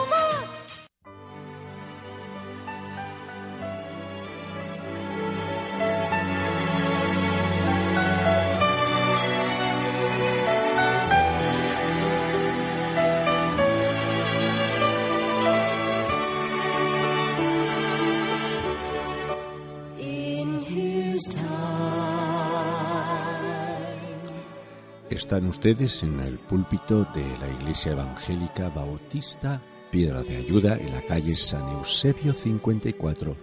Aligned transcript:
Están 25.27 25.49
ustedes 25.49 26.05
en 26.05 26.21
el 26.21 26.39
púlpito 26.39 27.05
de 27.13 27.27
la 27.41 27.49
Iglesia 27.49 27.91
Evangélica 27.91 28.69
Bautista 28.69 29.61
Piedra 29.91 30.23
de 30.23 30.37
Ayuda 30.37 30.77
en 30.77 30.93
la 30.93 31.03
calle 31.03 31.35
San 31.35 31.69
Eusebio 31.71 32.33
54. 32.33 33.35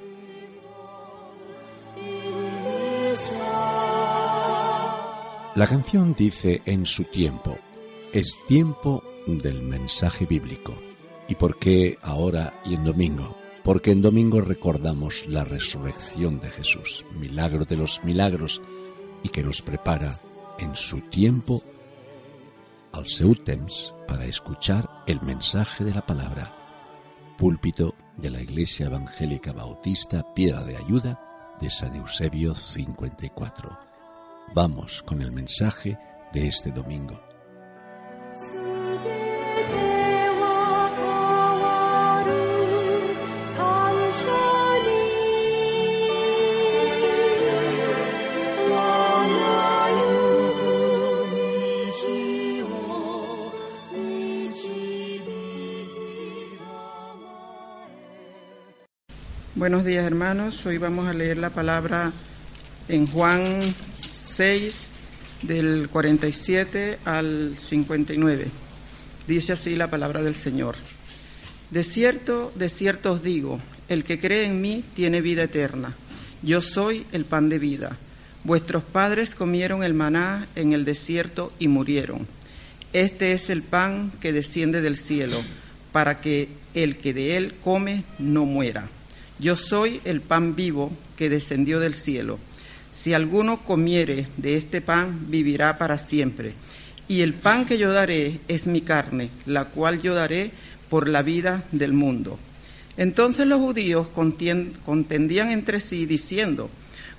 La 5.56 5.68
canción 5.68 6.16
dice 6.18 6.62
en 6.64 6.86
su 6.86 7.04
tiempo, 7.04 7.58
es 8.14 8.38
tiempo 8.48 9.04
del 9.28 9.62
mensaje 9.62 10.26
bíblico. 10.26 10.74
¿Y 11.28 11.36
por 11.36 11.60
qué 11.60 11.98
ahora 12.02 12.62
y 12.64 12.76
en 12.76 12.86
domingo? 12.86 13.36
Porque 13.62 13.92
en 13.92 14.02
domingo 14.02 14.40
recordamos 14.40 15.28
la 15.28 15.44
resurrección 15.44 16.40
de 16.40 16.50
Jesús, 16.50 17.04
milagro 17.20 17.66
de 17.66 17.76
los 17.76 18.02
milagros, 18.06 18.62
y 19.22 19.28
que 19.28 19.44
nos 19.44 19.62
prepara 19.62 20.22
en 20.60 20.78
su 20.78 21.02
tiempo 21.02 21.62
al 22.94 23.08
seu 23.10 23.34
temps 23.34 23.92
para 24.08 24.26
escuchar 24.26 24.88
el 25.08 25.20
mensaje 25.22 25.84
de 25.84 25.94
la 25.94 26.06
palabra. 26.06 26.54
Púlpito 27.38 27.96
de 28.18 28.30
la 28.30 28.40
Iglesia 28.40 28.86
Evangélica 28.86 29.52
Bautista 29.52 30.24
Piedra 30.36 30.64
de 30.64 30.78
Ayuda 30.78 31.20
de 31.60 31.70
San 31.72 31.96
Eusebio 31.96 32.54
54. 32.54 33.78
Vamos 34.54 35.02
con 35.04 35.22
el 35.24 35.32
mensaje 35.32 35.98
de 36.32 36.48
este 36.48 36.72
domingo. 36.72 37.20
Buenos 59.56 59.86
días 59.86 60.04
hermanos, 60.04 60.66
hoy 60.66 60.80
vamos 60.80 61.08
a 61.08 61.14
leer 61.14 61.38
la 61.38 61.52
palabra 61.52 62.12
en 62.88 63.06
Juan 63.06 63.62
6 64.02 64.88
del 65.44 65.90
47 65.92 66.98
al 67.06 67.54
59. 67.60 68.48
Dice 69.28 69.54
así 69.54 69.76
la 69.76 69.92
palabra 69.92 70.24
del 70.24 70.34
Señor. 70.34 70.74
De 71.70 71.84
cierto, 71.84 72.52
de 72.56 72.68
cierto 72.68 73.12
os 73.12 73.22
digo, 73.22 73.60
el 73.90 74.04
que 74.04 74.20
cree 74.20 74.46
en 74.46 74.60
mí 74.60 74.84
tiene 74.96 75.22
vida 75.22 75.44
eterna. 75.44 75.94
Yo 76.42 76.60
soy 76.60 77.06
el 77.12 77.26
pan 77.26 77.48
de 77.50 77.60
vida. 77.60 77.96
Vuestros 78.44 78.84
padres 78.84 79.36
comieron 79.36 79.84
el 79.84 79.94
maná 79.94 80.48
en 80.56 80.74
el 80.74 80.84
desierto 80.84 81.54
y 81.60 81.68
murieron. 81.68 82.26
Este 82.92 83.34
es 83.34 83.52
el 83.52 83.62
pan 83.62 84.14
que 84.20 84.34
desciende 84.34 84.82
del 84.82 84.98
cielo, 84.98 85.44
para 85.92 86.22
que 86.22 86.50
el 86.74 86.98
que 86.98 87.14
de 87.14 87.38
él 87.38 87.54
come 87.62 88.04
no 88.18 88.46
muera. 88.46 88.90
Yo 89.40 89.56
soy 89.56 90.02
el 90.06 90.22
pan 90.22 90.56
vivo 90.56 90.92
que 91.18 91.30
descendió 91.30 91.80
del 91.80 91.96
cielo. 91.96 92.40
Si 92.94 93.14
alguno 93.14 93.58
comiere 93.58 94.28
de 94.38 94.56
este 94.56 94.82
pan, 94.82 95.30
vivirá 95.30 95.78
para 95.78 95.98
siempre. 95.98 96.54
Y 97.08 97.22
el 97.22 97.34
pan 97.34 97.66
que 97.66 97.78
yo 97.78 97.92
daré 97.92 98.40
es 98.48 98.68
mi 98.68 98.82
carne, 98.82 99.30
la 99.46 99.66
cual 99.66 100.02
yo 100.02 100.14
daré 100.14 100.52
por 100.90 101.10
la 101.10 101.24
vida 101.24 101.64
del 101.72 101.94
mundo. 101.94 102.38
Entonces 102.96 103.48
los 103.48 103.60
judíos 103.60 104.08
contendían 104.08 105.52
entre 105.52 105.80
sí 105.80 106.06
diciendo, 106.06 106.70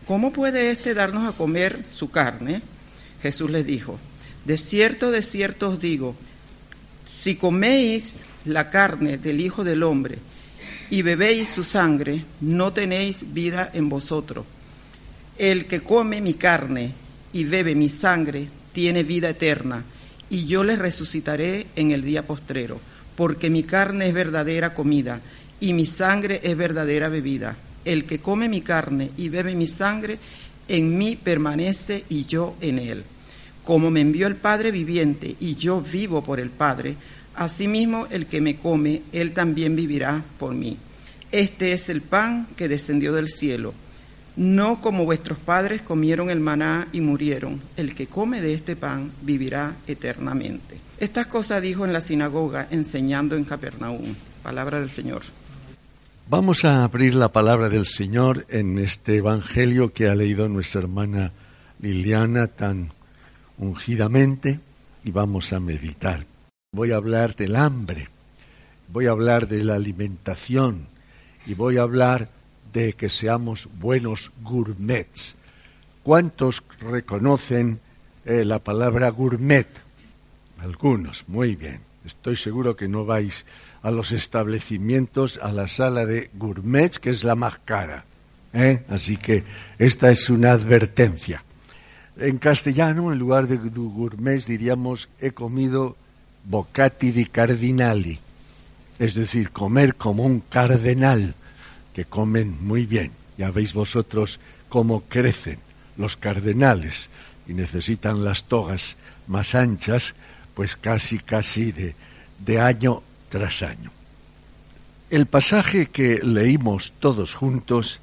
¿cómo 0.07 0.33
puede 0.33 0.71
éste 0.71 0.95
darnos 0.95 1.29
a 1.29 1.37
comer 1.37 1.85
su 1.93 2.11
carne? 2.11 2.63
Jesús 3.21 3.51
les 3.51 3.67
dijo, 3.67 3.99
de 4.45 4.57
cierto, 4.57 5.11
de 5.11 5.23
cierto 5.23 5.71
os 5.71 5.81
digo, 5.81 6.15
si 7.09 7.35
coméis 7.35 8.21
la 8.45 8.71
carne 8.71 9.19
del 9.19 9.41
Hijo 9.41 9.65
del 9.65 9.83
Hombre 9.83 10.19
y 10.91 11.03
bebéis 11.03 11.49
su 11.49 11.65
sangre, 11.65 12.25
no 12.41 12.73
tenéis 12.73 13.33
vida 13.33 13.71
en 13.73 13.89
vosotros. 13.89 14.45
El 15.39 15.67
que 15.67 15.81
come 15.81 16.21
mi 16.21 16.35
carne 16.35 16.93
y 17.33 17.45
bebe 17.45 17.75
mi 17.75 17.89
sangre 17.89 18.49
tiene 18.73 19.03
vida 19.03 19.31
eterna, 19.31 19.83
y 20.31 20.47
yo 20.47 20.65
le 20.65 20.77
resucitaré 20.77 21.67
en 21.77 21.91
el 21.91 22.03
día 22.03 22.27
postrero, 22.27 22.81
porque 23.17 23.51
mi 23.51 23.63
carne 23.63 24.09
es 24.09 24.15
verdadera 24.15 24.75
comida 24.75 25.21
y 25.61 25.73
mi 25.73 25.87
sangre 25.87 26.41
es 26.43 26.57
verdadera 26.57 27.09
bebida. 27.09 27.57
El 27.85 28.05
que 28.05 28.19
come 28.19 28.49
mi 28.49 28.61
carne 28.61 29.11
y 29.17 29.29
bebe 29.29 29.55
mi 29.55 29.67
sangre, 29.67 30.19
en 30.69 30.97
mí 30.97 31.17
permanece 31.17 32.05
y 32.09 32.25
yo 32.25 32.57
en 32.61 32.79
él. 32.79 33.05
Como 33.63 33.91
me 33.91 34.01
envió 34.01 34.27
el 34.27 34.37
Padre 34.37 34.71
viviente 34.71 35.37
y 35.41 35.55
yo 35.55 35.81
vivo 35.81 36.23
por 36.23 36.41
el 36.41 36.51
Padre, 36.51 36.97
asimismo 37.37 38.07
el 38.11 38.27
que 38.27 38.41
me 38.41 38.57
come, 38.57 39.03
él 39.13 39.33
también 39.33 39.77
vivirá 39.77 40.23
por 40.39 40.55
mí. 40.55 40.77
Este 41.33 41.73
es 41.73 41.89
el 41.89 42.01
pan 42.01 42.47
que 42.57 42.69
descendió 42.69 43.13
del 43.13 43.29
cielo. 43.29 43.75
No 44.37 44.81
como 44.81 45.05
vuestros 45.05 45.39
padres 45.39 45.83
comieron 45.83 46.31
el 46.31 46.41
maná 46.41 46.89
y 46.93 47.01
murieron. 47.01 47.61
El 47.77 47.95
que 47.95 48.07
come 48.07 48.41
de 48.41 48.55
este 48.55 48.77
pan 48.77 49.13
vivirá 49.23 49.75
eternamente. 49.87 50.79
Estas 50.99 51.27
cosas 51.27 51.63
dijo 51.63 51.85
en 51.85 51.93
la 51.93 52.01
sinagoga, 52.01 52.67
enseñando 52.71 53.37
en 53.37 53.45
Capernaum. 53.45 54.15
Palabra 54.43 54.81
del 54.81 54.91
Señor. 54.91 55.23
Vamos 56.29 56.65
a 56.65 56.85
abrir 56.85 57.15
la 57.15 57.31
palabra 57.31 57.69
del 57.69 57.87
Señor 57.87 58.47
en 58.49 58.79
este 58.79 59.17
Evangelio 59.17 59.93
que 59.93 60.09
ha 60.09 60.15
leído 60.15 60.49
nuestra 60.49 60.81
hermana 60.81 61.33
Liliana 61.81 62.47
tan 62.47 62.93
ungidamente 63.59 64.59
y 65.05 65.11
vamos 65.11 65.53
a 65.53 65.61
meditar. 65.61 66.27
Voy 66.75 66.91
a 66.91 66.97
hablar 66.97 67.37
del 67.37 67.55
hambre, 67.55 68.09
voy 68.89 69.07
a 69.07 69.13
hablar 69.13 69.47
de 69.47 69.63
la 69.63 69.77
alimentación 69.77 70.89
y 71.47 71.55
voy 71.55 71.79
a 71.79 71.83
hablar 71.83 72.29
de 72.73 72.95
que 72.95 73.11
seamos 73.11 73.69
buenos 73.79 74.33
gourmets. 74.43 75.37
¿Cuántos 76.03 76.65
reconocen 76.81 77.79
eh, 78.25 78.45
la 78.45 78.59
palabra 78.59 79.11
gourmet? 79.11 79.69
Algunos, 80.59 81.23
muy 81.29 81.55
bien. 81.55 81.79
Estoy 82.05 82.37
seguro 82.37 82.75
que 82.75 82.89
no 82.89 83.05
vais 83.05 83.47
a 83.83 83.93
los 83.93 84.11
establecimientos, 84.11 85.39
a 85.41 85.53
la 85.53 85.69
sala 85.69 86.05
de 86.07 86.29
gourmets, 86.35 86.99
que 86.99 87.11
es 87.11 87.23
la 87.23 87.37
más 87.37 87.57
cara. 87.65 88.05
¿eh? 88.53 88.83
Así 88.89 89.17
que 89.17 89.45
esta 89.79 90.11
es 90.11 90.29
una 90.29 90.51
advertencia. 90.51 91.45
En 92.17 92.39
castellano, 92.39 93.13
en 93.13 93.19
lugar 93.21 93.47
de 93.47 93.59
gourmets, 93.59 94.49
diríamos 94.49 95.09
he 95.21 95.31
comido 95.31 95.97
boccati 96.45 97.11
di 97.11 97.27
cardinali, 97.27 98.19
es 98.99 99.15
decir, 99.15 99.51
comer 99.51 99.97
como 99.97 100.23
un 100.23 100.41
cardenal, 100.41 101.35
que 101.93 102.05
comen 102.05 102.59
muy 102.61 102.87
bien. 102.87 103.13
Ya 103.37 103.51
veis 103.51 103.73
vosotros 103.73 104.39
cómo 104.69 105.03
crecen 105.09 105.59
los 105.97 106.17
cardenales 106.17 107.09
y 107.47 107.55
necesitan 107.55 108.25
las 108.25 108.45
togas 108.45 108.97
más 109.27 109.55
anchas, 109.55 110.15
pues 110.55 110.77
casi, 110.77 111.19
casi 111.19 111.73
de, 111.73 111.95
de 112.39 112.61
año 112.61 113.03
tras 113.29 113.63
año. 113.63 113.91
El 115.11 115.27
pasaje 115.27 115.87
que 115.87 116.21
leímos 116.23 116.93
todos 116.99 117.35
juntos 117.35 118.01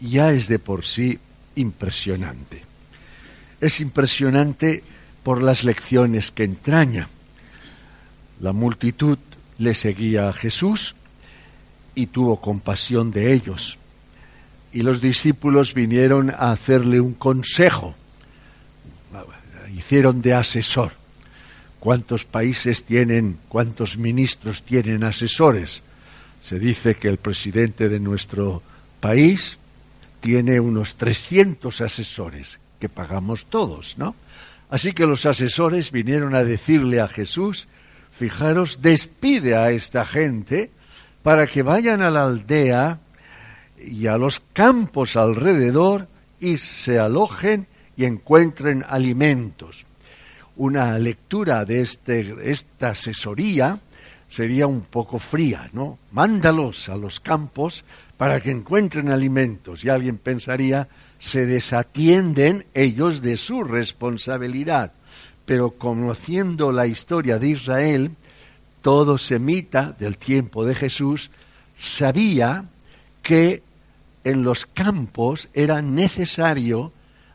ya 0.00 0.32
es 0.32 0.48
de 0.48 0.58
por 0.58 0.84
sí 0.84 1.18
impresionante. 1.54 2.62
Es 3.60 3.80
impresionante 3.80 4.82
por 5.22 5.42
las 5.42 5.64
lecciones 5.64 6.30
que 6.30 6.44
entraña. 6.44 7.08
La 8.40 8.52
multitud 8.52 9.18
le 9.58 9.74
seguía 9.74 10.28
a 10.28 10.32
Jesús 10.32 10.94
y 11.94 12.06
tuvo 12.06 12.40
compasión 12.40 13.10
de 13.10 13.32
ellos. 13.32 13.78
Y 14.72 14.82
los 14.82 15.00
discípulos 15.00 15.74
vinieron 15.74 16.30
a 16.30 16.52
hacerle 16.52 17.00
un 17.00 17.14
consejo. 17.14 17.94
Hicieron 19.76 20.22
de 20.22 20.34
asesor. 20.34 20.92
¿Cuántos 21.80 22.24
países 22.24 22.84
tienen, 22.84 23.38
cuántos 23.48 23.96
ministros 23.96 24.62
tienen 24.62 25.04
asesores? 25.04 25.82
Se 26.40 26.58
dice 26.58 26.94
que 26.94 27.08
el 27.08 27.16
presidente 27.16 27.88
de 27.88 28.00
nuestro 28.00 28.62
país 29.00 29.58
tiene 30.20 30.60
unos 30.60 30.96
300 30.96 31.80
asesores 31.80 32.58
que 32.78 32.88
pagamos 32.88 33.46
todos, 33.46 33.96
¿no? 33.98 34.14
Así 34.70 34.92
que 34.92 35.06
los 35.06 35.26
asesores 35.26 35.90
vinieron 35.90 36.34
a 36.34 36.44
decirle 36.44 37.00
a 37.00 37.08
Jesús, 37.08 37.66
fijaros, 38.20 38.82
despide 38.82 39.56
a 39.56 39.70
esta 39.70 40.04
gente 40.04 40.70
para 41.22 41.46
que 41.46 41.62
vayan 41.62 42.02
a 42.02 42.10
la 42.10 42.24
aldea 42.24 42.98
y 43.82 44.08
a 44.08 44.18
los 44.18 44.42
campos 44.52 45.16
alrededor 45.16 46.06
y 46.38 46.58
se 46.58 46.98
alojen 46.98 47.66
y 47.96 48.04
encuentren 48.04 48.84
alimentos. 48.86 49.86
Una 50.56 50.98
lectura 50.98 51.64
de 51.64 51.80
este, 51.80 52.36
esta 52.44 52.88
asesoría 52.88 53.80
sería 54.28 54.66
un 54.66 54.82
poco 54.82 55.18
fría, 55.18 55.70
¿no? 55.72 55.98
Mándalos 56.12 56.90
a 56.90 56.98
los 56.98 57.20
campos 57.20 57.84
para 58.18 58.38
que 58.38 58.50
encuentren 58.50 59.08
alimentos. 59.08 59.82
Y 59.82 59.88
alguien 59.88 60.18
pensaría, 60.18 60.88
se 61.18 61.46
desatienden 61.46 62.66
ellos 62.74 63.22
de 63.22 63.38
su 63.38 63.64
responsabilidad. 63.64 64.92
Pero 65.50 65.72
conociendo 65.72 66.70
la 66.70 66.86
historia 66.86 67.40
de 67.40 67.48
Israel, 67.48 68.12
todo 68.82 69.18
semita 69.18 69.96
del 69.98 70.16
tiempo 70.16 70.64
de 70.64 70.76
Jesús 70.76 71.32
sabía 71.76 72.66
que 73.24 73.60
en 74.22 74.44
los 74.44 74.64
campos 74.64 75.48
era 75.52 75.82
necesario 75.82 76.92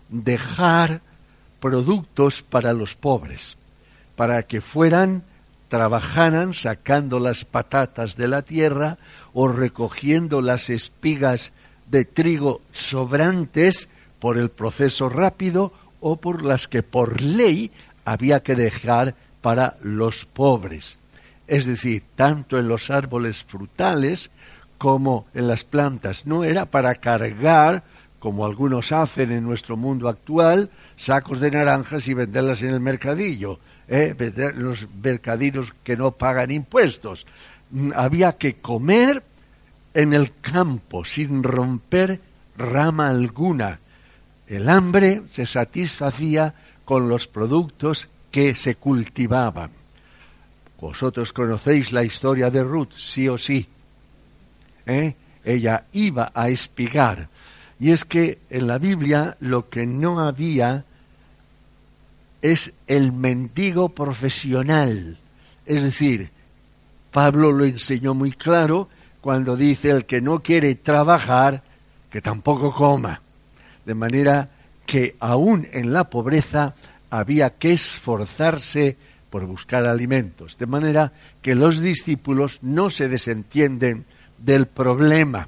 dejar 0.07 1.01
productos 1.59 2.41
para 2.41 2.71
los 2.71 2.95
pobres, 2.95 3.57
para 4.15 4.43
que 4.43 4.61
fueran, 4.61 5.23
trabajaran 5.67 6.53
sacando 6.53 7.19
las 7.19 7.43
patatas 7.43 8.15
de 8.15 8.29
la 8.29 8.43
tierra 8.43 8.97
o 9.33 9.49
recogiendo 9.49 10.41
las 10.41 10.69
espigas 10.69 11.51
de 11.91 12.05
trigo 12.05 12.61
sobrantes 12.71 13.89
por 14.19 14.37
el 14.37 14.47
proceso 14.47 15.09
rápido 15.09 15.73
o 15.99 16.15
por 16.15 16.45
las 16.45 16.69
que 16.69 16.81
por 16.81 17.21
ley 17.21 17.71
había 18.05 18.41
que 18.41 18.55
dejar 18.55 19.15
para 19.41 19.75
los 19.81 20.25
pobres. 20.25 20.97
Es 21.47 21.65
decir, 21.65 22.03
tanto 22.15 22.57
en 22.57 22.67
los 22.67 22.89
árboles 22.89 23.43
frutales 23.43 24.31
como 24.77 25.27
en 25.33 25.47
las 25.47 25.63
plantas. 25.63 26.25
No 26.25 26.43
era 26.43 26.65
para 26.65 26.95
cargar, 26.95 27.83
como 28.19 28.45
algunos 28.45 28.91
hacen 28.91 29.31
en 29.31 29.43
nuestro 29.43 29.77
mundo 29.77 30.09
actual, 30.09 30.69
sacos 30.95 31.39
de 31.39 31.51
naranjas 31.51 32.07
y 32.07 32.13
venderlas 32.13 32.61
en 32.61 32.71
el 32.71 32.79
mercadillo, 32.79 33.59
¿eh? 33.87 34.15
los 34.55 34.87
mercadillos 35.01 35.73
que 35.83 35.97
no 35.97 36.11
pagan 36.11 36.51
impuestos. 36.51 37.25
Mm, 37.71 37.91
había 37.95 38.33
que 38.33 38.55
comer 38.55 39.23
en 39.93 40.13
el 40.13 40.31
campo 40.41 41.05
sin 41.05 41.43
romper 41.43 42.19
rama 42.57 43.09
alguna. 43.09 43.79
El 44.47 44.69
hambre 44.69 45.23
se 45.27 45.45
satisfacía 45.45 46.53
con 46.85 47.09
los 47.09 47.27
productos 47.27 48.07
que 48.31 48.55
se 48.55 48.75
cultivaban. 48.75 49.71
Vosotros 50.79 51.33
conocéis 51.33 51.91
la 51.91 52.03
historia 52.03 52.49
de 52.49 52.63
Ruth, 52.63 52.93
sí 52.95 53.27
o 53.27 53.37
sí. 53.37 53.67
¿eh? 54.85 55.15
ella 55.43 55.85
iba 55.93 56.31
a 56.33 56.49
espigar. 56.49 57.29
Y 57.79 57.91
es 57.91 58.05
que 58.05 58.39
en 58.49 58.67
la 58.67 58.77
Biblia 58.77 59.37
lo 59.39 59.69
que 59.69 59.85
no 59.85 60.19
había 60.19 60.85
es 62.41 62.71
el 62.87 63.11
mendigo 63.11 63.89
profesional. 63.89 65.17
Es 65.65 65.83
decir, 65.83 66.29
Pablo 67.11 67.51
lo 67.51 67.65
enseñó 67.65 68.13
muy 68.13 68.31
claro 68.31 68.89
cuando 69.21 69.55
dice 69.55 69.91
el 69.91 70.05
que 70.05 70.21
no 70.21 70.41
quiere 70.41 70.75
trabajar, 70.75 71.63
que 72.09 72.21
tampoco 72.21 72.71
coma. 72.73 73.21
De 73.85 73.95
manera 73.95 74.49
que 74.85 75.15
aún 75.19 75.67
en 75.71 75.93
la 75.93 76.05
pobreza 76.05 76.75
había 77.09 77.51
que 77.51 77.73
esforzarse 77.73 78.97
por 79.29 79.45
buscar 79.45 79.85
alimentos. 79.85 80.57
De 80.57 80.65
manera 80.65 81.11
que 81.41 81.55
los 81.55 81.79
discípulos 81.79 82.59
no 82.61 82.89
se 82.89 83.09
desentienden 83.09 84.05
del 84.37 84.67
problema, 84.67 85.47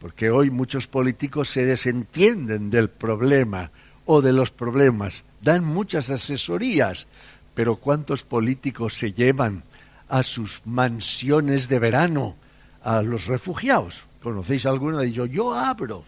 porque 0.00 0.30
hoy 0.30 0.50
muchos 0.50 0.86
políticos 0.86 1.50
se 1.50 1.64
desentienden 1.64 2.70
del 2.70 2.88
problema 2.88 3.70
o 4.06 4.22
de 4.22 4.32
los 4.32 4.50
problemas, 4.50 5.24
dan 5.42 5.64
muchas 5.64 6.10
asesorías, 6.10 7.06
pero 7.54 7.76
¿cuántos 7.76 8.22
políticos 8.22 8.94
se 8.94 9.12
llevan 9.12 9.62
a 10.08 10.22
sus 10.22 10.62
mansiones 10.64 11.68
de 11.68 11.78
verano 11.78 12.36
a 12.82 13.02
los 13.02 13.26
refugiados? 13.26 14.04
¿Conocéis 14.22 14.66
alguno 14.66 14.98
de? 14.98 15.12
Yo 15.12 15.54
abro. 15.54 16.04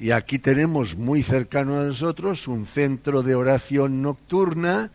Y 0.00 0.12
aquí 0.12 0.38
tenemos 0.38 0.96
muy 0.96 1.22
cercano 1.22 1.78
a 1.78 1.84
nosotros 1.84 2.48
un 2.48 2.64
centro 2.64 3.22
de 3.22 3.34
oración 3.34 4.00
nocturna, 4.00 4.90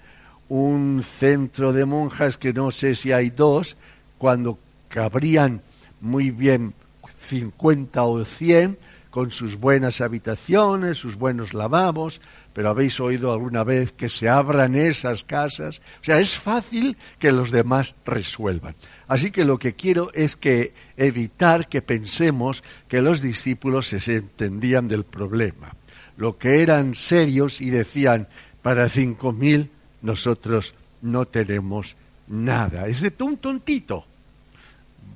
un 0.49 1.03
centro 1.03 1.73
de 1.73 1.85
monjas 1.85 2.39
que 2.39 2.53
no 2.53 2.71
sé 2.71 2.95
si 2.95 3.11
hay 3.11 3.29
dos, 3.29 3.77
cuando 4.17 4.57
cabrían 4.89 5.61
muy 6.01 6.31
bien 6.31 6.73
50 7.21 8.01
o 8.01 8.25
100 8.25 8.79
con 9.11 9.29
sus 9.29 9.57
buenas 9.57 10.01
habitaciones, 10.01 10.97
sus 10.97 11.17
buenos 11.17 11.53
lavabos, 11.53 12.19
pero 12.55 12.69
habéis 12.69 13.01
oído 13.01 13.33
alguna 13.33 13.65
vez 13.65 13.91
que 13.91 14.07
se 14.07 14.29
abran 14.29 14.75
esas 14.75 15.25
casas. 15.25 15.81
O 16.01 16.05
sea, 16.05 16.21
es 16.21 16.37
fácil 16.37 16.95
que 17.19 17.33
los 17.33 17.51
demás 17.51 17.95
resuelvan. 18.05 18.75
Así 19.09 19.29
que 19.29 19.43
lo 19.43 19.59
que 19.59 19.73
quiero 19.73 20.09
es 20.13 20.37
que 20.37 20.73
evitar 20.95 21.67
que 21.67 21.81
pensemos 21.81 22.63
que 22.87 23.01
los 23.01 23.21
discípulos 23.21 23.87
se 23.87 24.15
entendían 24.15 24.87
del 24.87 25.03
problema. 25.03 25.75
Lo 26.15 26.37
que 26.37 26.61
eran 26.61 26.95
serios 26.95 27.59
y 27.59 27.71
decían, 27.71 28.29
para 28.61 28.87
cinco 28.87 29.33
mil 29.33 29.69
nosotros 30.01 30.75
no 31.01 31.25
tenemos 31.25 31.97
nada. 32.25 32.87
Es 32.87 33.01
de 33.01 33.13
un 33.19 33.35
tontito. 33.35 34.05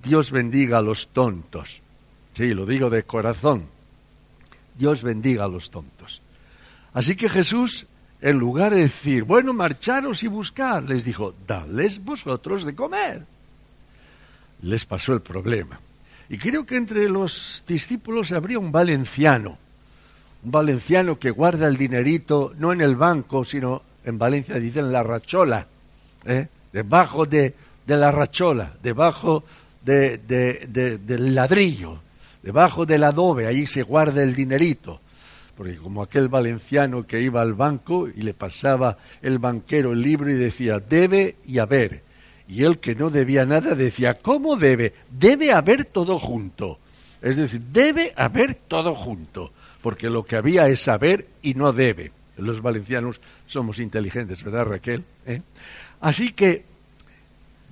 Dios 0.03 0.30
bendiga 0.31 0.80
a 0.80 0.81
los 0.81 1.07
tontos. 1.13 1.81
Sí, 2.33 2.53
lo 2.53 2.65
digo 2.65 2.89
de 2.89 3.03
corazón. 3.03 3.63
Dios 4.77 5.03
bendiga 5.03 5.45
a 5.45 5.47
los 5.47 5.71
tontos. 5.71 6.19
Así 6.94 7.15
que 7.15 7.30
Jesús, 7.30 7.88
en 8.21 8.38
lugar 8.39 8.74
de 8.74 8.81
decir, 8.81 9.24
bueno, 9.24 9.53
marcharos 9.53 10.24
y 10.24 10.27
buscar, 10.27 10.83
les 10.83 11.06
dijo, 11.06 11.33
dadles 11.47 12.03
vosotros 12.03 12.65
de 12.65 12.75
comer. 12.75 13.25
Les 14.62 14.86
pasó 14.86 15.13
el 15.13 15.21
problema. 15.21 15.80
Y 16.30 16.38
creo 16.38 16.65
que 16.65 16.75
entre 16.75 17.09
los 17.09 17.63
discípulos 17.68 18.31
habría 18.31 18.60
un 18.60 18.72
valenciano, 18.72 19.58
un 20.43 20.51
valenciano 20.51 21.17
que 21.17 21.31
guarda 21.31 21.67
el 21.67 21.77
dinerito 21.77 22.53
no 22.58 22.72
en 22.72 22.81
el 22.81 22.96
banco, 22.96 23.43
sino 23.43 23.81
en 24.05 24.17
Valencia 24.17 24.55
dicen 24.55 24.91
la 24.91 25.03
rachola, 25.03 25.67
¿eh? 26.25 26.48
debajo 26.72 27.25
de, 27.25 27.53
la 27.88 28.12
rachola, 28.12 28.74
debajo 28.81 29.43
de, 29.84 30.19
del 30.27 31.36
ladrillo, 31.36 32.00
debajo 32.43 32.86
del 32.86 33.03
adobe, 33.03 33.48
ahí 33.48 33.65
se 33.65 33.84
guarda 33.84 34.24
el 34.24 34.36
dinerito. 34.36 35.01
Porque 35.60 35.75
como 35.75 36.01
aquel 36.01 36.30
valenciano 36.30 37.06
que 37.06 37.20
iba 37.20 37.42
al 37.42 37.54
banco 37.54 38.08
y 38.08 38.22
le 38.22 38.34
pasaba 38.34 38.98
el 39.22 39.39
banquero 39.39 39.92
el 39.92 40.01
libro 40.01 40.30
y 40.30 40.36
decía, 40.36 40.80
debe 40.80 41.36
y 41.46 41.60
haber. 41.60 42.01
Y 42.48 42.63
él 42.63 42.80
que 42.80 42.96
no 42.96 43.10
debía 43.10 43.46
nada 43.46 43.75
decía, 43.75 44.13
¿cómo 44.13 44.56
debe? 44.56 44.94
Debe 45.12 45.51
haber 45.51 45.84
todo 45.84 46.18
junto. 46.18 46.80
Es 47.22 47.36
decir, 47.36 47.60
debe 47.74 48.13
haber 48.16 48.56
todo 48.56 48.96
junto. 48.96 49.51
Porque 49.82 50.10
lo 50.10 50.24
que 50.24 50.38
había 50.38 50.66
es 50.70 50.80
saber 50.80 51.28
y 51.42 51.56
no 51.56 51.74
debe. 51.74 52.13
Los 52.38 52.62
valencianos 52.62 53.20
somos 53.46 53.80
inteligentes, 53.80 54.42
¿verdad, 54.42 54.63
Raquel? 54.63 55.04
¿Eh? 55.25 55.42
Así 56.00 56.32
que 56.32 56.63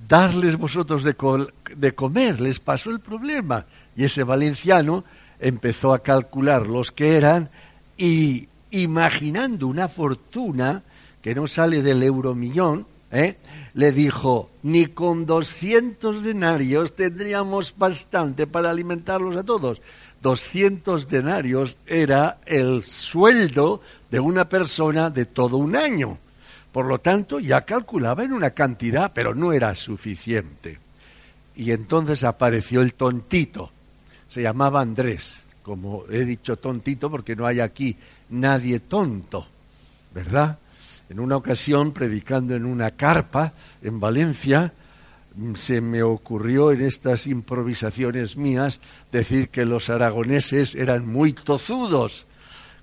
darles 0.10 0.58
vosotros 0.58 1.06
de 1.06 1.96
comer, 1.96 2.42
les 2.42 2.60
pasó 2.60 2.90
el 2.90 3.00
problema. 3.00 3.66
Y 3.96 4.04
ese 4.04 4.24
valenciano 4.24 5.06
empezó 5.40 5.94
a 5.94 6.00
calcular 6.00 6.68
los 6.68 6.92
que 6.92 7.16
eran 7.16 7.50
y 7.98 8.48
imaginando 8.72 9.68
una 9.68 9.88
fortuna 9.88 10.84
que 11.22 11.36
no 11.36 11.48
sale 11.48 11.82
del 11.82 12.04
euromillón, 12.04 12.86
¿eh? 13.12 13.38
le 13.74 13.92
dijo, 13.92 14.50
ni 14.64 14.88
con 14.88 15.26
doscientos 15.26 16.24
denarios 16.24 16.96
tendríamos 16.96 17.74
bastante 17.78 18.48
para 18.48 18.70
alimentarlos 18.70 19.36
a 19.36 19.44
todos. 19.44 19.82
Doscientos 20.22 21.08
denarios 21.08 21.78
era 21.86 22.40
el 22.46 22.84
sueldo 22.84 23.82
de 24.10 24.20
una 24.20 24.50
persona 24.50 25.10
de 25.10 25.26
todo 25.26 25.58
un 25.58 25.76
año. 25.76 26.18
Por 26.72 26.86
lo 26.86 27.00
tanto, 27.00 27.40
ya 27.40 27.62
calculaba 27.62 28.24
en 28.24 28.34
una 28.34 28.52
cantidad, 28.52 29.12
pero 29.14 29.34
no 29.34 29.54
era 29.54 29.74
suficiente. 29.76 30.80
Y 31.56 31.72
entonces 31.72 32.24
apareció 32.24 32.82
el 32.82 32.94
tontito. 32.94 33.72
Se 34.28 34.42
llamaba 34.42 34.82
Andrés. 34.82 35.47
Como 35.68 36.06
he 36.10 36.24
dicho 36.24 36.56
tontito 36.56 37.12
porque 37.12 37.36
no 37.36 37.46
hay 37.46 37.60
aquí 37.60 37.94
nadie 38.30 38.80
tonto, 38.80 39.46
¿verdad? 40.16 40.58
En 41.10 41.20
una 41.20 41.36
ocasión, 41.36 41.92
predicando 41.92 42.56
en 42.56 42.64
una 42.64 42.92
carpa 42.92 43.52
en 43.82 44.00
Valencia, 44.00 44.72
se 45.56 45.82
me 45.82 46.04
ocurrió 46.04 46.72
en 46.72 46.84
estas 46.84 47.28
improvisaciones 47.28 48.38
mías 48.38 48.80
decir 49.12 49.50
que 49.50 49.66
los 49.66 49.90
aragoneses 49.90 50.74
eran 50.74 51.06
muy 51.06 51.34
tozudos. 51.34 52.28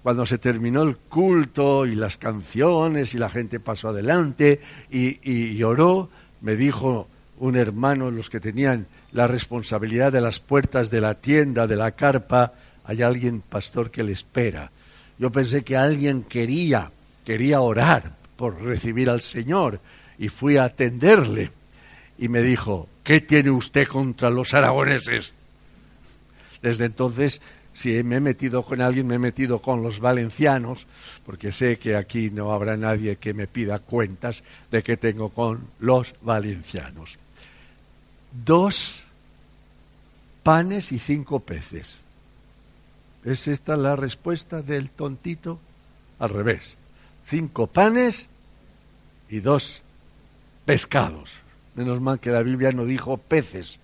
Cuando 0.02 0.26
se 0.26 0.36
terminó 0.36 0.82
el 0.82 0.98
culto 0.98 1.86
y 1.86 1.94
las 1.94 2.18
canciones 2.18 3.14
y 3.14 3.18
la 3.18 3.30
gente 3.30 3.60
pasó 3.60 3.88
adelante 3.88 4.60
y, 4.90 5.20
y 5.22 5.56
lloró, 5.56 6.10
me 6.42 6.54
dijo 6.54 7.08
un 7.38 7.56
hermano, 7.56 8.10
los 8.10 8.28
que 8.28 8.40
tenían 8.40 8.86
la 9.12 9.26
responsabilidad 9.26 10.12
de 10.12 10.20
las 10.20 10.38
puertas 10.38 10.90
de 10.90 11.00
la 11.00 11.14
tienda, 11.14 11.66
de 11.66 11.76
la 11.76 11.92
carpa, 11.92 12.52
hay 12.84 13.02
alguien, 13.02 13.40
pastor, 13.40 13.90
que 13.90 14.02
le 14.02 14.12
espera. 14.12 14.70
Yo 15.18 15.30
pensé 15.30 15.64
que 15.64 15.76
alguien 15.76 16.22
quería, 16.24 16.90
quería 17.24 17.60
orar 17.60 18.16
por 18.36 18.60
recibir 18.60 19.08
al 19.08 19.22
Señor 19.22 19.80
y 20.18 20.28
fui 20.28 20.56
a 20.56 20.64
atenderle 20.64 21.50
y 22.18 22.28
me 22.28 22.42
dijo, 22.42 22.88
¿qué 23.02 23.20
tiene 23.20 23.50
usted 23.50 23.86
contra 23.86 24.30
los 24.30 24.54
aragoneses? 24.54 25.32
Desde 26.62 26.86
entonces, 26.86 27.40
si 27.72 28.02
me 28.02 28.16
he 28.16 28.20
metido 28.20 28.62
con 28.62 28.80
alguien, 28.80 29.06
me 29.06 29.16
he 29.16 29.18
metido 29.18 29.60
con 29.60 29.82
los 29.82 29.98
valencianos, 29.98 30.86
porque 31.26 31.52
sé 31.52 31.76
que 31.76 31.96
aquí 31.96 32.30
no 32.30 32.52
habrá 32.52 32.76
nadie 32.76 33.16
que 33.16 33.34
me 33.34 33.46
pida 33.46 33.80
cuentas 33.80 34.42
de 34.70 34.82
que 34.82 34.96
tengo 34.96 35.30
con 35.30 35.68
los 35.80 36.14
valencianos. 36.22 37.18
Dos 38.32 39.04
panes 40.42 40.92
y 40.92 40.98
cinco 40.98 41.40
peces. 41.40 42.03
¿Es 43.24 43.48
esta 43.48 43.76
la 43.76 43.96
respuesta 43.96 44.62
del 44.62 44.90
tontito? 44.90 45.58
Al 46.18 46.28
revés. 46.28 46.76
Cinco 47.26 47.66
panes 47.66 48.28
y 49.30 49.40
dos 49.40 49.82
pescados. 50.64 51.30
Menos 51.74 52.00
mal 52.00 52.20
que 52.20 52.30
la 52.30 52.42
Biblia 52.42 52.70
no 52.70 52.84
dijo 52.84 53.16
peces, 53.16 53.78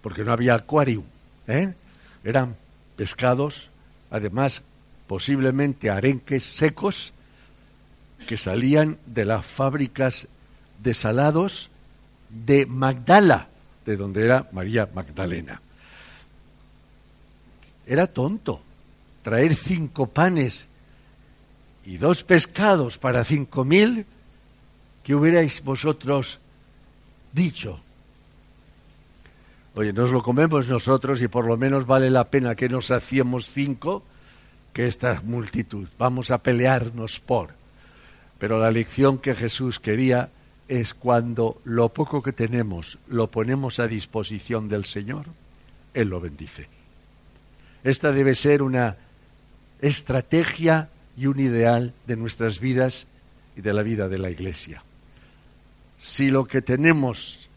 porque 0.00 0.24
no 0.24 0.32
había 0.32 0.54
acuario. 0.54 1.04
¿eh? 1.46 1.74
Eran 2.24 2.56
pescados, 2.96 3.68
además 4.10 4.62
posiblemente 5.06 5.90
arenques 5.90 6.42
secos, 6.42 7.12
que 8.26 8.36
salían 8.36 8.98
de 9.04 9.24
las 9.24 9.44
fábricas 9.44 10.28
de 10.82 10.94
salados 10.94 11.70
de 12.30 12.66
Magdala, 12.66 13.48
de 13.84 13.96
donde 13.96 14.24
era 14.24 14.48
María 14.52 14.88
Magdalena. 14.94 15.60
Era 17.92 18.06
tonto 18.06 18.62
traer 19.22 19.54
cinco 19.54 20.06
panes 20.06 20.66
y 21.84 21.98
dos 21.98 22.24
pescados 22.24 22.96
para 22.96 23.22
cinco 23.22 23.66
mil, 23.66 24.06
que 25.04 25.14
hubierais 25.14 25.62
vosotros 25.62 26.38
dicho. 27.34 27.78
Oye, 29.74 29.92
nos 29.92 30.10
lo 30.10 30.22
comemos 30.22 30.68
nosotros 30.68 31.20
y 31.20 31.28
por 31.28 31.44
lo 31.44 31.58
menos 31.58 31.86
vale 31.86 32.08
la 32.08 32.30
pena 32.30 32.54
que 32.54 32.70
nos 32.70 32.90
hacíamos 32.90 33.48
cinco 33.48 34.02
que 34.72 34.86
esta 34.86 35.20
multitud. 35.20 35.86
Vamos 35.98 36.30
a 36.30 36.38
pelearnos 36.38 37.20
por. 37.20 37.50
Pero 38.38 38.58
la 38.58 38.70
lección 38.70 39.18
que 39.18 39.34
Jesús 39.34 39.78
quería 39.78 40.30
es 40.66 40.94
cuando 40.94 41.60
lo 41.64 41.90
poco 41.90 42.22
que 42.22 42.32
tenemos 42.32 42.98
lo 43.08 43.26
ponemos 43.26 43.80
a 43.80 43.86
disposición 43.86 44.66
del 44.66 44.86
Señor, 44.86 45.26
Él 45.92 46.08
lo 46.08 46.22
bendice. 46.22 46.81
Esta 47.84 48.12
debe 48.12 48.34
ser 48.34 48.62
una 48.62 48.96
estrategia 49.80 50.88
y 51.16 51.26
un 51.26 51.40
ideal 51.40 51.92
de 52.06 52.16
nuestras 52.16 52.60
vidas 52.60 53.06
y 53.56 53.60
de 53.60 53.72
la 53.72 53.82
vida 53.82 54.08
de 54.08 54.18
la 54.18 54.30
Iglesia. 54.30 54.82
Si 55.98 56.30
lo 56.30 56.46
que 56.46 56.62
tenemos 56.62 57.48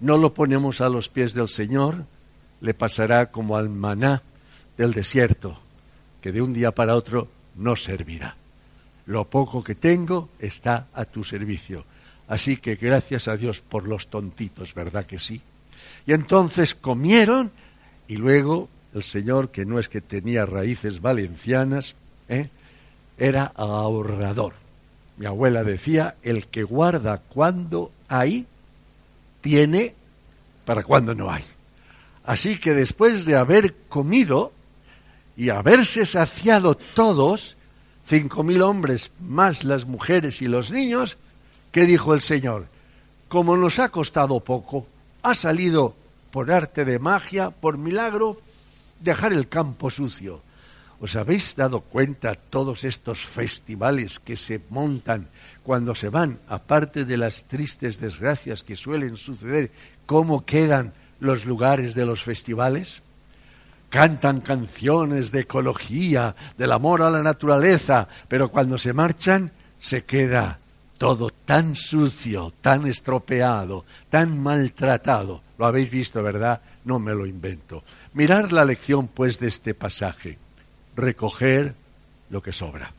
no 0.00 0.18
lo 0.18 0.34
ponemos 0.34 0.80
a 0.80 0.88
los 0.88 1.08
pies 1.08 1.34
del 1.34 1.48
Señor, 1.48 2.04
le 2.60 2.74
pasará 2.74 3.30
como 3.30 3.56
al 3.56 3.68
maná 3.68 4.22
del 4.76 4.92
desierto, 4.92 5.58
que 6.20 6.32
de 6.32 6.42
un 6.42 6.52
día 6.52 6.72
para 6.72 6.94
otro 6.94 7.28
no 7.56 7.76
servirá. 7.76 8.36
Lo 9.06 9.24
poco 9.24 9.62
que 9.62 9.74
tengo 9.74 10.28
está 10.38 10.88
a 10.92 11.04
tu 11.04 11.24
servicio. 11.24 11.84
Así 12.28 12.56
que 12.56 12.76
gracias 12.76 13.28
a 13.28 13.36
Dios 13.36 13.60
por 13.60 13.86
los 13.86 14.08
tontitos, 14.08 14.74
¿verdad 14.74 15.06
que 15.06 15.18
sí? 15.18 15.40
Y 16.06 16.12
entonces 16.12 16.74
comieron 16.74 17.50
y 18.08 18.16
luego 18.16 18.68
el 18.96 19.02
Señor, 19.02 19.50
que 19.50 19.66
no 19.66 19.78
es 19.78 19.88
que 19.88 20.00
tenía 20.00 20.46
raíces 20.46 21.02
valencianas, 21.02 21.94
¿eh? 22.28 22.48
era 23.18 23.52
ahorrador. 23.54 24.54
Mi 25.18 25.26
abuela 25.26 25.64
decía, 25.64 26.16
el 26.22 26.46
que 26.46 26.62
guarda 26.62 27.18
cuando 27.28 27.90
hay, 28.08 28.46
tiene 29.40 29.94
para 30.64 30.82
cuando 30.82 31.14
no 31.14 31.30
hay. 31.30 31.44
Así 32.24 32.58
que 32.58 32.74
después 32.74 33.24
de 33.24 33.36
haber 33.36 33.74
comido 33.88 34.52
y 35.36 35.50
haberse 35.50 36.06
saciado 36.06 36.74
todos, 36.74 37.56
cinco 38.06 38.42
mil 38.42 38.62
hombres 38.62 39.10
más 39.20 39.62
las 39.62 39.84
mujeres 39.84 40.42
y 40.42 40.46
los 40.46 40.72
niños, 40.72 41.18
¿qué 41.70 41.86
dijo 41.86 42.14
el 42.14 42.20
Señor? 42.20 42.66
Como 43.28 43.56
nos 43.56 43.78
ha 43.78 43.90
costado 43.90 44.40
poco, 44.40 44.86
ha 45.22 45.34
salido 45.34 45.94
por 46.30 46.50
arte 46.50 46.84
de 46.84 46.98
magia, 46.98 47.50
por 47.50 47.78
milagro, 47.78 48.38
dejar 49.00 49.32
el 49.32 49.48
campo 49.48 49.90
sucio. 49.90 50.42
¿Os 50.98 51.14
habéis 51.14 51.54
dado 51.54 51.80
cuenta 51.80 52.34
todos 52.34 52.84
estos 52.84 53.20
festivales 53.20 54.18
que 54.18 54.34
se 54.36 54.60
montan 54.70 55.28
cuando 55.62 55.94
se 55.94 56.08
van, 56.08 56.38
aparte 56.48 57.04
de 57.04 57.18
las 57.18 57.44
tristes 57.44 58.00
desgracias 58.00 58.62
que 58.62 58.76
suelen 58.76 59.16
suceder, 59.16 59.70
cómo 60.06 60.46
quedan 60.46 60.94
los 61.20 61.44
lugares 61.44 61.94
de 61.94 62.06
los 62.06 62.22
festivales? 62.22 63.02
Cantan 63.90 64.40
canciones 64.40 65.32
de 65.32 65.40
ecología, 65.40 66.34
del 66.56 66.72
amor 66.72 67.02
a 67.02 67.10
la 67.10 67.22
naturaleza, 67.22 68.08
pero 68.26 68.50
cuando 68.50 68.78
se 68.78 68.94
marchan 68.94 69.52
se 69.78 70.04
queda 70.04 70.58
todo 70.98 71.30
tan 71.44 71.76
sucio, 71.76 72.52
tan 72.60 72.86
estropeado, 72.86 73.84
tan 74.08 74.42
maltratado. 74.42 75.42
Lo 75.58 75.66
habéis 75.66 75.90
visto, 75.90 76.22
¿verdad? 76.22 76.60
No 76.84 76.98
me 76.98 77.14
lo 77.14 77.26
invento. 77.26 77.82
Mirar 78.16 78.50
la 78.50 78.64
lección, 78.64 79.08
pues, 79.08 79.38
de 79.38 79.48
este 79.48 79.74
pasaje. 79.74 80.38
Recoger 80.96 81.74
lo 82.30 82.42
que 82.42 82.50
sobra. 82.50 82.94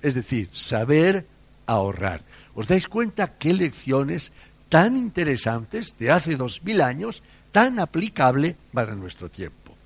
Es 0.00 0.14
decir, 0.14 0.48
saber 0.52 1.26
ahorrar. 1.66 2.22
¿Os 2.54 2.66
dais 2.66 2.88
cuenta 2.88 3.36
qué 3.36 3.52
lecciones 3.52 4.32
tan 4.70 4.96
interesantes 4.96 5.98
de 5.98 6.10
hace 6.10 6.36
dos 6.36 6.62
mil 6.62 6.80
años, 6.80 7.22
tan 7.52 7.78
aplicable 7.78 8.56
para 8.72 8.94
nuestro 8.94 9.28
tiempo? 9.28 9.76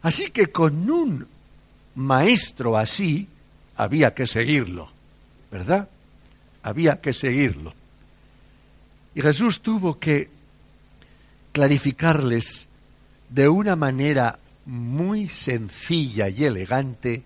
Así 0.00 0.30
que 0.30 0.46
con 0.46 0.88
un 0.88 1.26
maestro 1.94 2.78
así 2.78 3.28
había 3.76 4.14
que 4.14 4.26
seguirlo, 4.26 4.88
¿verdad? 5.52 5.90
Había 6.62 7.02
que 7.02 7.12
seguirlo. 7.12 7.74
Y 9.14 9.20
Jesús 9.20 9.60
tuvo 9.60 9.98
que 9.98 10.30
clarificarles 11.52 12.66
de 13.34 13.48
una 13.48 13.74
manera 13.74 14.38
muy 14.66 15.28
sencilla 15.28 16.28
y 16.28 16.44
elegante 16.44 17.22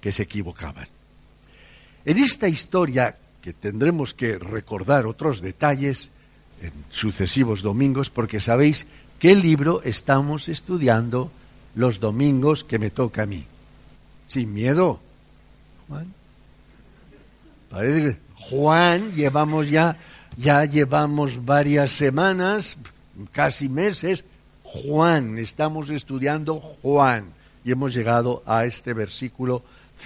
que 0.00 0.10
se 0.10 0.22
equivocaban. 0.22 0.88
En 2.06 2.16
esta 2.18 2.48
historia, 2.48 3.16
que 3.42 3.52
tendremos 3.52 4.14
que 4.14 4.38
recordar 4.38 5.04
otros 5.04 5.42
detalles 5.42 6.10
en 6.62 6.72
sucesivos 6.88 7.60
domingos, 7.60 8.08
porque 8.08 8.40
sabéis 8.40 8.86
qué 9.18 9.36
libro 9.36 9.82
estamos 9.82 10.48
estudiando 10.48 11.30
los 11.74 12.00
domingos 12.00 12.64
que 12.64 12.78
me 12.78 12.90
toca 12.90 13.24
a 13.24 13.26
mí. 13.26 13.44
Sin 14.26 14.54
miedo. 14.54 15.00
Juan. 15.86 16.14
Juan, 18.36 19.12
llevamos 19.12 19.68
ya, 19.68 19.98
ya 20.38 20.64
llevamos 20.64 21.44
varias 21.44 21.90
semanas, 21.90 22.78
casi 23.32 23.68
meses, 23.68 24.24
Juan, 24.84 25.38
estamos 25.38 25.88
estudiando 25.90 26.60
Juan 26.82 27.32
y 27.64 27.72
hemos 27.72 27.94
llegado 27.94 28.42
a 28.44 28.66
este 28.66 28.92
versículo 28.92 29.62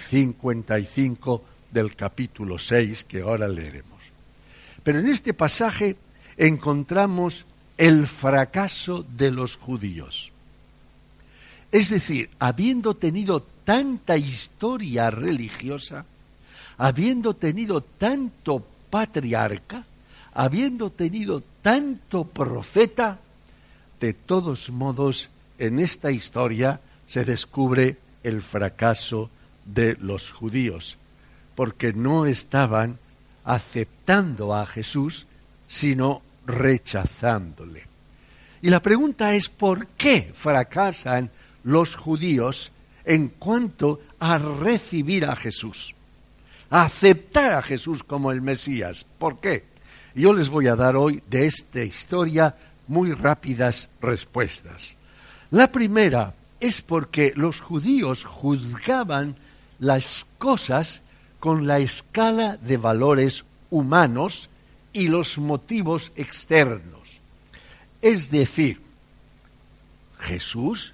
55 0.09 1.43
del 1.71 1.95
capítulo 1.95 2.57
6 2.57 3.03
que 3.03 3.21
ahora 3.21 3.47
leeremos. 3.47 3.99
Pero 4.83 4.99
en 4.99 5.09
este 5.09 5.33
pasaje 5.33 5.97
encontramos 6.37 7.45
el 7.77 8.07
fracaso 8.07 9.05
de 9.17 9.31
los 9.31 9.57
judíos. 9.57 10.31
Es 11.71 11.89
decir, 11.89 12.29
habiendo 12.39 12.95
tenido 12.95 13.45
tanta 13.63 14.17
historia 14.17 15.09
religiosa, 15.09 16.05
habiendo 16.77 17.33
tenido 17.33 17.81
tanto 17.81 18.65
patriarca, 18.89 19.83
habiendo 20.33 20.89
tenido 20.89 21.43
tanto 21.61 22.23
profeta, 22.23 23.19
de 24.01 24.13
todos 24.13 24.71
modos, 24.71 25.29
en 25.59 25.79
esta 25.79 26.11
historia 26.11 26.81
se 27.05 27.23
descubre 27.23 27.97
el 28.23 28.41
fracaso 28.41 29.29
de 29.63 29.95
los 30.01 30.31
judíos, 30.31 30.97
porque 31.55 31.93
no 31.93 32.25
estaban 32.25 32.97
aceptando 33.45 34.55
a 34.55 34.65
Jesús, 34.65 35.27
sino 35.67 36.23
rechazándole. 36.47 37.85
Y 38.63 38.69
la 38.71 38.81
pregunta 38.81 39.35
es, 39.35 39.49
¿por 39.49 39.85
qué 39.87 40.31
fracasan 40.33 41.29
los 41.63 41.95
judíos 41.95 42.71
en 43.05 43.29
cuanto 43.29 44.01
a 44.19 44.39
recibir 44.39 45.25
a 45.25 45.35
Jesús? 45.35 45.93
A 46.71 46.83
aceptar 46.83 47.53
a 47.53 47.61
Jesús 47.61 48.03
como 48.03 48.31
el 48.31 48.41
Mesías. 48.41 49.05
¿Por 49.19 49.39
qué? 49.39 49.63
Yo 50.15 50.33
les 50.33 50.49
voy 50.49 50.67
a 50.67 50.75
dar 50.75 50.95
hoy 50.95 51.21
de 51.29 51.45
esta 51.45 51.83
historia 51.83 52.55
muy 52.91 53.13
rápidas 53.13 53.89
respuestas. 54.01 54.97
La 55.49 55.71
primera 55.71 56.33
es 56.59 56.81
porque 56.81 57.31
los 57.37 57.61
judíos 57.61 58.25
juzgaban 58.25 59.37
las 59.79 60.25
cosas 60.37 61.01
con 61.39 61.67
la 61.67 61.79
escala 61.79 62.57
de 62.57 62.75
valores 62.75 63.45
humanos 63.69 64.49
y 64.91 65.07
los 65.07 65.37
motivos 65.37 66.11
externos. 66.17 67.07
Es 68.01 68.29
decir, 68.29 68.81
Jesús, 70.19 70.93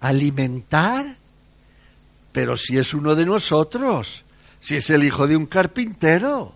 alimentar, 0.00 1.16
pero 2.32 2.54
si 2.58 2.76
es 2.76 2.92
uno 2.92 3.14
de 3.14 3.24
nosotros, 3.24 4.24
si 4.60 4.76
es 4.76 4.90
el 4.90 5.04
hijo 5.04 5.26
de 5.26 5.38
un 5.38 5.46
carpintero, 5.46 6.54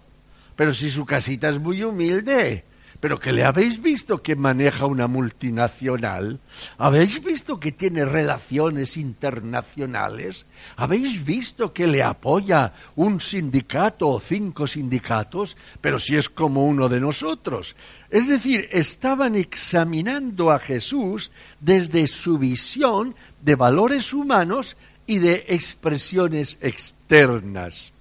pero 0.57 0.75
si 0.75 0.91
su 0.91 1.07
casita 1.07 1.49
es 1.49 1.59
muy 1.59 1.83
humilde, 1.83 2.65
pero 3.00 3.19
que 3.19 3.33
le 3.33 3.45
habéis 3.45 3.80
visto 3.80 4.23
que 4.23 4.37
maneja 4.37 4.85
una 4.85 5.07
multinacional, 5.07 6.38
habéis 6.76 7.25
visto 7.25 7.59
que 7.59 7.73
tiene 7.73 8.04
relaciones 8.04 8.99
internacionales, 8.99 10.45
habéis 10.76 11.25
visto 11.25 11.73
que 11.73 11.87
le 11.87 12.02
apoya 12.02 12.75
un 12.97 13.21
sindicato 13.21 14.09
o 14.09 14.21
cinco 14.21 14.66
sindicatos, 14.66 15.57
pero 15.80 15.99
si 15.99 16.16
es 16.16 16.28
como 16.28 16.66
uno 16.66 16.90
de 16.90 17.00
nosotros. 17.00 17.75
Es 18.11 18.28
decir, 18.28 18.69
estaban 18.71 19.35
examinando 19.35 20.50
a 20.50 20.59
Jesús 20.59 21.30
desde 21.59 22.07
su 22.07 22.38
visión 22.38 23.14
de 23.40 23.54
valores 23.54 24.12
humanos 24.12 24.76
y 25.07 25.19
de 25.19 25.47
expresiones 25.49 26.59
externas. 26.61 27.92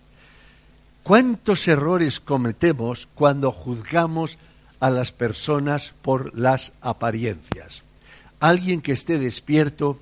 ¿Cuántos 1.04 1.68
errores 1.68 2.20
cometemos 2.20 3.08
cuando 3.16 3.52
juzgamos 3.52 4.38
a 4.80 4.90
las 4.90 5.12
personas 5.12 5.94
por 6.02 6.38
las 6.38 6.72
apariencias. 6.82 7.84
Alguien 8.40 8.82
que 8.82 8.94
esté 8.94 9.20
despierto, 9.20 10.00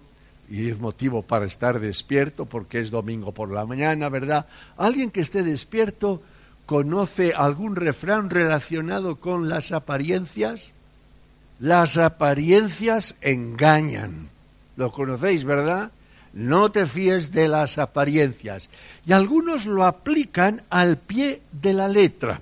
y 0.49 0.69
es 0.69 0.79
motivo 0.79 1.23
para 1.23 1.45
estar 1.45 1.79
despierto 1.79 2.45
porque 2.45 2.79
es 2.79 2.91
domingo 2.91 3.31
por 3.31 3.51
la 3.51 3.65
mañana, 3.65 4.09
¿verdad? 4.09 4.45
Alguien 4.77 5.11
que 5.11 5.21
esté 5.21 5.43
despierto 5.43 6.21
conoce 6.65 7.33
algún 7.33 7.75
refrán 7.75 8.29
relacionado 8.29 9.15
con 9.15 9.49
las 9.49 9.71
apariencias. 9.71 10.71
Las 11.59 11.97
apariencias 11.97 13.15
engañan. 13.21 14.29
Lo 14.75 14.91
conocéis, 14.91 15.43
¿verdad? 15.43 15.91
No 16.33 16.71
te 16.71 16.85
fíes 16.85 17.31
de 17.31 17.47
las 17.47 17.79
apariencias. 17.79 18.69
Y 19.07 19.13
algunos 19.13 19.65
lo 19.65 19.85
aplican 19.85 20.61
al 20.69 20.97
pie 20.97 21.41
de 21.51 21.73
la 21.73 21.87
letra. 21.87 22.41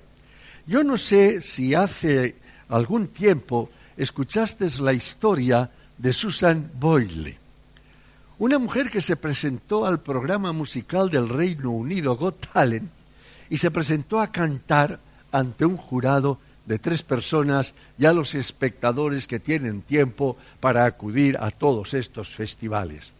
Yo 0.66 0.82
no 0.82 0.96
sé 0.96 1.42
si 1.42 1.74
hace 1.74 2.34
algún 2.68 3.08
tiempo 3.08 3.70
escuchaste 3.96 4.66
la 4.80 4.92
historia 4.92 5.70
de 5.96 6.12
Susan 6.12 6.70
Boyle, 6.78 7.36
una 8.38 8.58
mujer 8.58 8.90
que 8.90 9.00
se 9.00 9.16
presentó 9.16 9.86
al 9.86 10.00
programa 10.00 10.52
musical 10.52 11.08
del 11.08 11.28
Reino 11.28 11.70
Unido 11.70 12.16
Got 12.16 12.52
Talent 12.52 12.90
y 13.48 13.58
se 13.58 13.70
presentó 13.70 14.20
a 14.20 14.32
cantar 14.32 14.98
ante 15.30 15.64
un 15.64 15.76
jurado 15.76 16.38
de 16.66 16.80
tres 16.80 17.02
personas 17.02 17.74
y 17.96 18.06
a 18.06 18.12
los 18.12 18.34
espectadores 18.34 19.28
que 19.28 19.38
tienen 19.38 19.82
tiempo 19.82 20.36
para 20.58 20.84
acudir 20.84 21.38
a 21.38 21.52
todos 21.52 21.94
estos 21.94 22.34
festivales. 22.34 23.12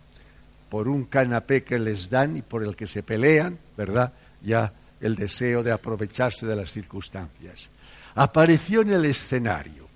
Por 0.69 0.88
un 0.88 1.05
canapé 1.05 1.62
que 1.62 1.79
les 1.79 2.11
dan 2.11 2.37
y 2.37 2.43
por 2.43 2.65
el 2.65 2.75
que 2.75 2.89
se 2.89 3.04
pelean, 3.04 3.56
¿verdad? 3.76 4.13
Ya 4.43 4.73
el 5.00 5.15
deseo 5.15 5.63
de 5.63 5.73
aprovecharse 5.73 6.47
de 6.47 6.56
las 6.56 6.73
circunstancias. 6.73 7.71
Apareció 8.15 8.82
en 8.82 8.93
el 8.93 9.04
escenario, 9.04 9.87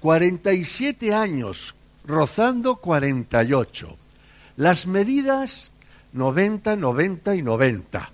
47 0.00 1.14
años, 1.14 1.74
rozando 2.06 2.76
48. 2.76 3.96
Las 4.56 4.86
medidas 4.86 5.70
90, 6.12 6.76
90 6.76 7.34
y 7.36 7.42
90. 7.42 8.10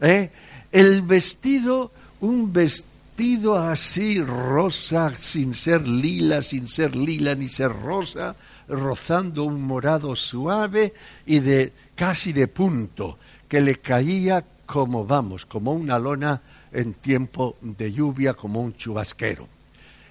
¿eh? 0.00 0.30
El 0.72 1.02
vestido, 1.02 1.92
un 2.20 2.52
vestido 2.52 3.56
así 3.56 4.20
rosa, 4.20 5.12
sin 5.16 5.54
ser 5.54 5.86
lila, 5.86 6.42
sin 6.42 6.68
ser 6.68 6.96
lila 6.96 7.34
ni 7.34 7.48
ser 7.48 7.72
rosa, 7.72 8.34
rozando 8.68 9.44
un 9.44 9.62
morado 9.62 10.16
suave 10.16 10.92
y 11.24 11.40
de 11.40 11.72
casi 11.94 12.32
de 12.32 12.48
punto, 12.48 13.18
que 13.48 13.60
le 13.60 13.76
caía 13.76 14.44
como 14.66 15.06
vamos, 15.06 15.46
como 15.46 15.72
una 15.72 15.98
lona 15.98 16.40
en 16.72 16.94
tiempo 16.94 17.56
de 17.60 17.92
lluvia, 17.92 18.34
como 18.34 18.60
un 18.60 18.76
chubasquero. 18.76 19.48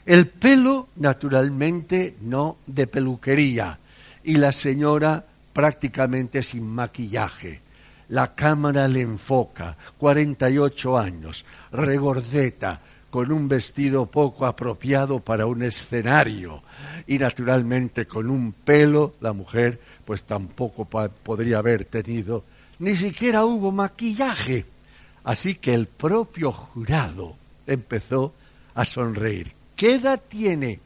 El 0.05 0.27
pelo, 0.27 0.87
naturalmente, 0.95 2.15
no 2.21 2.57
de 2.65 2.87
peluquería, 2.87 3.77
y 4.23 4.35
la 4.35 4.51
señora 4.51 5.25
prácticamente 5.53 6.43
sin 6.43 6.67
maquillaje. 6.67 7.61
La 8.09 8.35
cámara 8.35 8.87
le 8.87 9.01
enfoca, 9.01 9.75
48 9.97 10.97
años, 10.97 11.45
regordeta, 11.71 12.81
con 13.15 13.31
un 13.31 13.47
vestido 13.47 14.07
poco 14.07 14.45
apropiado 14.45 15.21
para 15.21 15.45
un 15.45 15.63
escenario 15.63 16.61
y 17.07 17.17
naturalmente 17.17 18.05
con 18.05 18.29
un 18.29 18.51
pelo, 18.51 19.13
la 19.21 19.31
mujer 19.31 19.79
pues 20.03 20.25
tampoco 20.25 20.83
podría 20.83 21.59
haber 21.59 21.85
tenido 21.85 22.43
ni 22.79 22.95
siquiera 22.95 23.45
hubo 23.45 23.71
maquillaje. 23.71 24.65
Así 25.23 25.55
que 25.55 25.73
el 25.73 25.87
propio 25.87 26.51
jurado 26.51 27.35
empezó 27.65 28.33
a 28.75 28.85
sonreír. 28.85 29.51
¿Qué 29.75 29.95
edad 29.95 30.21
tiene? 30.27 30.79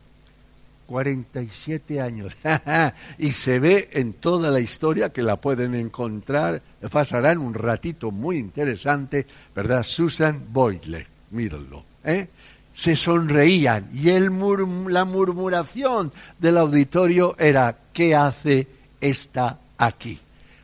47 0.90 2.02
años. 2.02 2.36
y 3.20 3.32
se 3.32 3.60
ve 3.60 3.90
en 3.94 4.14
toda 4.14 4.50
la 4.50 4.60
historia 4.60 5.10
que 5.10 5.22
la 5.22 5.36
pueden 5.36 5.76
encontrar, 5.76 6.62
pasarán 6.90 7.38
un 7.38 7.54
ratito 7.54 8.10
muy 8.12 8.38
interesante, 8.38 9.28
¿verdad? 9.56 9.84
Susan 9.84 10.42
Boyle, 10.52 11.06
mírenlo. 11.32 11.84
¿eh? 12.04 12.28
Se 12.74 12.96
sonreían 12.96 13.90
y 13.94 14.10
la 14.10 15.06
murmuración 15.06 16.12
del 16.40 16.58
auditorio 16.58 17.36
era, 17.38 17.76
¿qué 17.94 18.16
hace 18.16 18.68
esta 19.00 19.60
aquí? 19.78 20.18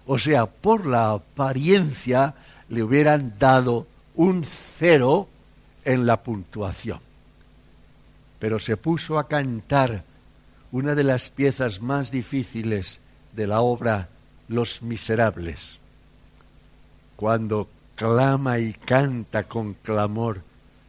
O 0.06 0.20
sea, 0.20 0.46
por 0.46 0.86
la 0.86 1.12
apariencia 1.12 2.36
le 2.70 2.84
hubieran 2.84 3.36
dado 3.40 3.88
un 4.16 4.46
cero 4.46 5.28
en 5.84 6.06
la 6.06 6.22
puntuación. 6.24 7.00
Pero 8.40 8.60
se 8.60 8.78
puso 8.78 9.18
a 9.18 9.28
cantar 9.28 10.04
una 10.72 10.94
de 10.96 11.04
las 11.04 11.30
piezas 11.30 11.82
más 11.82 12.12
difíciles 12.12 13.00
de 13.34 13.48
la 13.48 13.62
obra 13.62 14.10
Los 14.48 14.82
Miserables, 14.82 15.80
cuando 17.16 17.70
clama 17.96 18.60
y 18.60 18.74
canta 18.74 19.44
con 19.44 19.74
clamor 19.74 20.42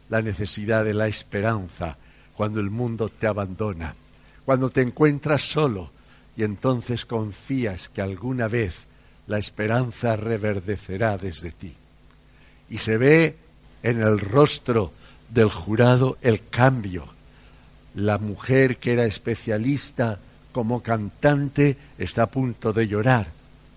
la 0.09 0.21
necesidad 0.21 0.83
de 0.83 0.93
la 0.93 1.07
esperanza, 1.07 1.97
cuando 2.35 2.59
el 2.59 2.69
mundo 2.69 3.09
te 3.09 3.27
abandona, 3.27 3.95
cuando 4.45 4.69
te 4.69 4.81
encuentras 4.81 5.41
solo 5.41 5.89
y 6.35 6.43
entonces 6.43 7.05
confías 7.05 7.89
que 7.89 8.01
alguna 8.01 8.47
vez 8.47 8.86
la 9.27 9.37
esperanza 9.37 10.15
reverdecerá 10.15 11.17
desde 11.17 11.51
ti. 11.51 11.73
Y 12.69 12.79
se 12.79 12.97
ve 12.97 13.35
en 13.83 14.01
el 14.01 14.19
rostro 14.19 14.91
del 15.29 15.49
jurado 15.49 16.17
el 16.21 16.47
cambio. 16.49 17.05
La 17.95 18.17
mujer 18.17 18.77
que 18.77 18.93
era 18.93 19.05
especialista 19.05 20.19
como 20.51 20.81
cantante 20.81 21.77
está 21.97 22.23
a 22.23 22.27
punto 22.27 22.73
de 22.73 22.87
llorar. 22.87 23.27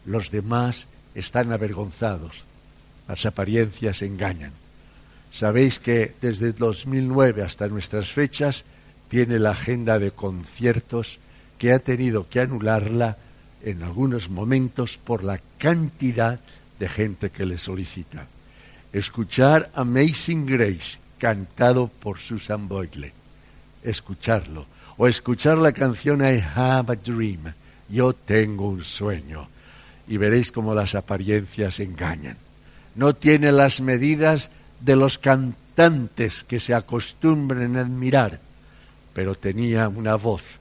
Los 0.07 0.31
demás 0.31 0.87
están 1.15 1.53
avergonzados. 1.53 2.45
Las 3.09 3.27
apariencias 3.27 4.03
engañan. 4.03 4.53
Sabéis 5.33 5.79
que 5.79 6.15
desde 6.21 6.53
2009 6.53 7.43
hasta 7.43 7.69
nuestras 7.69 8.11
fechas 8.11 8.65
tiene 9.09 9.39
la 9.39 9.51
agenda 9.51 9.99
de 9.99 10.13
conciertos 10.13 11.19
que 11.59 11.73
ha 11.73 11.79
tenido 11.81 12.29
que 12.29 12.41
anularla 12.41 13.17
en 13.63 13.83
algunos 13.83 14.29
momentos 14.29 14.97
por 14.97 15.25
la 15.25 15.41
cantidad 15.59 16.41
de 16.79 16.89
gente 16.89 17.31
que 17.31 17.47
le 17.47 17.59
solicita. 17.59 18.27
Escuchar 18.93 19.71
Amazing 19.75 20.47
Grace 20.47 20.99
cantado 21.19 21.89
por 21.89 22.19
Susan 22.19 22.67
Boyle, 22.67 23.13
escucharlo, 23.85 24.67
o 24.97 25.07
escuchar 25.07 25.59
la 25.59 25.73
canción 25.73 26.21
I 26.21 26.43
Have 26.55 26.93
a 26.93 26.97
Dream, 26.97 27.53
Yo 27.89 28.13
tengo 28.15 28.69
un 28.69 28.85
sueño, 28.85 29.49
y 30.09 30.17
veréis 30.17 30.51
cómo 30.51 30.75
las 30.75 30.95
apariencias 30.95 31.81
engañan. 31.81 32.37
No 32.95 33.15
tiene 33.15 33.53
las 33.53 33.81
medidas 33.81 34.51
de 34.81 34.97
los 34.97 35.19
cantantes 35.19 36.45
que 36.45 36.59
se 36.59 36.75
acostumbren 36.75 37.77
a 37.77 37.83
admirar, 37.83 38.41
pero 39.13 39.35
tenía 39.35 39.89
una 39.89 40.17
voz, 40.17 40.59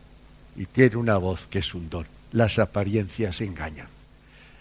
y 0.55 0.65
tiene 0.65 0.97
una 0.97 1.17
voz 1.17 1.47
que 1.47 1.59
es 1.59 1.73
un 1.73 1.89
don. 1.89 2.18
Las 2.32 2.60
apariencias 2.60 3.42
engañan. 3.42 3.88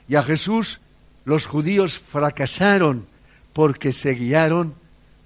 Y 0.08 0.16
a 0.16 0.22
Jesús 0.22 0.80
los 1.24 1.46
judíos 1.46 1.98
fracasaron 1.98 3.06
porque 3.52 3.92
se 3.92 4.12
guiaron 4.12 4.74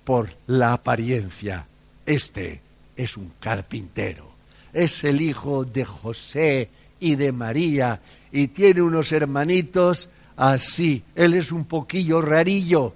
por 0.04 0.30
la 0.46 0.72
apariencia. 0.72 1.66
Este 2.04 2.60
es 2.96 3.16
un 3.16 3.32
carpintero, 3.38 4.30
es 4.72 5.04
el 5.04 5.20
hijo 5.20 5.64
de 5.64 5.84
José 5.84 6.68
y 6.98 7.14
de 7.14 7.32
María 7.32 8.00
y 8.32 8.48
tiene 8.48 8.82
unos 8.82 9.12
hermanitos 9.12 10.08
así. 10.36 11.04
Él 11.14 11.34
es 11.34 11.52
un 11.52 11.66
poquillo 11.66 12.20
rarillo. 12.20 12.94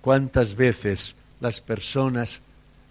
¿Cuántas 0.00 0.56
veces 0.56 1.14
las 1.40 1.60
personas 1.60 2.40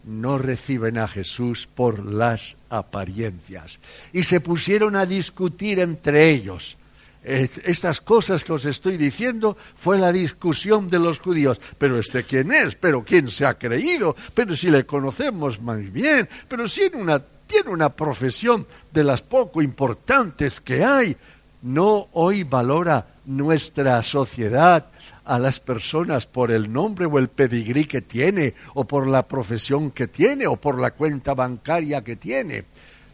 no 0.03 0.37
reciben 0.37 0.97
a 0.97 1.07
Jesús 1.07 1.67
por 1.67 2.05
las 2.05 2.57
apariencias? 2.69 3.79
Y 4.13 4.23
se 4.23 4.39
pusieron 4.39 4.95
a 4.95 5.05
discutir 5.05 5.79
entre 5.79 6.29
ellos. 6.29 6.77
Estas 7.23 8.01
cosas 8.01 8.43
que 8.43 8.53
os 8.53 8.65
estoy 8.65 8.97
diciendo 8.97 9.55
fue 9.75 9.99
la 9.99 10.11
discusión 10.11 10.89
de 10.89 10.97
los 10.97 11.19
judíos. 11.19 11.61
Pero 11.77 11.99
este 11.99 12.23
quién 12.23 12.51
es, 12.51 12.73
pero 12.75 13.03
quién 13.03 13.27
se 13.27 13.45
ha 13.45 13.53
creído, 13.53 14.15
pero 14.33 14.55
si 14.55 14.71
le 14.71 14.85
conocemos 14.85 15.61
más 15.61 15.91
bien, 15.91 16.27
pero 16.47 16.67
si 16.67 16.89
una, 16.93 17.21
tiene 17.45 17.69
una 17.69 17.89
profesión 17.89 18.65
de 18.91 19.03
las 19.03 19.21
poco 19.21 19.61
importantes 19.61 20.59
que 20.59 20.83
hay. 20.83 21.15
No 21.61 22.07
hoy 22.13 22.43
valora 22.43 23.05
nuestra 23.25 24.01
sociedad 24.01 24.87
a 25.25 25.39
las 25.39 25.59
personas 25.59 26.25
por 26.25 26.51
el 26.51 26.71
nombre 26.71 27.05
o 27.05 27.19
el 27.19 27.27
pedigrí 27.27 27.85
que 27.85 28.01
tiene, 28.01 28.53
o 28.73 28.85
por 28.85 29.07
la 29.07 29.27
profesión 29.27 29.91
que 29.91 30.07
tiene, 30.07 30.47
o 30.47 30.55
por 30.55 30.79
la 30.79 30.91
cuenta 30.91 31.33
bancaria 31.33 32.03
que 32.03 32.15
tiene. 32.15 32.65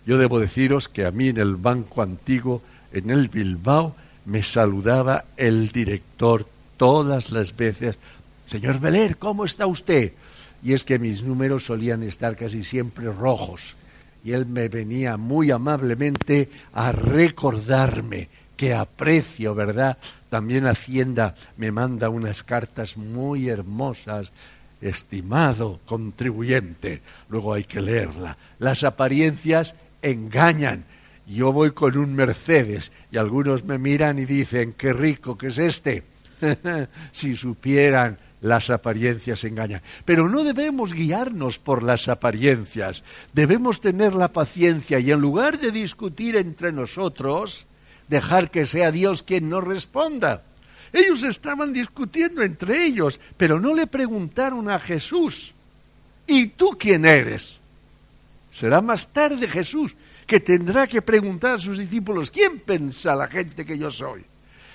Yo 0.05 0.17
debo 0.17 0.39
deciros 0.39 0.87
que 0.87 1.05
a 1.05 1.11
mí 1.11 1.29
en 1.29 1.37
el 1.37 1.55
banco 1.55 2.01
antiguo 2.01 2.61
en 2.93 3.09
el 3.09 3.27
Bilbao 3.27 3.95
me 4.25 4.41
saludaba 4.43 5.25
el 5.35 5.69
director 5.69 6.47
todas 6.77 7.31
las 7.31 7.55
veces. 7.55 7.97
Señor 8.47 8.79
Beler, 8.79 9.17
¿cómo 9.17 9.45
está 9.45 9.67
usted? 9.67 10.13
Y 10.63 10.73
es 10.73 10.85
que 10.85 10.99
mis 10.99 11.23
números 11.23 11.65
solían 11.65 12.03
estar 12.03 12.35
casi 12.35 12.63
siempre 12.63 13.11
rojos. 13.11 13.75
Y 14.23 14.31
él 14.31 14.45
me 14.45 14.69
venía 14.69 15.17
muy 15.17 15.51
amablemente 15.51 16.49
a 16.73 16.91
recordarme 16.91 18.29
que 18.57 18.73
aprecio, 18.73 19.55
¿verdad? 19.55 19.97
También 20.29 20.67
Hacienda 20.67 21.35
me 21.55 21.71
manda 21.71 22.09
unas 22.09 22.43
cartas 22.43 22.97
muy 22.97 23.47
hermosas. 23.47 24.33
Estimado 24.81 25.79
contribuyente, 25.85 27.01
luego 27.29 27.53
hay 27.53 27.63
que 27.63 27.81
leerla. 27.81 28.37
Las 28.59 28.83
apariencias 28.83 29.73
engañan 30.01 30.85
yo 31.27 31.51
voy 31.51 31.71
con 31.71 31.97
un 31.97 32.15
Mercedes 32.15 32.91
y 33.11 33.17
algunos 33.17 33.65
me 33.65 33.77
miran 33.77 34.17
y 34.17 34.25
dicen, 34.25 34.73
qué 34.77 34.93
rico 34.93 35.37
que 35.37 35.47
es 35.47 35.57
este. 35.57 36.03
si 37.11 37.35
supieran 37.35 38.17
las 38.41 38.69
apariencias 38.69 39.43
engañan. 39.43 39.81
Pero 40.05 40.29
no 40.29 40.43
debemos 40.43 40.93
guiarnos 40.93 41.59
por 41.59 41.83
las 41.83 42.07
apariencias, 42.07 43.03
debemos 43.33 43.81
tener 43.81 44.13
la 44.13 44.31
paciencia 44.31 44.99
y 44.99 45.11
en 45.11 45.19
lugar 45.19 45.59
de 45.59 45.71
discutir 45.71 46.37
entre 46.37 46.71
nosotros, 46.71 47.66
dejar 48.07 48.51
que 48.51 48.65
sea 48.65 48.91
Dios 48.91 49.23
quien 49.23 49.49
nos 49.49 49.63
responda. 49.63 50.43
Ellos 50.93 51.23
estaban 51.23 51.73
discutiendo 51.73 52.41
entre 52.41 52.85
ellos, 52.85 53.19
pero 53.35 53.59
no 53.59 53.73
le 53.73 53.87
preguntaron 53.87 54.69
a 54.69 54.79
Jesús, 54.79 55.53
¿y 56.25 56.47
tú 56.47 56.77
quién 56.79 57.05
eres? 57.05 57.59
Será 58.51 58.81
más 58.81 59.09
tarde 59.09 59.47
Jesús 59.47 59.95
que 60.25 60.39
tendrá 60.39 60.87
que 60.87 61.01
preguntar 61.01 61.55
a 61.55 61.59
sus 61.59 61.77
discípulos, 61.77 62.31
¿quién 62.31 62.59
piensa 62.59 63.15
la 63.15 63.27
gente 63.27 63.65
que 63.65 63.77
yo 63.77 63.91
soy? 63.91 64.25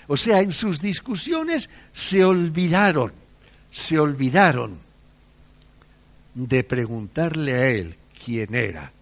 O 0.07 0.17
sea, 0.17 0.41
en 0.41 0.53
sus 0.53 0.81
discusiones 0.81 1.69
se 1.93 2.25
olvidaron, 2.25 3.13
se 3.71 3.99
olvidaron 3.99 4.79
de 6.35 6.65
preguntarle 6.65 7.55
a 7.55 7.69
él 7.69 7.97
quién 8.25 8.55
era. 8.55 8.93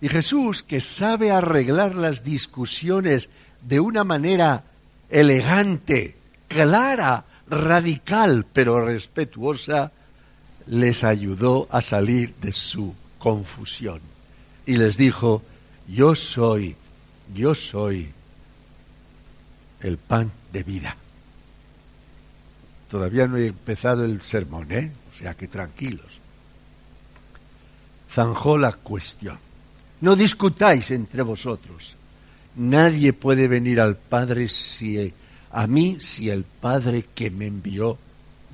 Y 0.00 0.08
Jesús, 0.08 0.62
que 0.62 0.80
sabe 0.80 1.30
arreglar 1.30 1.94
las 1.94 2.24
discusiones 2.24 3.30
de 3.66 3.80
una 3.80 4.04
manera 4.04 4.64
elegante, 5.10 6.16
clara, 6.48 7.24
radical, 7.48 8.46
pero 8.52 8.84
respetuosa, 8.84 9.92
les 10.66 11.04
ayudó 11.04 11.68
a 11.70 11.80
salir 11.82 12.34
de 12.36 12.52
su 12.52 12.94
confusión. 13.18 14.00
Y 14.66 14.76
les 14.76 14.96
dijo, 14.96 15.42
yo 15.88 16.14
soy, 16.14 16.76
yo 17.34 17.54
soy 17.54 18.10
el 19.80 19.98
pan 19.98 20.30
de 20.52 20.62
vida. 20.62 20.96
Todavía 22.90 23.26
no 23.26 23.36
he 23.36 23.48
empezado 23.48 24.04
el 24.04 24.22
sermón, 24.22 24.70
¿eh? 24.72 24.92
O 25.12 25.16
sea 25.16 25.34
que 25.34 25.48
tranquilos. 25.48 26.20
Zanjó 28.10 28.56
la 28.56 28.72
cuestión. 28.72 29.38
No 30.00 30.16
discutáis 30.16 30.90
entre 30.90 31.22
vosotros. 31.22 31.96
Nadie 32.56 33.12
puede 33.12 33.48
venir 33.48 33.80
al 33.80 33.96
Padre 33.96 34.48
si 34.48 35.12
a 35.50 35.66
mí 35.66 35.96
si 36.00 36.30
el 36.30 36.44
Padre 36.44 37.06
que 37.14 37.30
me 37.30 37.46
envió 37.46 37.98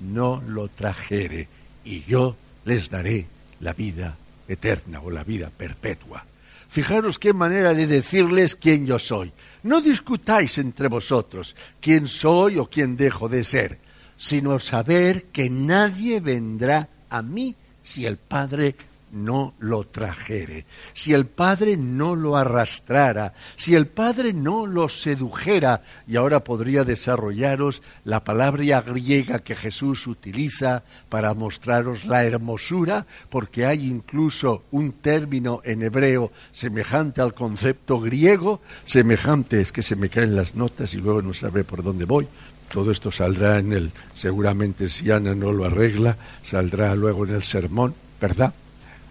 no 0.00 0.42
lo 0.46 0.68
trajere 0.68 1.48
y 1.84 2.02
yo 2.04 2.36
les 2.64 2.88
daré 2.88 3.26
la 3.60 3.72
vida 3.72 4.16
eterna 4.48 5.00
o 5.00 5.10
la 5.10 5.24
vida 5.24 5.50
perpetua. 5.54 6.24
Fijaros 6.70 7.18
qué 7.18 7.32
manera 7.32 7.74
de 7.74 7.86
decirles 7.86 8.54
quién 8.54 8.86
yo 8.86 8.98
soy. 8.98 9.32
No 9.64 9.80
discutáis 9.80 10.56
entre 10.58 10.88
vosotros 10.88 11.56
quién 11.80 12.06
soy 12.06 12.58
o 12.58 12.66
quién 12.66 12.96
dejo 12.96 13.28
de 13.28 13.44
ser, 13.44 13.78
sino 14.16 14.58
saber 14.60 15.24
que 15.24 15.50
nadie 15.50 16.20
vendrá 16.20 16.88
a 17.08 17.22
mí 17.22 17.56
si 17.82 18.06
el 18.06 18.18
Padre 18.18 18.76
no 19.12 19.54
lo 19.58 19.84
trajere, 19.84 20.66
si 20.94 21.12
el 21.12 21.26
Padre 21.26 21.76
no 21.76 22.14
lo 22.14 22.36
arrastrara, 22.36 23.32
si 23.56 23.74
el 23.74 23.86
Padre 23.86 24.32
no 24.32 24.66
lo 24.66 24.88
sedujera, 24.88 25.82
y 26.06 26.16
ahora 26.16 26.44
podría 26.44 26.84
desarrollaros 26.84 27.82
la 28.04 28.24
palabra 28.24 28.82
griega 28.82 29.38
que 29.40 29.54
Jesús 29.54 30.06
utiliza 30.06 30.82
para 31.08 31.34
mostraros 31.34 32.04
la 32.04 32.24
hermosura, 32.24 33.06
porque 33.28 33.66
hay 33.66 33.86
incluso 33.86 34.64
un 34.70 34.92
término 34.92 35.60
en 35.64 35.82
hebreo 35.82 36.32
semejante 36.52 37.20
al 37.20 37.34
concepto 37.34 38.00
griego, 38.00 38.60
semejante 38.84 39.60
es 39.60 39.72
que 39.72 39.82
se 39.82 39.96
me 39.96 40.08
caen 40.08 40.36
las 40.36 40.54
notas 40.54 40.94
y 40.94 40.98
luego 40.98 41.22
no 41.22 41.34
sabré 41.34 41.64
por 41.64 41.82
dónde 41.82 42.04
voy, 42.04 42.26
todo 42.72 42.92
esto 42.92 43.10
saldrá 43.10 43.58
en 43.58 43.72
el, 43.72 43.90
seguramente 44.14 44.88
si 44.88 45.10
Ana 45.10 45.34
no 45.34 45.52
lo 45.52 45.64
arregla, 45.64 46.16
saldrá 46.42 46.94
luego 46.94 47.26
en 47.26 47.34
el 47.34 47.42
sermón, 47.42 47.94
¿verdad? 48.20 48.54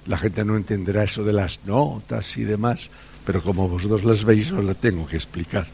La 0.09 0.17
gente 0.17 0.43
no 0.43 0.57
entenderá 0.57 1.03
eso 1.03 1.23
de 1.23 1.33
las 1.33 1.59
notas 1.65 2.35
y 2.35 2.43
demás, 2.43 2.89
pero 3.27 3.43
como 3.43 3.69
vosotros 3.69 4.03
las 4.03 4.23
veis, 4.23 4.51
os 4.51 4.65
la 4.65 4.73
tengo 4.73 5.05
que 5.05 5.17
explicar. 5.17 5.67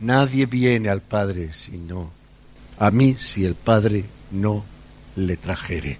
Nadie 0.00 0.46
viene 0.46 0.88
al 0.88 1.02
Padre 1.02 1.52
sino 1.52 2.10
a 2.78 2.90
mí 2.90 3.16
si 3.18 3.44
el 3.44 3.54
Padre 3.54 4.06
no 4.30 4.64
le 5.16 5.36
trajere, 5.36 5.98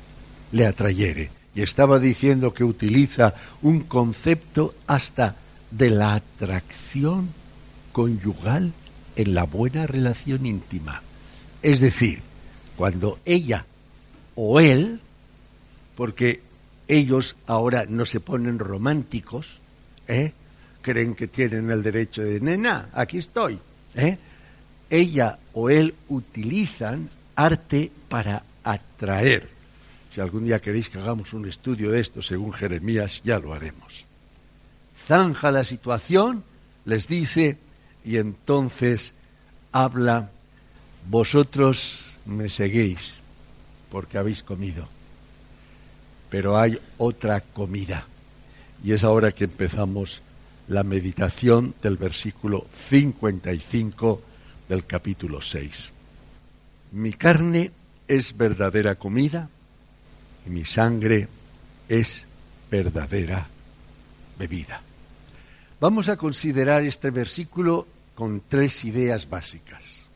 le 0.53 0.67
atrayere. 0.67 1.29
Y 1.55 1.61
estaba 1.61 1.99
diciendo 1.99 2.55
que 2.55 2.65
utiliza 2.65 3.35
un 3.61 3.81
concepto 3.81 4.75
hasta 4.87 5.37
de 5.71 5.91
la 5.91 6.15
atracción 6.15 7.29
conyugal 7.93 8.73
en 9.17 9.35
la 9.35 9.45
buena 9.45 9.87
relación 9.87 10.47
íntima. 10.47 11.03
Es 11.63 11.81
decir, 11.81 12.23
cuando 12.75 13.19
ella 13.27 13.67
o 14.35 14.61
él, 14.61 15.01
porque 15.95 16.46
ellos 16.89 17.37
ahora 17.47 17.87
no 17.89 18.07
se 18.07 18.21
ponen 18.21 18.59
románticos, 18.59 19.61
¿eh? 20.07 20.33
creen 20.83 21.15
que 21.15 21.27
tienen 21.27 21.71
el 21.71 21.83
derecho 21.83 22.23
de, 22.23 22.41
nena, 22.41 22.91
aquí 22.93 23.19
estoy. 23.19 23.59
¿eh? 23.95 24.17
Ella 24.89 25.39
o 25.55 25.69
él 25.69 25.95
utilizan 26.09 27.09
arte 27.35 27.91
para 28.09 28.43
atraer. 28.63 29.49
Si 30.13 30.21
algún 30.21 30.45
día 30.45 30.61
queréis 30.61 30.89
que 30.89 30.99
hagamos 30.99 31.33
un 31.33 31.49
estudio 31.49 31.91
de 31.91 32.01
esto 32.01 32.23
según 32.23 32.53
Jeremías, 32.53 33.21
ya 33.25 33.39
lo 33.39 33.53
haremos. 33.53 34.05
Zanja 35.07 35.51
la 35.51 35.65
situación, 35.65 36.45
les 36.85 37.09
dice, 37.09 37.59
y 38.05 38.17
entonces 38.17 39.13
habla, 39.73 40.31
vosotros 41.11 42.07
me 42.25 42.49
seguís 42.49 43.19
porque 43.91 44.19
habéis 44.19 44.43
comido 44.43 44.96
pero 46.31 46.59
hay 46.59 46.79
otra 46.99 47.41
comida. 47.41 48.05
Y 48.85 48.93
es 48.93 49.05
ahora 49.05 49.33
que 49.33 49.45
empezamos 49.45 50.23
la 50.69 50.83
meditación 50.83 51.75
del 51.83 51.97
versículo 51.97 52.67
55 52.89 54.23
del 54.69 54.85
capítulo 54.85 55.41
6. 55.41 55.93
Mi 56.93 57.13
carne 57.13 57.71
es 58.09 58.37
verdadera 58.37 58.95
comida 58.97 59.49
y 60.47 60.51
mi 60.51 60.65
sangre 60.65 61.29
es 61.89 62.27
verdadera 62.71 63.47
bebida. 64.39 64.81
Vamos 65.81 66.09
a 66.09 66.17
considerar 66.17 66.83
este 66.85 67.11
versículo 67.11 67.87
con 68.15 68.43
tres 68.49 68.85
ideas 68.85 69.29
básicas. 69.29 70.07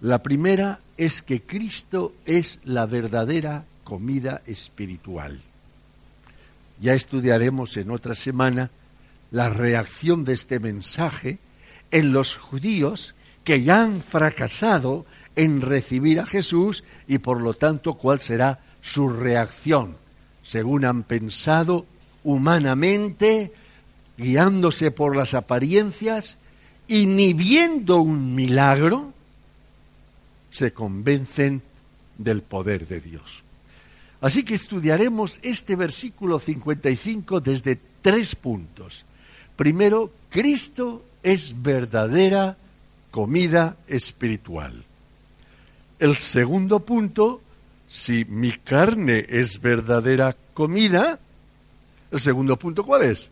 La 0.00 0.22
primera 0.22 0.80
es 0.96 1.22
que 1.22 1.42
Cristo 1.42 2.14
es 2.26 2.60
la 2.64 2.86
verdadera 2.86 3.64
comida 3.84 4.42
espiritual. 4.46 5.40
Ya 6.80 6.94
estudiaremos 6.94 7.76
en 7.76 7.90
otra 7.90 8.14
semana 8.14 8.70
la 9.30 9.50
reacción 9.50 10.24
de 10.24 10.32
este 10.32 10.58
mensaje 10.58 11.38
en 11.90 12.12
los 12.12 12.36
judíos 12.36 13.14
que 13.44 13.62
ya 13.62 13.82
han 13.82 14.00
fracasado 14.00 15.06
en 15.36 15.60
recibir 15.60 16.20
a 16.20 16.26
Jesús 16.26 16.82
y 17.06 17.18
por 17.18 17.40
lo 17.40 17.54
tanto 17.54 17.94
cuál 17.94 18.20
será 18.20 18.60
su 18.82 19.08
reacción, 19.08 19.96
según 20.42 20.84
han 20.84 21.02
pensado 21.02 21.86
humanamente, 22.22 23.52
guiándose 24.16 24.90
por 24.90 25.16
las 25.16 25.34
apariencias 25.34 26.38
y 26.88 27.06
ni 27.06 27.32
viendo 27.32 27.98
un 27.98 28.34
milagro, 28.34 29.12
se 30.50 30.72
convencen 30.72 31.62
del 32.18 32.42
poder 32.42 32.86
de 32.86 33.00
Dios. 33.00 33.42
Así 34.24 34.42
que 34.42 34.54
estudiaremos 34.54 35.38
este 35.42 35.76
versículo 35.76 36.38
55 36.38 37.40
desde 37.40 37.78
tres 38.00 38.34
puntos. 38.34 39.04
Primero, 39.54 40.10
Cristo 40.30 41.04
es 41.22 41.52
verdadera 41.60 42.56
comida 43.10 43.76
espiritual. 43.86 44.82
El 45.98 46.16
segundo 46.16 46.80
punto, 46.80 47.42
si 47.86 48.24
mi 48.24 48.52
carne 48.52 49.26
es 49.28 49.60
verdadera 49.60 50.34
comida, 50.54 51.18
el 52.10 52.18
segundo 52.18 52.58
punto, 52.58 52.82
¿cuál 52.86 53.02
es? 53.02 53.28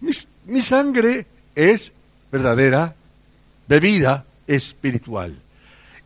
Mi, 0.00 0.12
mi 0.44 0.60
sangre 0.60 1.26
es 1.56 1.90
verdadera 2.30 2.94
bebida 3.66 4.26
espiritual. 4.46 5.36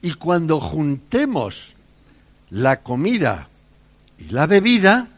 Y 0.01 0.15
cuando 0.15 0.61
juntemos 0.61 1.75
la 2.49 2.81
comida 2.81 3.49
y 4.21 4.33
la 4.33 4.47
bebida, 4.47 5.09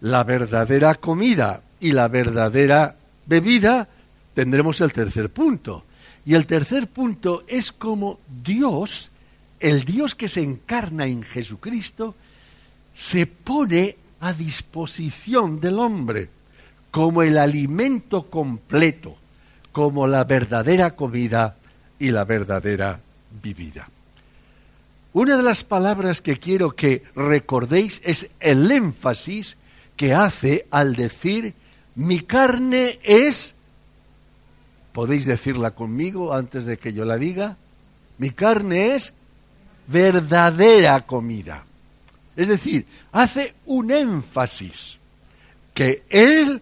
la 0.00 0.24
verdadera 0.24 0.94
comida 0.94 1.60
y 1.80 1.92
la 1.92 2.08
verdadera 2.08 2.96
bebida, 3.26 3.88
tendremos 4.34 4.80
el 4.80 4.92
tercer 4.92 5.30
punto. 5.30 5.84
Y 6.24 6.34
el 6.34 6.46
tercer 6.46 6.88
punto 6.88 7.44
es 7.46 7.72
como 7.72 8.18
Dios, 8.42 9.10
el 9.60 9.84
Dios 9.84 10.14
que 10.14 10.28
se 10.28 10.42
encarna 10.42 11.06
en 11.06 11.22
Jesucristo, 11.22 12.14
se 12.94 13.26
pone 13.26 13.96
a 14.20 14.32
disposición 14.32 15.60
del 15.60 15.78
hombre 15.78 16.30
como 16.90 17.22
el 17.22 17.36
alimento 17.36 18.22
completo, 18.30 19.16
como 19.70 20.06
la 20.06 20.24
verdadera 20.24 20.92
comida 20.92 21.56
y 21.98 22.10
la 22.10 22.24
verdadera 22.24 22.98
vivida. 23.42 23.88
Una 25.16 25.38
de 25.38 25.42
las 25.42 25.64
palabras 25.64 26.20
que 26.20 26.38
quiero 26.38 26.72
que 26.76 27.02
recordéis 27.14 28.02
es 28.04 28.28
el 28.38 28.70
énfasis 28.70 29.56
que 29.96 30.12
hace 30.12 30.66
al 30.70 30.94
decir 30.94 31.54
mi 31.94 32.20
carne 32.20 32.98
es, 33.02 33.54
podéis 34.92 35.24
decirla 35.24 35.70
conmigo 35.70 36.34
antes 36.34 36.66
de 36.66 36.76
que 36.76 36.92
yo 36.92 37.06
la 37.06 37.16
diga, 37.16 37.56
mi 38.18 38.28
carne 38.28 38.94
es 38.94 39.14
verdadera 39.86 41.06
comida. 41.06 41.64
Es 42.36 42.48
decir, 42.48 42.84
hace 43.10 43.54
un 43.64 43.92
énfasis 43.92 44.98
que 45.72 46.02
Él 46.10 46.60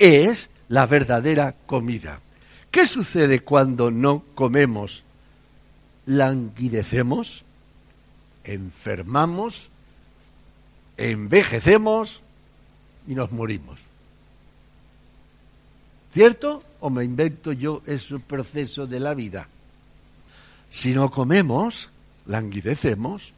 es 0.00 0.50
la 0.66 0.86
verdadera 0.86 1.54
comida. 1.66 2.18
¿Qué 2.72 2.84
sucede 2.84 3.44
cuando 3.44 3.92
no 3.92 4.24
comemos? 4.34 5.04
Languidecemos, 6.06 7.44
enfermamos, 8.44 9.68
envejecemos 10.96 12.20
y 13.06 13.14
nos 13.14 13.32
morimos. 13.32 13.78
¿Cierto? 16.12 16.62
¿O 16.80 16.90
me 16.90 17.04
invento 17.04 17.52
yo 17.52 17.82
ese 17.86 18.18
proceso 18.18 18.86
de 18.86 19.00
la 19.00 19.14
vida? 19.14 19.48
Si 20.70 20.92
no 20.92 21.10
comemos, 21.10 21.88
languidecemos. 22.26 23.32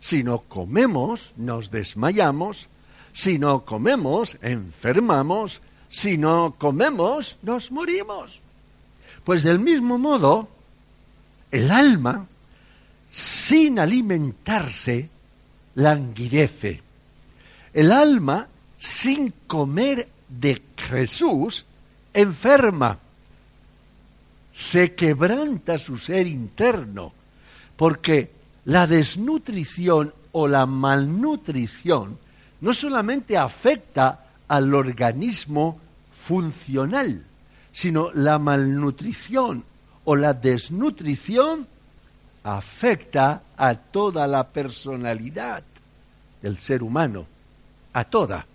Si 0.00 0.22
no 0.22 0.40
comemos, 0.40 1.32
nos 1.36 1.70
desmayamos. 1.70 2.68
Si 3.12 3.38
no 3.38 3.64
comemos, 3.64 4.36
enfermamos. 4.42 5.62
Si 5.88 6.18
no 6.18 6.54
comemos, 6.58 7.36
nos 7.42 7.70
morimos. 7.70 8.40
Pues 9.24 9.42
del 9.42 9.58
mismo 9.58 9.98
modo, 9.98 10.48
el 11.50 11.70
alma, 11.70 12.26
sin 13.10 13.78
alimentarse, 13.78 15.08
languidece. 15.74 16.80
El 17.72 17.92
alma, 17.92 18.46
sin 18.78 19.32
comer 19.46 20.08
de 20.28 20.62
Jesús, 20.76 21.64
enferma, 22.14 22.98
se 24.52 24.94
quebranta 24.94 25.78
su 25.78 25.96
ser 25.96 26.26
interno, 26.26 27.12
porque 27.76 28.30
la 28.66 28.86
desnutrición 28.86 30.12
o 30.32 30.46
la 30.46 30.66
malnutrición 30.66 32.18
no 32.60 32.74
solamente 32.74 33.36
afecta 33.36 34.26
al 34.48 34.74
organismo 34.74 35.80
funcional, 36.14 37.24
sino 37.72 38.10
la 38.12 38.38
malnutrición 38.38 39.64
o 40.04 40.16
la 40.16 40.34
desnutrición 40.34 41.66
afecta 42.44 43.42
a 43.56 43.74
toda 43.74 44.26
la 44.26 44.48
personalidad 44.48 45.62
del 46.42 46.58
ser 46.58 46.82
humano, 46.82 47.26
a 47.92 48.04
toda. 48.04 48.46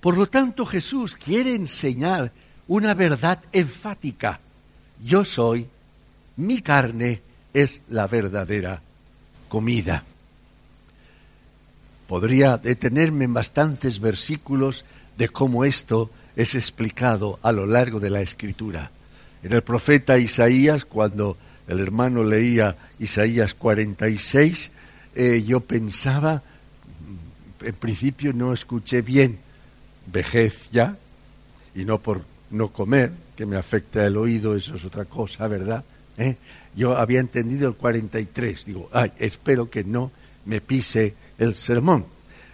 Por 0.00 0.16
lo 0.16 0.26
tanto, 0.26 0.64
Jesús 0.64 1.16
quiere 1.16 1.54
enseñar 1.54 2.32
una 2.68 2.94
verdad 2.94 3.40
enfática. 3.52 4.40
Yo 5.02 5.24
soy, 5.24 5.68
mi 6.36 6.62
carne 6.62 7.20
es 7.52 7.80
la 7.88 8.06
verdadera 8.06 8.80
comida. 9.48 10.02
Podría 12.08 12.58
detenerme 12.58 13.24
en 13.24 13.34
bastantes 13.34 13.98
versículos 14.00 14.84
de 15.16 15.28
cómo 15.28 15.64
esto 15.64 16.10
es 16.36 16.54
explicado 16.54 17.38
a 17.42 17.52
lo 17.52 17.66
largo 17.66 18.00
de 18.00 18.10
la 18.10 18.20
escritura. 18.20 18.90
En 19.42 19.52
el 19.52 19.62
profeta 19.62 20.18
Isaías, 20.18 20.84
cuando 20.84 21.36
el 21.68 21.80
hermano 21.80 22.22
leía 22.22 22.76
Isaías 22.98 23.54
46, 23.54 24.70
eh, 25.14 25.42
yo 25.46 25.60
pensaba, 25.60 26.42
en 27.60 27.74
principio 27.74 28.32
no 28.32 28.52
escuché 28.52 29.02
bien, 29.02 29.38
vejez 30.06 30.70
ya, 30.70 30.96
y 31.74 31.84
no 31.84 31.98
por 31.98 32.22
no 32.50 32.68
comer, 32.68 33.12
que 33.36 33.46
me 33.46 33.56
afecta 33.56 34.04
el 34.04 34.16
oído, 34.16 34.54
eso 34.54 34.76
es 34.76 34.84
otra 34.84 35.04
cosa, 35.06 35.48
¿verdad? 35.48 35.84
¿Eh? 36.18 36.36
Yo 36.76 36.96
había 36.96 37.20
entendido 37.20 37.68
el 37.68 37.74
43, 37.74 38.66
digo, 38.66 38.88
ay, 38.92 39.12
espero 39.18 39.70
que 39.70 39.84
no 39.84 40.10
me 40.44 40.60
pise 40.60 41.14
el 41.38 41.54
sermón, 41.54 42.04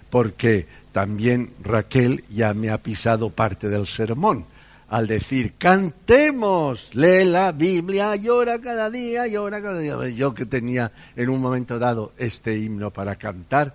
porque 0.09 0.67
también 0.93 1.51
Raquel 1.63 2.25
ya 2.31 2.55
me 2.55 2.71
ha 2.71 2.79
pisado 2.79 3.31
parte 3.31 3.69
del 3.69 3.87
sermón 3.87 4.47
al 4.91 5.07
decir, 5.07 5.55
cantemos, 5.57 6.95
lee 6.97 7.25
la 7.25 7.53
Biblia, 7.53 8.17
llora 8.17 8.61
cada 8.61 8.91
día, 8.91 9.29
llora 9.29 9.63
cada 9.63 9.79
día. 9.79 9.97
Yo 10.09 10.35
que 10.35 10.47
tenía 10.47 10.91
en 11.15 11.31
un 11.31 11.41
momento 11.41 11.79
dado 11.79 12.13
este 12.19 12.59
himno 12.59 12.91
para 12.91 13.15
cantar, 13.15 13.73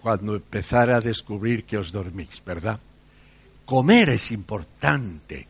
cuando 0.00 0.36
empezara 0.36 0.96
a 0.96 1.00
descubrir 1.00 1.64
que 1.64 1.76
os 1.76 1.90
dormís, 1.90 2.40
¿verdad? 2.46 2.78
Comer 3.64 4.10
es 4.10 4.30
importante. 4.30 5.48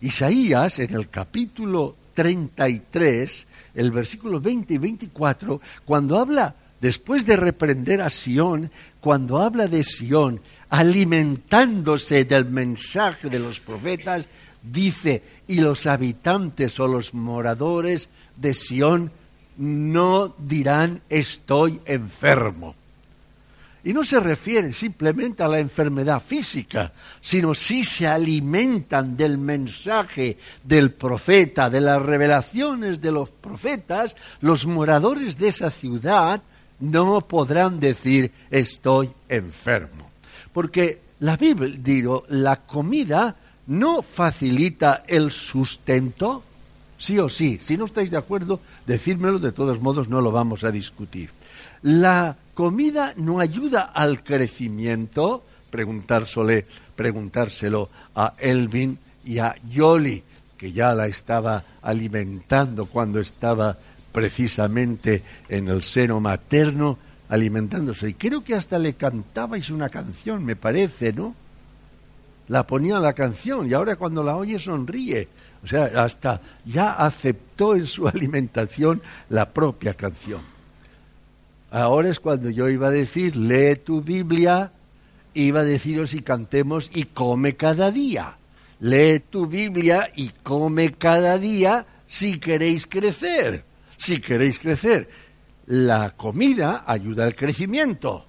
Isaías 0.00 0.78
en 0.78 0.94
el 0.94 1.10
capítulo 1.10 1.94
33, 2.14 3.46
el 3.74 3.90
versículo 3.90 4.40
20 4.40 4.72
y 4.72 4.78
24, 4.78 5.60
cuando 5.84 6.18
habla, 6.18 6.54
después 6.80 7.26
de 7.26 7.36
reprender 7.36 8.00
a 8.00 8.08
Sión, 8.08 8.70
cuando 9.00 9.38
habla 9.38 9.66
de 9.66 9.84
Sión 9.84 10.40
alimentándose 10.68 12.24
del 12.24 12.46
mensaje 12.46 13.28
de 13.28 13.38
los 13.38 13.60
profetas, 13.60 14.28
dice, 14.70 15.22
y 15.46 15.60
los 15.60 15.86
habitantes 15.86 16.78
o 16.80 16.88
los 16.88 17.14
moradores 17.14 18.08
de 18.36 18.54
Sión 18.54 19.10
no 19.58 20.34
dirán 20.38 21.02
estoy 21.08 21.80
enfermo. 21.84 22.74
Y 23.84 23.92
no 23.92 24.02
se 24.02 24.18
refiere 24.18 24.72
simplemente 24.72 25.44
a 25.44 25.48
la 25.48 25.60
enfermedad 25.60 26.20
física, 26.20 26.92
sino 27.20 27.54
si 27.54 27.84
se 27.84 28.08
alimentan 28.08 29.16
del 29.16 29.38
mensaje 29.38 30.38
del 30.64 30.90
profeta, 30.90 31.70
de 31.70 31.80
las 31.80 32.02
revelaciones 32.02 33.00
de 33.00 33.12
los 33.12 33.30
profetas, 33.30 34.16
los 34.40 34.66
moradores 34.66 35.38
de 35.38 35.48
esa 35.48 35.70
ciudad 35.70 36.42
no 36.80 37.20
podrán 37.20 37.78
decir 37.78 38.32
estoy 38.50 39.08
enfermo. 39.28 40.10
Porque 40.52 41.00
la 41.20 41.36
Biblia, 41.36 41.76
digo, 41.78 42.24
la 42.28 42.56
comida 42.56 43.36
no 43.66 44.02
facilita 44.02 45.04
el 45.06 45.30
sustento, 45.30 46.42
sí 46.98 47.18
o 47.18 47.28
sí. 47.28 47.58
Si 47.60 47.76
no 47.76 47.86
estáis 47.86 48.10
de 48.10 48.16
acuerdo, 48.16 48.60
decírmelo, 48.86 49.38
de 49.38 49.52
todos 49.52 49.80
modos 49.80 50.08
no 50.08 50.20
lo 50.20 50.32
vamos 50.32 50.64
a 50.64 50.70
discutir. 50.70 51.30
La 51.82 52.36
comida 52.54 53.12
no 53.16 53.40
ayuda 53.40 53.82
al 53.82 54.22
crecimiento, 54.22 55.44
preguntárselo 55.70 57.88
a 58.14 58.34
Elvin 58.38 58.98
y 59.24 59.38
a 59.38 59.54
Yoli, 59.68 60.22
que 60.56 60.72
ya 60.72 60.94
la 60.94 61.06
estaba 61.06 61.64
alimentando 61.82 62.86
cuando 62.86 63.20
estaba 63.20 63.76
precisamente 64.12 65.22
en 65.48 65.68
el 65.68 65.82
seno 65.82 66.20
materno, 66.20 66.98
alimentándose. 67.28 68.08
Y 68.08 68.14
creo 68.14 68.42
que 68.42 68.54
hasta 68.54 68.78
le 68.78 68.94
cantabais 68.94 69.68
una 69.68 69.90
canción, 69.90 70.44
me 70.44 70.56
parece, 70.56 71.12
¿no? 71.12 71.34
La 72.48 72.66
ponía 72.66 72.98
la 72.98 73.12
canción 73.12 73.68
y 73.68 73.74
ahora 73.74 73.96
cuando 73.96 74.22
la 74.22 74.36
oye 74.36 74.58
sonríe. 74.58 75.28
O 75.64 75.66
sea, 75.66 75.84
hasta 76.02 76.40
ya 76.64 76.92
aceptó 76.92 77.74
en 77.74 77.86
su 77.86 78.06
alimentación 78.08 79.02
la 79.28 79.50
propia 79.50 79.94
canción. 79.94 80.42
Ahora 81.70 82.08
es 82.08 82.20
cuando 82.20 82.50
yo 82.50 82.68
iba 82.68 82.88
a 82.88 82.92
decir, 82.92 83.36
lee 83.36 83.76
tu 83.76 84.00
Biblia, 84.00 84.70
iba 85.34 85.60
a 85.60 85.64
deciros 85.64 86.14
y 86.14 86.22
cantemos 86.22 86.90
y 86.94 87.04
come 87.04 87.56
cada 87.56 87.90
día. 87.90 88.36
Lee 88.78 89.20
tu 89.30 89.46
Biblia 89.46 90.08
y 90.14 90.30
come 90.42 90.92
cada 90.92 91.38
día 91.38 91.86
si 92.06 92.38
queréis 92.38 92.86
crecer. 92.86 93.64
Si 93.96 94.20
queréis 94.20 94.58
crecer. 94.58 95.08
La 95.66 96.10
comida 96.10 96.84
ayuda 96.86 97.24
al 97.24 97.34
crecimiento. 97.34 98.26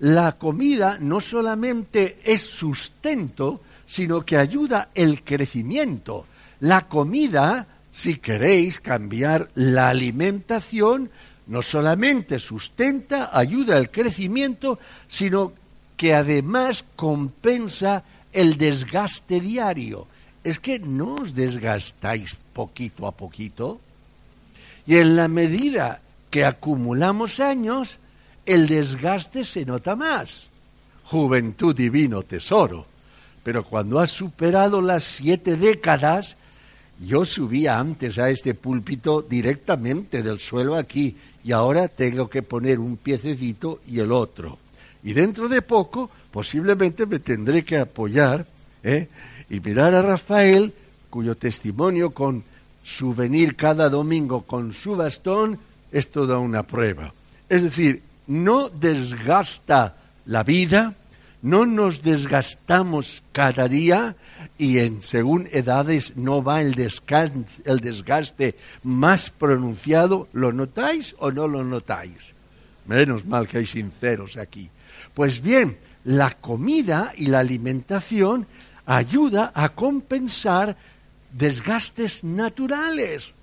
La 0.00 0.32
comida 0.32 0.98
no 1.00 1.20
solamente 1.20 2.18
es 2.24 2.42
sustento, 2.42 3.60
sino 3.86 4.24
que 4.24 4.36
ayuda 4.36 4.90
el 4.94 5.24
crecimiento. 5.24 6.26
La 6.60 6.82
comida, 6.82 7.66
si 7.90 8.16
queréis 8.16 8.80
cambiar 8.80 9.50
la 9.54 9.88
alimentación, 9.88 11.10
no 11.48 11.62
solamente 11.62 12.38
sustenta, 12.38 13.30
ayuda 13.36 13.76
al 13.76 13.90
crecimiento, 13.90 14.78
sino 15.08 15.52
que 15.96 16.14
además 16.14 16.84
compensa 16.94 18.04
el 18.32 18.56
desgaste 18.56 19.40
diario. 19.40 20.06
Es 20.44 20.60
que 20.60 20.78
no 20.78 21.14
os 21.14 21.34
desgastáis 21.34 22.36
poquito 22.52 23.06
a 23.06 23.12
poquito. 23.12 23.80
Y 24.86 24.96
en 24.96 25.16
la 25.16 25.26
medida 25.26 26.00
que 26.30 26.44
acumulamos 26.44 27.40
años, 27.40 27.98
el 28.48 28.66
desgaste 28.66 29.44
se 29.44 29.66
nota 29.66 29.94
más. 29.94 30.48
Juventud 31.04 31.76
divino 31.76 32.22
tesoro. 32.22 32.86
Pero 33.44 33.62
cuando 33.62 34.00
has 34.00 34.10
superado 34.10 34.80
las 34.80 35.04
siete 35.04 35.58
décadas, 35.58 36.38
yo 36.98 37.26
subía 37.26 37.78
antes 37.78 38.18
a 38.18 38.30
este 38.30 38.54
púlpito 38.54 39.20
directamente 39.20 40.22
del 40.22 40.38
suelo 40.38 40.76
aquí 40.76 41.14
y 41.44 41.52
ahora 41.52 41.88
tengo 41.88 42.28
que 42.28 42.42
poner 42.42 42.78
un 42.78 42.96
piececito 42.96 43.80
y 43.86 44.00
el 44.00 44.12
otro. 44.12 44.58
Y 45.04 45.12
dentro 45.12 45.48
de 45.48 45.60
poco 45.60 46.10
posiblemente 46.30 47.04
me 47.04 47.18
tendré 47.18 47.64
que 47.64 47.76
apoyar 47.76 48.46
¿eh? 48.82 49.08
y 49.50 49.60
mirar 49.60 49.94
a 49.94 50.00
Rafael, 50.00 50.72
cuyo 51.10 51.36
testimonio 51.36 52.12
con 52.12 52.42
su 52.82 53.14
venir 53.14 53.56
cada 53.56 53.90
domingo 53.90 54.42
con 54.42 54.72
su 54.72 54.96
bastón 54.96 55.58
es 55.92 56.10
toda 56.10 56.38
una 56.38 56.62
prueba. 56.62 57.12
Es 57.48 57.62
decir, 57.62 58.07
no 58.28 58.68
desgasta 58.68 59.96
la 60.26 60.44
vida, 60.44 60.94
no 61.42 61.66
nos 61.66 62.02
desgastamos 62.02 63.22
cada 63.32 63.68
día 63.68 64.16
y 64.58 64.78
en 64.78 65.02
según 65.02 65.48
edades 65.52 66.16
no 66.16 66.42
va 66.42 66.60
el, 66.60 66.74
desgaste 66.74 68.56
más 68.82 69.30
pronunciado. 69.30 70.28
¿Lo 70.32 70.52
notáis 70.52 71.16
o 71.18 71.30
no 71.30 71.48
lo 71.48 71.64
notáis? 71.64 72.34
Menos 72.86 73.24
mal 73.24 73.48
que 73.48 73.58
hay 73.58 73.66
sinceros 73.66 74.36
aquí. 74.36 74.68
Pues 75.14 75.40
bien, 75.40 75.78
la 76.04 76.30
comida 76.30 77.12
y 77.16 77.26
la 77.26 77.40
alimentación 77.40 78.46
ayuda 78.86 79.52
a 79.54 79.70
compensar 79.70 80.76
desgastes 81.32 82.24
naturales. 82.24 83.34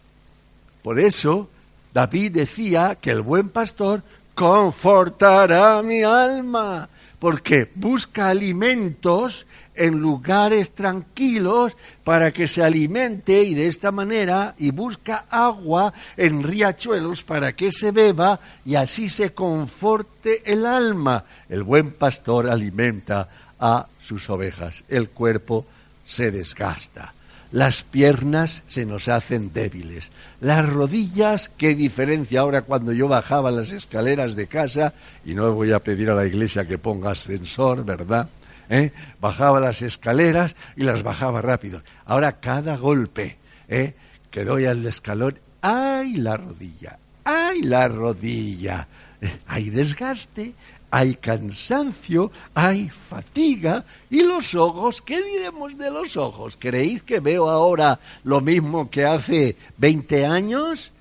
Por 0.83 0.99
eso, 0.99 1.49
David 1.93 2.33
decía 2.33 2.97
que 2.99 3.11
el 3.11 3.21
buen 3.21 3.49
pastor 3.49 4.03
confortará 4.35 5.81
mi 5.81 6.03
alma, 6.03 6.87
porque 7.17 7.71
busca 7.73 8.29
alimentos 8.29 9.47
en 9.73 9.97
lugares 9.99 10.71
tranquilos 10.71 11.75
para 12.03 12.31
que 12.31 12.47
se 12.47 12.63
alimente 12.63 13.43
y 13.43 13.55
de 13.55 13.67
esta 13.67 13.91
manera 13.91 14.53
y 14.57 14.71
busca 14.71 15.25
agua 15.29 15.93
en 16.17 16.43
riachuelos 16.43 17.23
para 17.23 17.53
que 17.53 17.71
se 17.71 17.91
beba 17.91 18.39
y 18.65 18.75
así 18.75 19.09
se 19.09 19.33
conforte 19.33 20.43
el 20.45 20.65
alma. 20.65 21.23
El 21.49 21.63
buen 21.63 21.91
pastor 21.91 22.49
alimenta 22.49 23.27
a 23.59 23.87
sus 24.01 24.29
ovejas. 24.29 24.83
El 24.87 25.09
cuerpo 25.09 25.65
se 26.05 26.31
desgasta 26.31 27.13
las 27.51 27.83
piernas 27.83 28.63
se 28.67 28.85
nos 28.85 29.07
hacen 29.07 29.53
débiles. 29.53 30.11
Las 30.41 30.67
rodillas, 30.67 31.49
qué 31.57 31.75
diferencia 31.75 32.41
ahora 32.41 32.63
cuando 32.63 32.91
yo 32.91 33.07
bajaba 33.07 33.51
las 33.51 33.71
escaleras 33.71 34.35
de 34.35 34.47
casa, 34.47 34.93
y 35.25 35.33
no 35.35 35.53
voy 35.53 35.71
a 35.71 35.79
pedir 35.79 36.09
a 36.09 36.15
la 36.15 36.25
iglesia 36.25 36.67
que 36.67 36.77
ponga 36.77 37.11
ascensor, 37.11 37.85
¿verdad? 37.85 38.27
¿Eh? 38.69 38.91
Bajaba 39.21 39.59
las 39.59 39.81
escaleras 39.81 40.55
y 40.75 40.83
las 40.83 41.03
bajaba 41.03 41.41
rápido. 41.41 41.81
Ahora 42.05 42.39
cada 42.39 42.77
golpe 42.77 43.37
¿eh? 43.67 43.93
que 44.31 44.43
doy 44.43 44.65
al 44.65 44.85
escalón, 44.85 45.39
¡ay 45.61 46.15
la 46.15 46.37
rodilla! 46.37 46.97
¡ay 47.23 47.61
la 47.61 47.87
rodilla! 47.87 48.87
Eh, 49.21 49.31
hay 49.47 49.69
desgaste, 49.69 50.53
hay 50.91 51.15
cansancio, 51.15 52.31
hay 52.53 52.89
fatiga 52.89 53.83
y 54.09 54.23
los 54.23 54.55
ojos, 54.55 55.01
¿qué 55.01 55.21
diremos 55.21 55.77
de 55.77 55.91
los 55.91 56.15
ojos? 56.15 56.57
¿Creéis 56.57 57.03
que 57.03 57.19
veo 57.19 57.49
ahora 57.49 57.99
lo 58.23 58.41
mismo 58.41 58.89
que 58.89 59.05
hace 59.05 59.57
20 59.77 60.25
años? 60.25 60.91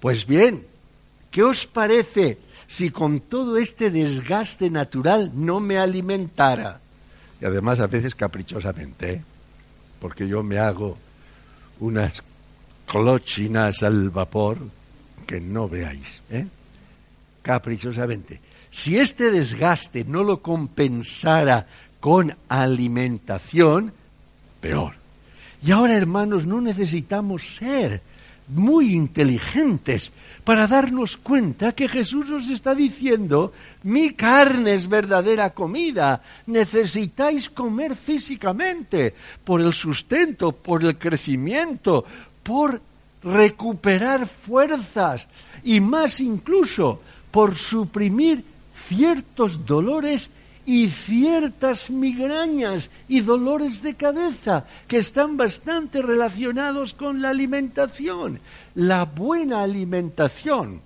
Pues 0.00 0.26
bien, 0.26 0.66
¿qué 1.30 1.42
os 1.42 1.66
parece 1.66 2.38
si 2.66 2.90
con 2.90 3.20
todo 3.20 3.56
este 3.56 3.90
desgaste 3.90 4.70
natural 4.70 5.32
no 5.34 5.60
me 5.60 5.78
alimentara? 5.78 6.80
Y 7.40 7.44
además 7.44 7.80
a 7.80 7.86
veces 7.86 8.14
caprichosamente, 8.14 9.12
¿eh? 9.12 9.22
porque 10.00 10.28
yo 10.28 10.42
me 10.42 10.58
hago 10.58 10.96
unas 11.80 12.22
clochinas 12.86 13.82
al 13.82 14.10
vapor 14.10 14.58
que 15.26 15.40
no 15.40 15.68
veáis, 15.68 16.20
¿eh? 16.30 16.46
caprichosamente. 17.42 18.40
Si 18.70 18.98
este 18.98 19.30
desgaste 19.30 20.04
no 20.04 20.24
lo 20.24 20.42
compensara 20.42 21.66
con 22.00 22.34
alimentación, 22.48 23.92
peor. 24.60 24.94
Y 25.62 25.72
ahora, 25.72 25.94
hermanos, 25.94 26.46
no 26.46 26.60
necesitamos 26.60 27.56
ser 27.56 28.00
muy 28.48 28.94
inteligentes 28.94 30.10
para 30.44 30.66
darnos 30.66 31.16
cuenta 31.16 31.72
que 31.72 31.88
Jesús 31.88 32.28
nos 32.28 32.48
está 32.48 32.74
diciendo, 32.74 33.52
mi 33.82 34.10
carne 34.10 34.74
es 34.74 34.88
verdadera 34.88 35.50
comida, 35.50 36.22
necesitáis 36.46 37.50
comer 37.50 37.94
físicamente, 37.94 39.14
por 39.44 39.60
el 39.60 39.72
sustento, 39.72 40.52
por 40.52 40.84
el 40.84 40.96
crecimiento, 40.96 42.04
por 42.42 42.80
recuperar 43.22 44.26
fuerzas 44.26 45.28
y 45.64 45.80
más 45.80 46.20
incluso 46.20 47.02
por 47.30 47.54
suprimir 47.54 48.44
ciertos 48.88 49.66
dolores 49.66 50.30
y 50.64 50.88
ciertas 50.88 51.90
migrañas 51.90 52.90
y 53.08 53.20
dolores 53.20 53.82
de 53.82 53.94
cabeza 53.94 54.66
que 54.86 54.98
están 54.98 55.36
bastante 55.36 56.02
relacionados 56.02 56.94
con 56.94 57.22
la 57.22 57.30
alimentación. 57.30 58.40
La 58.74 59.04
buena 59.04 59.62
alimentación, 59.62 60.82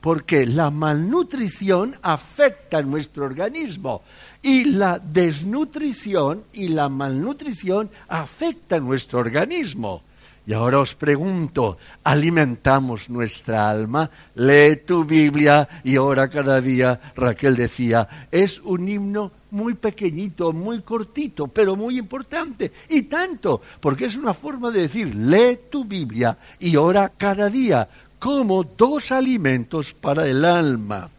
porque 0.00 0.46
la 0.46 0.70
malnutrición 0.70 1.96
afecta 2.02 2.78
a 2.78 2.82
nuestro 2.82 3.24
organismo 3.24 4.02
y 4.42 4.64
la 4.64 4.98
desnutrición 4.98 6.44
y 6.52 6.68
la 6.68 6.88
malnutrición 6.88 7.90
afecta 8.08 8.76
a 8.76 8.80
nuestro 8.80 9.18
organismo. 9.18 10.02
Y 10.46 10.52
ahora 10.52 10.78
os 10.78 10.94
pregunto, 10.94 11.76
¿alimentamos 12.04 13.10
nuestra 13.10 13.68
alma? 13.68 14.08
Lee 14.36 14.76
tu 14.86 15.04
Biblia 15.04 15.68
y 15.82 15.96
ora 15.96 16.30
cada 16.30 16.60
día. 16.60 17.00
Raquel 17.16 17.56
decía, 17.56 18.28
es 18.30 18.60
un 18.60 18.88
himno 18.88 19.32
muy 19.50 19.74
pequeñito, 19.74 20.52
muy 20.52 20.82
cortito, 20.82 21.48
pero 21.48 21.74
muy 21.74 21.98
importante. 21.98 22.70
Y 22.88 23.02
tanto, 23.02 23.60
porque 23.80 24.04
es 24.04 24.14
una 24.14 24.34
forma 24.34 24.70
de 24.70 24.82
decir, 24.82 25.16
lee 25.16 25.58
tu 25.68 25.84
Biblia 25.84 26.38
y 26.60 26.76
ora 26.76 27.08
cada 27.16 27.50
día, 27.50 27.88
como 28.20 28.62
dos 28.62 29.10
alimentos 29.10 29.94
para 29.94 30.28
el 30.28 30.44
alma. 30.44 31.10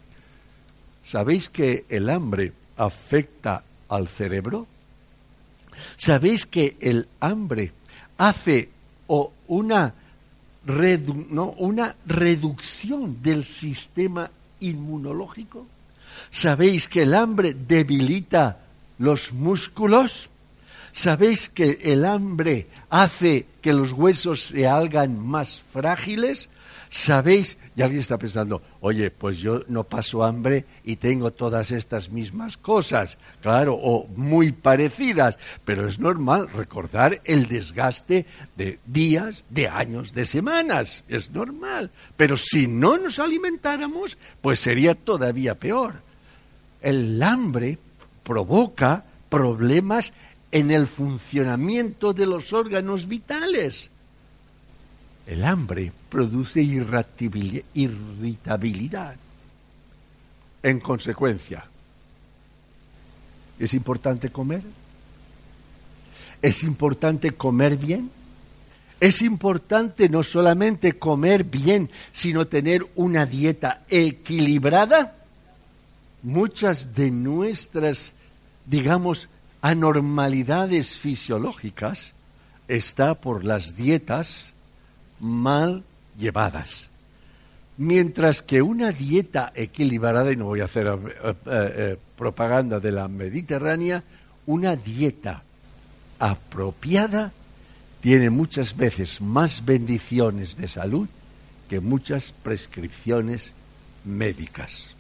¿Sabéis 1.04 1.50
que 1.50 1.86
el 1.90 2.10
hambre 2.10 2.54
afecta 2.78 3.62
al 3.90 4.08
cerebro? 4.08 4.68
¿Sabéis 5.98 6.46
que 6.46 6.78
el 6.80 7.08
hambre 7.20 7.74
hace 8.18 8.77
o 9.08 9.32
una, 9.48 9.94
reducción 12.06 13.22
del 13.22 13.44
sistema 13.44 14.30
inmunológico? 14.60 15.66
¿Sabéis 16.32 16.88
que 16.88 17.04
el 17.04 17.14
hambre 17.16 17.54
debilita 17.54 18.60
los 19.00 19.32
músculos? 19.32 20.30
¿Sabéis 20.92 21.50
que 21.50 21.80
el 21.84 22.06
hambre 22.06 22.68
hace 22.90 23.46
que 23.62 23.74
los 23.74 23.92
huesos 23.94 24.48
se 24.48 24.68
hagan 24.68 25.26
más 25.26 25.62
frágiles? 25.72 26.50
¿Sabéis? 26.90 27.58
Y 27.76 27.82
alguien 27.82 28.02
está 28.02 28.18
pensando, 28.18 28.62
oye, 28.80 29.12
pues 29.12 29.40
yo 29.40 29.64
no 29.68 29.84
paso 29.84 30.24
hambre 30.24 30.66
y 30.84 30.96
tengo 30.96 31.32
todas 31.32 31.72
estas 31.72 32.10
mismas 32.10 32.58
cosas, 32.58 33.20
claro, 33.42 33.76
o 33.76 34.08
muy 34.16 34.52
parecidas, 34.52 35.38
pero 35.66 35.88
es 35.88 36.00
normal 36.00 36.48
recordar 36.50 37.22
el 37.26 37.48
desgaste 37.48 38.26
de 38.56 38.80
días, 38.86 39.46
de 39.50 39.68
años, 39.68 40.14
de 40.14 40.26
semanas, 40.26 41.04
es 41.10 41.32
normal. 41.32 41.92
Pero 42.16 42.38
si 42.38 42.68
no 42.68 42.98
nos 42.98 43.20
alimentáramos, 43.20 44.18
pues 44.42 44.60
sería 44.60 44.96
todavía 44.96 45.56
peor. 45.56 45.96
El 46.82 47.22
hambre 47.22 47.78
provoca 48.24 49.04
problemas 49.30 50.14
en 50.52 50.72
el 50.72 50.88
funcionamiento 50.88 52.14
de 52.14 52.26
los 52.26 52.54
órganos 52.54 53.08
vitales. 53.08 53.92
El 55.28 55.44
hambre 55.44 55.92
produce 56.10 56.62
irritabilidad. 56.62 59.16
En 60.64 60.80
consecuencia, 60.80 61.66
¿es 63.60 63.74
importante 63.74 64.30
comer? 64.30 64.62
¿Es 66.42 66.64
importante 66.64 67.32
comer 67.32 67.76
bien? 67.76 68.10
Es 69.02 69.22
importante 69.22 70.08
no 70.08 70.24
solamente 70.24 70.94
comer 70.94 71.44
bien, 71.44 71.92
sino 72.14 72.48
tener 72.48 72.88
una 72.96 73.26
dieta 73.26 73.84
equilibrada. 73.90 75.14
Muchas 76.24 76.96
de 76.96 77.12
nuestras, 77.12 78.14
digamos, 78.66 79.28
anormalidades 79.62 80.98
fisiológicas 80.98 82.14
está 82.70 83.16
por 83.16 83.44
las 83.44 83.76
dietas 83.76 84.54
mal 85.20 85.84
llevadas. 86.18 86.90
Mientras 87.78 88.42
que 88.42 88.62
una 88.62 88.92
dieta 88.92 89.52
equilibrada, 89.56 90.32
y 90.32 90.36
no 90.36 90.46
voy 90.46 90.62
a 90.62 90.66
hacer 90.66 90.88
eh, 90.88 91.00
eh, 91.24 91.34
eh, 91.46 91.98
propaganda 92.18 92.80
de 92.80 92.92
la 92.92 93.08
Mediterránea, 93.08 94.04
una 94.48 94.76
dieta 94.76 95.44
apropiada 96.20 97.32
tiene 98.02 98.30
muchas 98.30 98.76
veces 98.76 99.22
más 99.22 99.66
bendiciones 99.66 100.58
de 100.58 100.68
salud 100.68 101.08
que 101.70 101.80
muchas 101.80 102.32
prescripciones 102.32 103.52
médicas. 104.06 104.96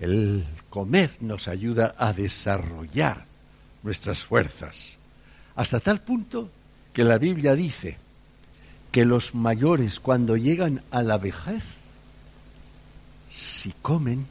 El 0.00 0.44
comer 0.70 1.16
nos 1.20 1.46
ayuda 1.46 1.94
a 1.98 2.12
desarrollar 2.12 3.26
nuestras 3.82 4.24
fuerzas, 4.24 4.98
hasta 5.54 5.80
tal 5.80 6.00
punto 6.00 6.50
que 6.92 7.04
la 7.04 7.18
Biblia 7.18 7.54
dice 7.54 7.96
que 8.92 9.04
los 9.06 9.34
mayores 9.34 9.98
cuando 9.98 10.36
llegan 10.36 10.82
a 10.90 11.02
la 11.02 11.18
vejez, 11.18 11.64
si 13.28 13.72
comen, 13.80 14.26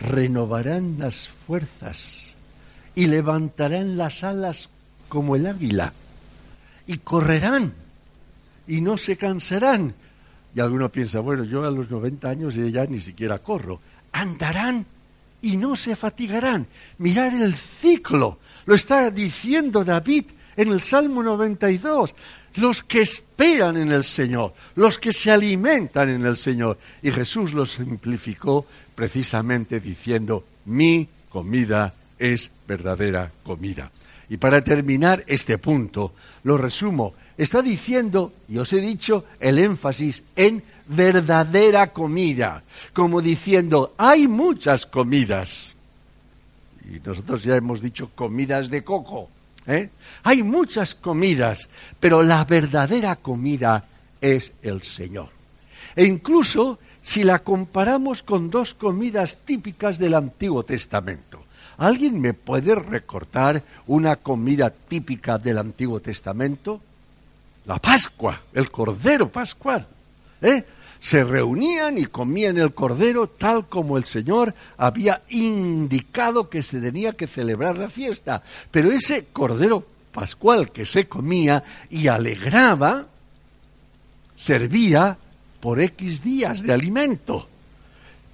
renovarán 0.00 0.96
las 0.98 1.28
fuerzas 1.28 2.34
y 2.96 3.06
levantarán 3.06 3.96
las 3.96 4.24
alas 4.24 4.68
como 5.08 5.36
el 5.36 5.46
águila 5.46 5.92
y 6.86 6.98
correrán 6.98 7.72
y 8.66 8.80
no 8.80 8.98
se 8.98 9.16
cansarán. 9.16 9.94
Y 10.54 10.60
alguno 10.60 10.88
piensa, 10.88 11.20
bueno, 11.20 11.44
yo 11.44 11.64
a 11.64 11.70
los 11.70 11.90
90 11.90 12.28
años 12.28 12.54
ya 12.54 12.86
ni 12.86 13.00
siquiera 13.00 13.38
corro. 13.38 13.80
Andarán 14.12 14.84
y 15.42 15.56
no 15.56 15.76
se 15.76 15.94
fatigarán. 15.94 16.66
Mirar 16.98 17.34
el 17.34 17.54
ciclo. 17.54 18.38
Lo 18.66 18.74
está 18.74 19.10
diciendo 19.10 19.84
David 19.84 20.24
en 20.56 20.68
el 20.68 20.80
Salmo 20.80 21.22
92 21.22 22.14
los 22.56 22.84
que 22.84 23.02
esperan 23.02 23.76
en 23.76 23.90
el 23.90 24.04
Señor, 24.04 24.54
los 24.76 24.98
que 24.98 25.12
se 25.12 25.30
alimentan 25.30 26.08
en 26.08 26.24
el 26.24 26.36
Señor. 26.36 26.78
Y 27.02 27.10
Jesús 27.10 27.52
lo 27.52 27.66
simplificó 27.66 28.66
precisamente 28.94 29.80
diciendo, 29.80 30.44
mi 30.66 31.08
comida 31.28 31.92
es 32.18 32.50
verdadera 32.66 33.30
comida. 33.42 33.90
Y 34.28 34.36
para 34.36 34.62
terminar 34.62 35.24
este 35.26 35.58
punto, 35.58 36.12
lo 36.44 36.56
resumo, 36.56 37.14
está 37.36 37.60
diciendo, 37.60 38.32
y 38.48 38.58
os 38.58 38.72
he 38.72 38.80
dicho, 38.80 39.24
el 39.40 39.58
énfasis 39.58 40.22
en 40.36 40.62
verdadera 40.86 41.92
comida, 41.92 42.62
como 42.92 43.20
diciendo, 43.20 43.94
hay 43.98 44.28
muchas 44.28 44.86
comidas. 44.86 45.76
Y 46.88 47.00
nosotros 47.06 47.42
ya 47.42 47.56
hemos 47.56 47.82
dicho 47.82 48.10
comidas 48.14 48.70
de 48.70 48.84
coco, 48.84 49.28
¿Eh? 49.66 49.88
Hay 50.22 50.42
muchas 50.42 50.94
comidas, 50.94 51.68
pero 51.98 52.22
la 52.22 52.44
verdadera 52.44 53.16
comida 53.16 53.84
es 54.20 54.52
el 54.62 54.82
Señor. 54.82 55.28
E 55.96 56.04
incluso 56.04 56.78
si 57.02 57.22
la 57.24 57.38
comparamos 57.40 58.22
con 58.22 58.50
dos 58.50 58.74
comidas 58.74 59.38
típicas 59.44 59.98
del 59.98 60.14
Antiguo 60.14 60.64
Testamento. 60.64 61.44
¿Alguien 61.76 62.20
me 62.20 62.34
puede 62.34 62.74
recortar 62.74 63.62
una 63.86 64.16
comida 64.16 64.70
típica 64.70 65.38
del 65.38 65.58
Antiguo 65.58 66.00
Testamento? 66.00 66.80
La 67.66 67.78
Pascua, 67.78 68.40
el 68.52 68.70
Cordero 68.70 69.28
Pascual. 69.28 69.86
¿eh? 70.42 70.64
Se 71.04 71.22
reunían 71.22 71.98
y 71.98 72.06
comían 72.06 72.56
el 72.56 72.72
cordero 72.72 73.26
tal 73.26 73.66
como 73.66 73.98
el 73.98 74.04
Señor 74.04 74.54
había 74.78 75.20
indicado 75.28 76.48
que 76.48 76.62
se 76.62 76.80
tenía 76.80 77.12
que 77.12 77.26
celebrar 77.26 77.76
la 77.76 77.90
fiesta. 77.90 78.42
Pero 78.70 78.90
ese 78.90 79.26
cordero 79.30 79.84
pascual 80.12 80.72
que 80.72 80.86
se 80.86 81.06
comía 81.06 81.62
y 81.90 82.06
alegraba, 82.06 83.04
servía 84.34 85.18
por 85.60 85.78
X 85.82 86.24
días 86.24 86.62
de 86.62 86.72
alimento. 86.72 87.50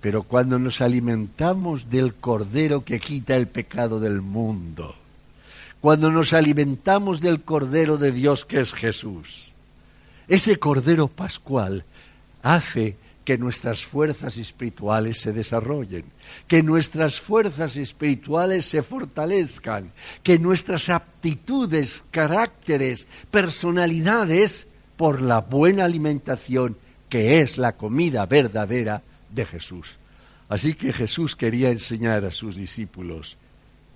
Pero 0.00 0.22
cuando 0.22 0.56
nos 0.60 0.80
alimentamos 0.80 1.90
del 1.90 2.14
cordero 2.14 2.84
que 2.84 3.00
quita 3.00 3.34
el 3.34 3.48
pecado 3.48 3.98
del 3.98 4.20
mundo, 4.20 4.94
cuando 5.80 6.08
nos 6.12 6.32
alimentamos 6.32 7.20
del 7.20 7.42
cordero 7.42 7.96
de 7.96 8.12
Dios 8.12 8.44
que 8.44 8.60
es 8.60 8.72
Jesús, 8.72 9.50
ese 10.28 10.56
cordero 10.60 11.08
pascual 11.08 11.84
hace 12.42 12.96
que 13.24 13.38
nuestras 13.38 13.84
fuerzas 13.84 14.36
espirituales 14.38 15.18
se 15.18 15.32
desarrollen, 15.32 16.04
que 16.48 16.62
nuestras 16.62 17.20
fuerzas 17.20 17.76
espirituales 17.76 18.66
se 18.66 18.82
fortalezcan, 18.82 19.92
que 20.22 20.38
nuestras 20.38 20.88
aptitudes, 20.88 22.02
caracteres, 22.10 23.06
personalidades, 23.30 24.66
por 24.96 25.22
la 25.22 25.40
buena 25.40 25.86
alimentación 25.86 26.76
que 27.08 27.40
es 27.40 27.56
la 27.56 27.72
comida 27.72 28.26
verdadera 28.26 29.00
de 29.30 29.46
Jesús. 29.46 29.92
Así 30.48 30.74
que 30.74 30.92
Jesús 30.92 31.36
quería 31.36 31.70
enseñar 31.70 32.24
a 32.26 32.30
sus 32.30 32.56
discípulos, 32.56 33.38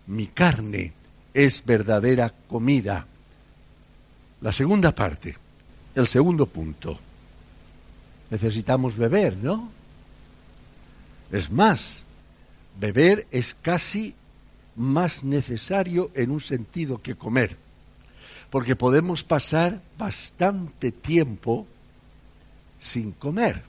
mi 0.07 0.29
carne 0.29 0.93
es 1.35 1.63
verdadera 1.65 2.33
comida. 2.49 3.07
La 4.41 4.53
segunda 4.53 4.95
parte, 4.95 5.37
el 5.95 6.07
segundo 6.07 6.47
punto 6.47 6.99
necesitamos 8.31 8.97
beber, 8.97 9.37
¿no? 9.37 9.71
Es 11.33 11.51
más, 11.51 12.03
beber 12.79 13.27
es 13.31 13.57
casi 13.61 14.15
más 14.77 15.25
necesario 15.25 16.11
en 16.15 16.31
un 16.31 16.41
sentido 16.41 17.01
que 17.01 17.15
comer, 17.15 17.57
porque 18.51 18.77
podemos 18.77 19.23
pasar 19.23 19.81
bastante 19.99 20.93
tiempo 20.93 21.67
sin 22.81 23.13
comer. 23.13 23.63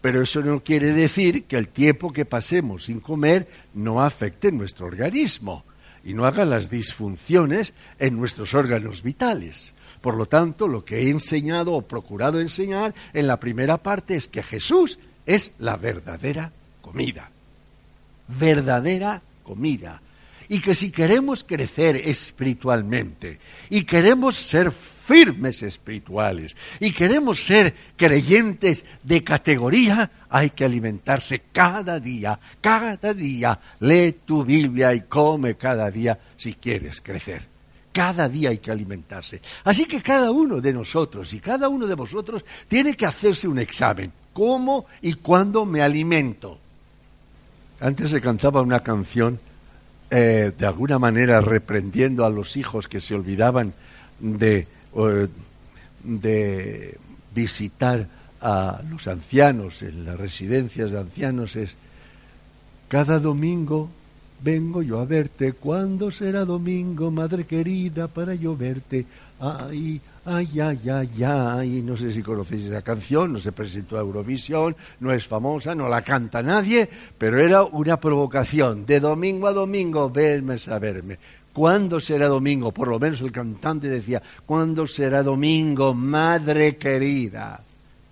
Pero 0.00 0.22
eso 0.22 0.40
no 0.42 0.62
quiere 0.62 0.92
decir 0.92 1.44
que 1.44 1.56
el 1.56 1.68
tiempo 1.68 2.12
que 2.12 2.24
pasemos 2.24 2.84
sin 2.84 3.00
comer 3.00 3.48
no 3.74 4.02
afecte 4.02 4.52
nuestro 4.52 4.86
organismo 4.86 5.64
y 6.04 6.14
no 6.14 6.24
haga 6.24 6.44
las 6.44 6.70
disfunciones 6.70 7.74
en 7.98 8.16
nuestros 8.16 8.54
órganos 8.54 9.02
vitales. 9.02 9.72
Por 10.00 10.16
lo 10.16 10.26
tanto, 10.26 10.68
lo 10.68 10.84
que 10.84 10.98
he 10.98 11.10
enseñado 11.10 11.72
o 11.72 11.82
procurado 11.82 12.40
enseñar 12.40 12.94
en 13.12 13.26
la 13.26 13.38
primera 13.38 13.78
parte 13.78 14.16
es 14.16 14.28
que 14.28 14.42
Jesús 14.42 14.98
es 15.26 15.52
la 15.58 15.76
verdadera 15.76 16.52
comida. 16.80 17.30
Verdadera 18.28 19.22
comida. 19.42 20.00
Y 20.48 20.60
que 20.60 20.74
si 20.74 20.90
queremos 20.90 21.44
crecer 21.44 21.96
espiritualmente 21.96 23.38
y 23.68 23.84
queremos 23.84 24.36
ser 24.36 24.72
firmes 24.72 25.62
espirituales 25.62 26.56
y 26.80 26.92
queremos 26.92 27.44
ser 27.44 27.74
creyentes 27.96 28.86
de 29.02 29.22
categoría, 29.24 30.10
hay 30.30 30.50
que 30.50 30.64
alimentarse 30.64 31.42
cada 31.52 32.00
día, 32.00 32.38
cada 32.60 33.12
día. 33.12 33.58
Lee 33.80 34.16
tu 34.24 34.44
Biblia 34.44 34.94
y 34.94 35.02
come 35.02 35.56
cada 35.56 35.90
día 35.90 36.18
si 36.36 36.54
quieres 36.54 37.02
crecer. 37.02 37.57
Cada 37.92 38.28
día 38.28 38.50
hay 38.50 38.58
que 38.58 38.70
alimentarse. 38.70 39.40
Así 39.64 39.86
que 39.86 40.02
cada 40.02 40.30
uno 40.30 40.60
de 40.60 40.72
nosotros 40.72 41.32
y 41.32 41.40
cada 41.40 41.68
uno 41.68 41.86
de 41.86 41.94
vosotros 41.94 42.44
tiene 42.68 42.96
que 42.96 43.06
hacerse 43.06 43.48
un 43.48 43.58
examen. 43.58 44.12
¿Cómo 44.32 44.86
y 45.02 45.14
cuándo 45.14 45.64
me 45.64 45.82
alimento? 45.82 46.58
Antes 47.80 48.10
se 48.10 48.20
cantaba 48.20 48.62
una 48.62 48.80
canción 48.80 49.38
eh, 50.10 50.52
de 50.56 50.66
alguna 50.66 50.98
manera 50.98 51.40
reprendiendo 51.40 52.24
a 52.24 52.30
los 52.30 52.56
hijos 52.56 52.88
que 52.88 53.00
se 53.00 53.14
olvidaban 53.14 53.74
de, 54.20 54.66
de 56.02 56.98
visitar 57.34 58.08
a 58.40 58.80
los 58.88 59.06
ancianos 59.08 59.82
en 59.82 60.04
las 60.04 60.16
residencias 60.16 60.92
de 60.92 60.98
ancianos 60.98 61.56
es 61.56 61.76
cada 62.88 63.18
domingo 63.18 63.90
vengo 64.40 64.82
yo 64.82 65.00
a 65.00 65.04
verte, 65.04 65.52
¿cuándo 65.52 66.10
será 66.10 66.44
domingo, 66.44 67.10
madre 67.10 67.44
querida, 67.44 68.08
para 68.08 68.34
yo 68.34 68.56
verte? 68.56 69.06
Ay, 69.40 70.00
ay, 70.24 70.60
ay, 70.60 70.90
ay, 70.90 71.24
ay, 71.24 71.82
no 71.82 71.96
sé 71.96 72.12
si 72.12 72.22
conocéis 72.22 72.64
esa 72.64 72.82
canción, 72.82 73.32
no 73.32 73.40
se 73.40 73.52
presentó 73.52 73.96
a 73.96 74.00
Eurovisión, 74.00 74.76
no 75.00 75.12
es 75.12 75.26
famosa, 75.26 75.74
no 75.74 75.88
la 75.88 76.02
canta 76.02 76.42
nadie, 76.42 76.88
pero 77.16 77.44
era 77.44 77.64
una 77.64 77.98
provocación, 77.98 78.86
de 78.86 79.00
domingo 79.00 79.46
a 79.46 79.52
domingo, 79.52 80.10
verme 80.10 80.56
a 80.68 80.78
verme. 80.78 81.18
¿Cuándo 81.52 81.98
será 82.00 82.28
domingo? 82.28 82.72
Por 82.72 82.88
lo 82.88 83.00
menos 83.00 83.20
el 83.20 83.32
cantante 83.32 83.88
decía, 83.88 84.22
¿cuándo 84.46 84.86
será 84.86 85.22
domingo, 85.22 85.92
madre 85.92 86.76
querida? 86.76 87.60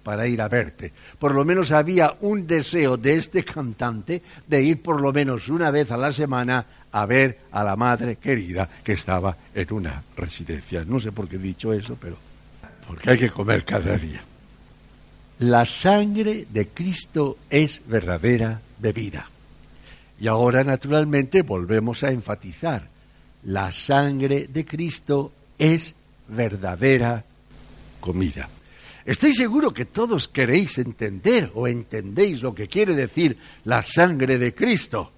Para 0.06 0.28
ir 0.28 0.40
a 0.40 0.46
verte. 0.46 0.92
Por 1.18 1.34
lo 1.34 1.44
menos 1.44 1.72
había 1.72 2.14
un 2.20 2.46
deseo 2.46 2.96
de 2.96 3.16
este 3.16 3.44
cantante 3.44 4.22
de 4.46 4.62
ir 4.62 4.80
por 4.80 5.00
lo 5.00 5.12
menos 5.12 5.48
una 5.48 5.72
vez 5.72 5.90
a 5.90 5.96
la 5.96 6.12
semana 6.12 6.64
a 6.92 7.06
ver 7.06 7.40
a 7.50 7.64
la 7.64 7.74
madre 7.74 8.14
querida 8.14 8.68
que 8.84 8.92
estaba 8.92 9.36
en 9.52 9.72
una 9.72 10.00
residencia. 10.16 10.84
No 10.84 11.00
sé 11.00 11.10
por 11.10 11.26
qué 11.26 11.34
he 11.34 11.40
dicho 11.40 11.72
eso, 11.72 11.96
pero 12.00 12.16
porque 12.86 13.10
hay 13.10 13.18
que 13.18 13.30
comer 13.30 13.64
cada 13.64 13.98
día. 13.98 14.22
La 15.40 15.66
sangre 15.66 16.46
de 16.50 16.68
Cristo 16.68 17.38
es 17.50 17.82
verdadera 17.84 18.60
bebida. 18.78 19.28
Y 20.20 20.28
ahora, 20.28 20.62
naturalmente, 20.62 21.42
volvemos 21.42 22.04
a 22.04 22.12
enfatizar. 22.12 22.86
La 23.42 23.72
sangre 23.72 24.46
de 24.46 24.64
Cristo 24.64 25.32
es 25.58 25.96
verdadera 26.28 27.24
comida. 27.98 28.48
Estoy 29.06 29.34
seguro 29.34 29.72
que 29.72 29.84
todos 29.84 30.26
queréis 30.26 30.78
entender 30.78 31.52
o 31.54 31.68
entendéis 31.68 32.42
lo 32.42 32.52
que 32.56 32.66
quiere 32.66 32.92
decir 32.92 33.38
la 33.64 33.82
sangre 33.82 34.36
de 34.36 34.52
Cristo, 34.52 35.12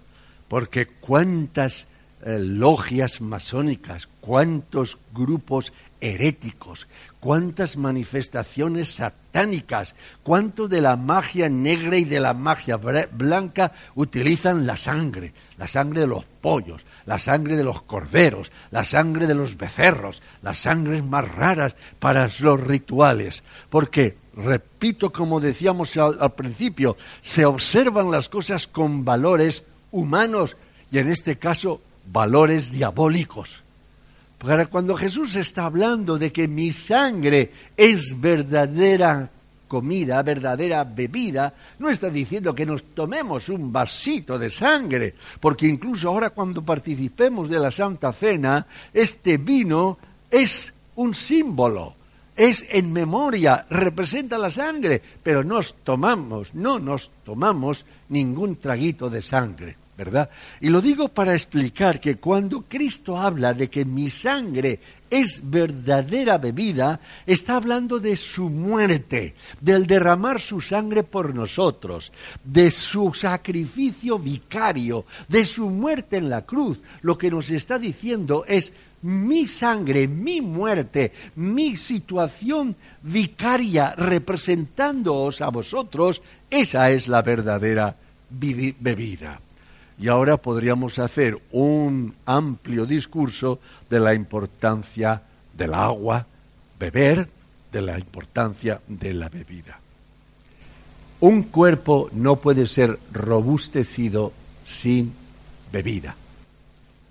porque 0.46 0.86
cuántas 0.86 1.86
eh, 2.22 2.38
logias 2.38 3.22
masónicas, 3.22 4.06
cuántos 4.20 4.98
grupos 5.14 5.72
heréticos, 6.02 6.86
cuántas 7.18 7.78
manifestaciones 7.78 8.90
satánicas, 8.90 9.94
cuánto 10.22 10.68
de 10.68 10.82
la 10.82 10.96
magia 10.96 11.48
negra 11.48 11.96
y 11.96 12.04
de 12.04 12.20
la 12.20 12.34
magia 12.34 12.76
blanca 12.76 13.72
utilizan 13.94 14.66
la 14.66 14.76
sangre, 14.76 15.32
la 15.56 15.66
sangre 15.66 16.02
de 16.02 16.08
los 16.08 16.24
pollos, 16.42 16.82
la 17.08 17.18
sangre 17.18 17.56
de 17.56 17.64
los 17.64 17.80
corderos, 17.80 18.52
la 18.70 18.84
sangre 18.84 19.26
de 19.26 19.34
los 19.34 19.56
becerros, 19.56 20.20
las 20.42 20.58
sangres 20.58 21.02
más 21.02 21.26
raras 21.26 21.74
para 21.98 22.28
los 22.40 22.60
rituales, 22.60 23.42
porque 23.70 24.18
repito 24.36 25.10
como 25.10 25.40
decíamos 25.40 25.96
al 25.96 26.34
principio, 26.34 26.98
se 27.22 27.46
observan 27.46 28.10
las 28.10 28.28
cosas 28.28 28.66
con 28.66 29.06
valores 29.06 29.62
humanos 29.90 30.58
y 30.92 30.98
en 30.98 31.08
este 31.08 31.38
caso 31.38 31.80
valores 32.12 32.72
diabólicos. 32.72 33.62
Para 34.36 34.66
cuando 34.66 34.94
Jesús 34.94 35.34
está 35.34 35.64
hablando 35.64 36.18
de 36.18 36.30
que 36.30 36.46
mi 36.46 36.72
sangre 36.72 37.50
es 37.74 38.20
verdadera 38.20 39.30
comida, 39.68 40.22
verdadera 40.22 40.82
bebida, 40.82 41.54
no 41.78 41.90
está 41.90 42.10
diciendo 42.10 42.54
que 42.54 42.66
nos 42.66 42.82
tomemos 42.94 43.48
un 43.48 43.70
vasito 43.72 44.38
de 44.38 44.50
sangre, 44.50 45.14
porque 45.38 45.66
incluso 45.66 46.08
ahora 46.08 46.30
cuando 46.30 46.62
participemos 46.62 47.48
de 47.48 47.60
la 47.60 47.70
Santa 47.70 48.12
Cena, 48.12 48.66
este 48.92 49.36
vino 49.36 49.98
es 50.30 50.72
un 50.96 51.14
símbolo, 51.14 51.94
es 52.34 52.64
en 52.70 52.92
memoria, 52.92 53.66
representa 53.70 54.38
la 54.38 54.50
sangre, 54.50 55.00
pero 55.22 55.44
nos 55.44 55.74
tomamos, 55.84 56.54
no 56.54 56.78
nos 56.78 57.10
tomamos 57.24 57.84
ningún 58.08 58.56
traguito 58.56 59.10
de 59.10 59.22
sangre. 59.22 59.76
¿Verdad? 59.98 60.30
Y 60.60 60.68
lo 60.68 60.80
digo 60.80 61.08
para 61.08 61.34
explicar 61.34 61.98
que 61.98 62.18
cuando 62.18 62.62
Cristo 62.62 63.18
habla 63.18 63.52
de 63.52 63.68
que 63.68 63.84
mi 63.84 64.08
sangre 64.08 64.78
es 65.10 65.40
verdadera 65.42 66.38
bebida, 66.38 67.00
está 67.26 67.56
hablando 67.56 67.98
de 67.98 68.16
su 68.16 68.48
muerte, 68.48 69.34
del 69.60 69.88
derramar 69.88 70.40
su 70.40 70.60
sangre 70.60 71.02
por 71.02 71.34
nosotros, 71.34 72.12
de 72.44 72.70
su 72.70 73.12
sacrificio 73.12 74.20
vicario, 74.20 75.04
de 75.26 75.44
su 75.44 75.68
muerte 75.68 76.18
en 76.18 76.30
la 76.30 76.42
cruz. 76.42 76.78
Lo 77.02 77.18
que 77.18 77.28
nos 77.28 77.50
está 77.50 77.76
diciendo 77.76 78.44
es 78.46 78.72
mi 79.02 79.48
sangre, 79.48 80.06
mi 80.06 80.40
muerte, 80.40 81.10
mi 81.34 81.76
situación 81.76 82.76
vicaria 83.02 83.94
representándoos 83.96 85.40
a 85.40 85.48
vosotros, 85.48 86.22
esa 86.48 86.88
es 86.92 87.08
la 87.08 87.22
verdadera 87.22 87.96
bebida. 88.30 89.40
Y 89.98 90.08
ahora 90.08 90.36
podríamos 90.36 90.98
hacer 90.98 91.38
un 91.50 92.14
amplio 92.24 92.86
discurso 92.86 93.58
de 93.90 93.98
la 93.98 94.14
importancia 94.14 95.22
del 95.56 95.74
agua, 95.74 96.24
beber, 96.78 97.28
de 97.72 97.82
la 97.82 97.98
importancia 97.98 98.80
de 98.86 99.12
la 99.12 99.28
bebida. 99.28 99.80
Un 101.20 101.42
cuerpo 101.42 102.08
no 102.12 102.36
puede 102.36 102.68
ser 102.68 102.98
robustecido 103.12 104.32
sin 104.66 105.12
bebida. 105.72 106.14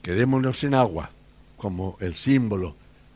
Quedémonos 0.02 0.64
en 0.64 0.74
agua 0.74 1.10
como 1.58 1.98
el 2.00 2.16
símbolo. 2.16 2.76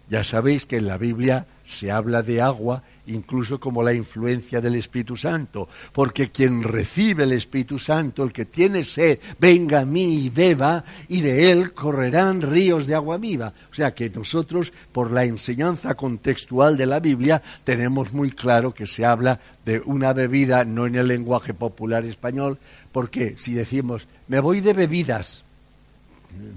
Ya 0.10 0.26
sabéis 0.26 0.66
que 0.66 0.78
en 0.78 0.88
la 0.88 0.98
Biblia 0.98 1.46
se 1.64 1.92
habla 1.92 2.22
de 2.24 2.42
agua 2.42 2.84
incluso 3.08 3.60
como 3.60 3.84
la 3.84 3.94
influencia 3.94 4.62
del 4.62 4.76
Espíritu 4.76 5.18
Santo, 5.18 5.68
porque 5.92 6.30
quien 6.30 6.64
recibe 6.64 7.24
el 7.24 7.34
Espíritu 7.34 7.80
Santo, 7.80 8.24
el 8.24 8.32
que 8.32 8.46
tiene 8.46 8.84
sed, 8.84 9.20
venga 9.40 9.82
a 9.82 9.86
mí 9.86 10.26
y 10.26 10.30
beba, 10.30 10.84
y 11.08 11.22
de 11.22 11.52
él 11.52 11.74
correrán 11.74 12.42
ríos 12.42 12.88
de 12.88 12.96
agua 12.96 13.18
viva. 13.18 13.54
O 13.72 13.76
sea 13.76 13.94
que 13.94 14.10
nosotros, 14.10 14.72
por 14.92 15.12
la 15.12 15.26
enseñanza 15.26 15.96
contextual 15.96 16.78
de 16.78 16.86
la 16.86 17.00
Biblia, 17.00 17.42
tenemos 17.64 18.14
muy 18.14 18.32
claro 18.32 18.74
que 18.74 18.88
se 18.88 19.06
habla 19.06 19.40
de 19.66 19.80
una 19.80 20.14
bebida 20.14 20.66
no 20.66 20.86
en 20.86 20.96
el 20.96 21.08
lenguaje 21.08 21.54
popular 21.54 22.06
español, 22.06 22.58
porque 22.92 23.36
si 23.38 23.54
decimos, 23.54 24.08
me 24.28 24.40
voy 24.40 24.62
de 24.62 24.74
bebidas, 24.74 25.44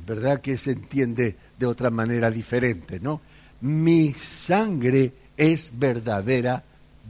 ¿verdad 0.07 0.40
que 0.40 0.59
se 0.59 0.72
entiende 0.72 1.36
de 1.59 1.66
otra 1.66 1.90
manera 1.90 2.30
diferente, 2.30 3.01
no? 3.01 3.20
Mi 3.61 4.12
sangre 4.12 5.12
es 5.37 5.70
verdadera 5.72 6.62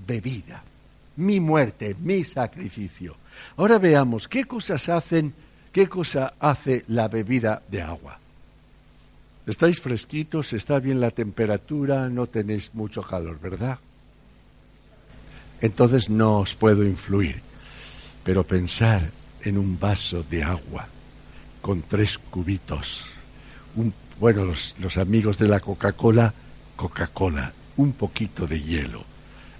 bebida. 0.06 0.62
Mi 1.16 1.40
muerte, 1.40 1.94
mi 2.00 2.24
sacrificio. 2.24 3.16
Ahora 3.56 3.78
veamos 3.78 4.28
qué 4.28 4.44
cosas 4.44 4.88
hacen, 4.88 5.32
qué 5.72 5.88
cosa 5.88 6.34
hace 6.40 6.84
la 6.88 7.08
bebida 7.08 7.62
de 7.70 7.82
agua. 7.82 8.18
Estáis 9.46 9.80
fresquitos, 9.80 10.52
está 10.52 10.78
bien 10.80 11.00
la 11.00 11.10
temperatura, 11.10 12.08
no 12.08 12.26
tenéis 12.26 12.74
mucho 12.74 13.02
calor, 13.02 13.38
¿verdad? 13.40 13.78
Entonces 15.60 16.08
no 16.08 16.38
os 16.38 16.54
puedo 16.54 16.84
influir. 16.84 17.42
Pero 18.24 18.42
pensar 18.42 19.10
en 19.42 19.58
un 19.58 19.78
vaso 19.78 20.24
de 20.28 20.42
agua 20.42 20.88
con 21.60 21.82
tres 21.82 22.18
cubitos. 22.18 23.04
bueno, 24.18 24.44
los, 24.44 24.74
los 24.78 24.96
amigos 24.96 25.38
de 25.38 25.48
la 25.48 25.60
Coca-Cola, 25.60 26.32
Coca-Cola 26.76 27.52
un 27.76 27.92
poquito 27.92 28.46
de 28.46 28.60
hielo 28.60 29.04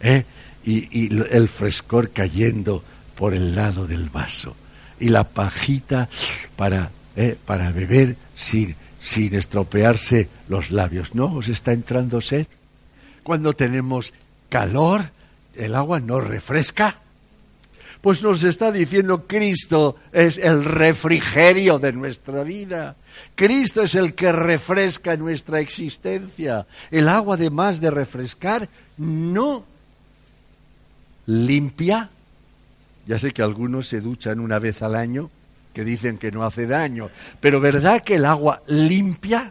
¿eh? 0.00 0.24
y, 0.64 1.14
el 1.14 1.48
frescor 1.48 2.10
cayendo 2.10 2.82
por 3.16 3.34
el 3.34 3.54
lado 3.54 3.86
del 3.86 4.08
vaso 4.08 4.56
y 5.00 5.08
la 5.08 5.24
pajita 5.24 6.08
para, 6.56 6.90
¿eh? 7.16 7.36
para 7.44 7.70
beber 7.72 8.16
sin, 8.34 8.76
sin 9.00 9.34
estropearse 9.34 10.28
los 10.48 10.70
labios. 10.70 11.14
¿No 11.14 11.26
os 11.34 11.48
está 11.48 11.72
entrando 11.72 12.20
sed? 12.20 12.46
Cuando 13.22 13.52
tenemos 13.52 14.12
calor, 14.48 15.10
el 15.54 15.74
agua 15.74 16.00
no 16.00 16.20
refresca. 16.20 17.00
Pues 18.05 18.22
nos 18.22 18.42
está 18.42 18.70
diciendo 18.70 19.26
Cristo 19.26 19.96
es 20.12 20.36
el 20.36 20.62
refrigerio 20.62 21.78
de 21.78 21.94
nuestra 21.94 22.42
vida. 22.42 22.96
Cristo 23.34 23.80
es 23.80 23.94
el 23.94 24.12
que 24.12 24.30
refresca 24.30 25.16
nuestra 25.16 25.61
existencia. 25.61 26.66
El 26.90 27.09
agua, 27.09 27.36
además 27.36 27.80
de 27.80 27.90
refrescar, 27.90 28.68
no 28.98 29.64
limpia. 31.24 32.11
Ya 33.07 33.18
sé 33.18 33.30
que 33.30 33.40
algunos 33.40 33.88
se 33.88 34.02
duchan 34.02 34.38
una 34.38 34.59
vez 34.59 34.82
al 34.82 34.96
año, 34.96 35.30
que 35.72 35.82
dicen 35.82 36.18
que 36.18 36.30
no 36.30 36.44
hace 36.44 36.66
daño, 36.66 37.09
pero 37.40 37.59
¿verdad 37.59 38.02
que 38.02 38.16
el 38.16 38.26
agua 38.26 38.62
limpia? 38.66 39.50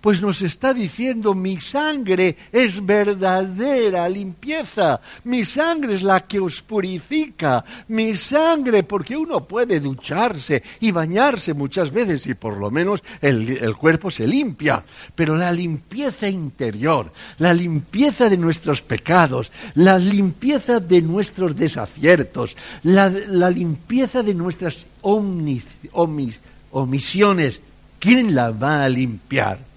Pues 0.00 0.20
nos 0.20 0.42
está 0.42 0.74
diciendo 0.74 1.34
mi 1.34 1.60
sangre 1.60 2.36
es 2.50 2.84
verdadera 2.84 4.08
limpieza, 4.08 5.00
mi 5.24 5.44
sangre 5.44 5.94
es 5.94 6.02
la 6.02 6.20
que 6.20 6.40
os 6.40 6.62
purifica, 6.62 7.64
mi 7.88 8.14
sangre, 8.16 8.82
porque 8.82 9.16
uno 9.16 9.44
puede 9.44 9.80
ducharse 9.80 10.62
y 10.80 10.90
bañarse 10.90 11.54
muchas 11.54 11.90
veces 11.90 12.26
y 12.26 12.34
por 12.34 12.56
lo 12.56 12.70
menos 12.70 13.02
el, 13.20 13.74
cuerpo 13.76 14.10
se 14.10 14.26
limpia, 14.26 14.84
pero 15.14 15.36
la 15.36 15.52
limpieza 15.52 16.28
interior, 16.28 17.12
la 17.38 17.52
limpieza 17.52 18.28
de 18.28 18.36
nuestros 18.36 18.82
pecados, 18.82 19.50
la 19.74 19.98
limpieza 19.98 20.80
de 20.80 21.02
nuestros 21.02 21.56
desaciertos, 21.56 22.56
la, 22.82 23.08
la 23.10 23.50
limpieza 23.50 24.22
de 24.22 24.34
nuestras 24.34 24.86
omnis, 25.02 25.68
omis, 25.92 26.40
omisiones, 26.70 27.60
¿quién 27.98 28.34
la 28.34 28.50
va 28.50 28.84
a 28.84 28.88
limpiar? 28.88 29.71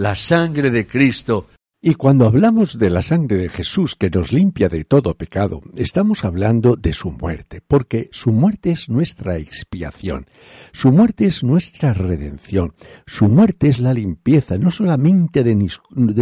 La 0.00 0.14
sangre 0.14 0.70
de 0.70 0.86
Cristo. 0.86 1.48
Y 1.82 1.94
cuando 1.94 2.26
hablamos 2.26 2.78
de 2.78 2.88
la 2.88 3.02
sangre 3.02 3.36
de 3.36 3.48
Jesús 3.50 3.96
que 3.96 4.08
nos 4.08 4.32
limpia 4.32 4.70
de 4.70 4.84
todo 4.84 5.14
pecado, 5.14 5.60
estamos 5.76 6.24
hablando 6.24 6.76
de 6.76 6.94
su 6.94 7.10
muerte, 7.10 7.60
porque 7.66 8.08
su 8.10 8.32
muerte 8.32 8.70
es 8.70 8.88
nuestra 8.88 9.36
expiación, 9.36 10.26
su 10.72 10.90
muerte 10.90 11.26
es 11.26 11.44
nuestra 11.44 11.92
redención, 11.92 12.72
su 13.06 13.28
muerte 13.28 13.68
es 13.68 13.78
la 13.78 13.92
limpieza 13.92 14.56
no 14.56 14.70
solamente 14.70 15.44
de, 15.44 15.54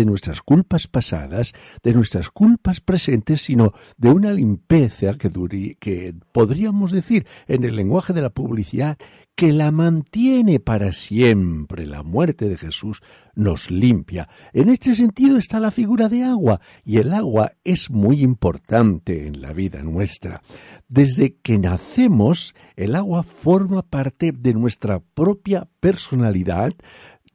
nuestras 0.04 0.42
culpas 0.42 0.88
pasadas, 0.88 1.52
de 1.84 1.94
nuestras 1.94 2.30
culpas 2.30 2.80
presentes, 2.80 3.42
sino 3.42 3.74
de 3.96 4.10
una 4.10 4.32
limpieza 4.32 5.14
que 5.14 6.14
podríamos 6.32 6.90
decir 6.90 7.28
en 7.46 7.62
el 7.62 7.76
lenguaje 7.76 8.12
de 8.12 8.22
la 8.22 8.30
publicidad 8.30 8.98
que 9.38 9.52
la 9.52 9.70
mantiene 9.70 10.58
para 10.58 10.90
siempre. 10.90 11.86
La 11.86 12.02
muerte 12.02 12.48
de 12.48 12.56
Jesús 12.56 13.02
nos 13.36 13.70
limpia. 13.70 14.28
En 14.52 14.68
este 14.68 14.96
sentido 14.96 15.38
está 15.38 15.60
la 15.60 15.70
figura 15.70 16.08
de 16.08 16.24
agua, 16.24 16.60
y 16.84 16.96
el 16.96 17.14
agua 17.14 17.52
es 17.62 17.88
muy 17.88 18.22
importante 18.22 19.28
en 19.28 19.40
la 19.40 19.52
vida 19.52 19.84
nuestra. 19.84 20.42
Desde 20.88 21.36
que 21.36 21.56
nacemos, 21.56 22.56
el 22.74 22.96
agua 22.96 23.22
forma 23.22 23.82
parte 23.82 24.32
de 24.32 24.54
nuestra 24.54 24.98
propia 24.98 25.68
personalidad, 25.78 26.72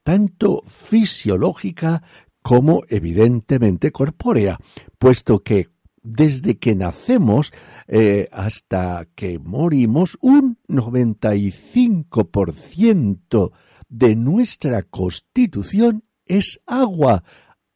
tanto 0.03 0.61
fisiológica 0.67 2.03
como 2.41 2.83
evidentemente 2.89 3.93
corpórea, 3.93 4.57
puesto 4.99 5.39
que 5.39 5.69
desde 6.03 6.57
que 6.57 6.75
nacemos 6.75 7.51
eh, 7.87 8.27
hasta 8.31 9.07
que 9.15 9.39
morimos, 9.39 10.17
un 10.21 10.59
95% 10.67 13.51
de 13.89 14.15
nuestra 14.15 14.83
constitución 14.83 16.03
es 16.25 16.61
agua. 16.65 17.23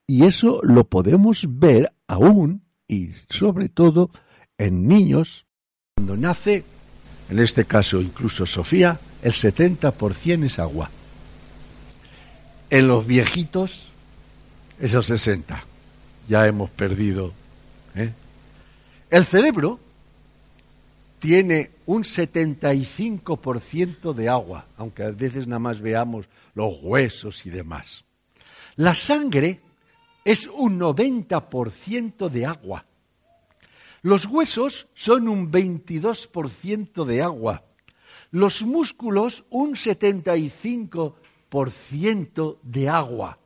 Y 0.06 0.26
eso 0.26 0.60
lo 0.64 0.90
podemos 0.90 1.46
ver 1.50 1.94
aún 2.08 2.64
y 2.88 3.10
sobre 3.30 3.70
todo 3.70 4.12
en 4.58 4.88
niños. 4.88 5.46
Cuando 5.96 6.16
nace, 6.16 6.64
en 7.30 7.40
este 7.40 7.66
caso 7.66 8.02
incluso 8.02 8.46
Sofía, 8.46 9.00
el 9.22 9.34
70% 9.34 10.44
es 10.44 10.60
agua. 10.60 10.90
En 12.70 12.88
los 12.88 13.08
viejitos 13.08 13.88
es 14.80 14.94
el 14.94 15.02
60%. 15.02 15.44
Ya 16.28 16.46
hemos 16.46 16.70
perdido. 16.70 17.32
¿Eh? 17.98 18.14
El 19.10 19.26
cerebro 19.26 19.80
tiene 21.20 21.72
un 21.86 22.04
75% 22.04 24.14
de 24.14 24.30
agua, 24.30 24.66
aunque 24.78 25.04
a 25.04 25.12
veces 25.12 25.48
nada 25.48 25.60
más 25.60 25.80
veamos 25.80 26.28
los 26.54 26.76
huesos 26.82 27.46
y 27.46 27.50
demás. 27.50 28.04
La 28.76 28.94
sangre 28.94 29.62
es 30.24 30.48
un 30.48 30.80
90% 30.80 32.30
de 32.30 32.46
agua. 32.46 32.86
Los 34.02 34.26
huesos 34.26 34.88
son 34.94 35.28
un 35.28 35.52
22% 35.52 37.04
de 37.06 37.22
agua. 37.22 37.64
Los 38.32 38.62
músculos 38.62 39.44
un 39.50 39.76
75% 39.76 42.58
de 42.62 42.90
agua. 42.90 43.38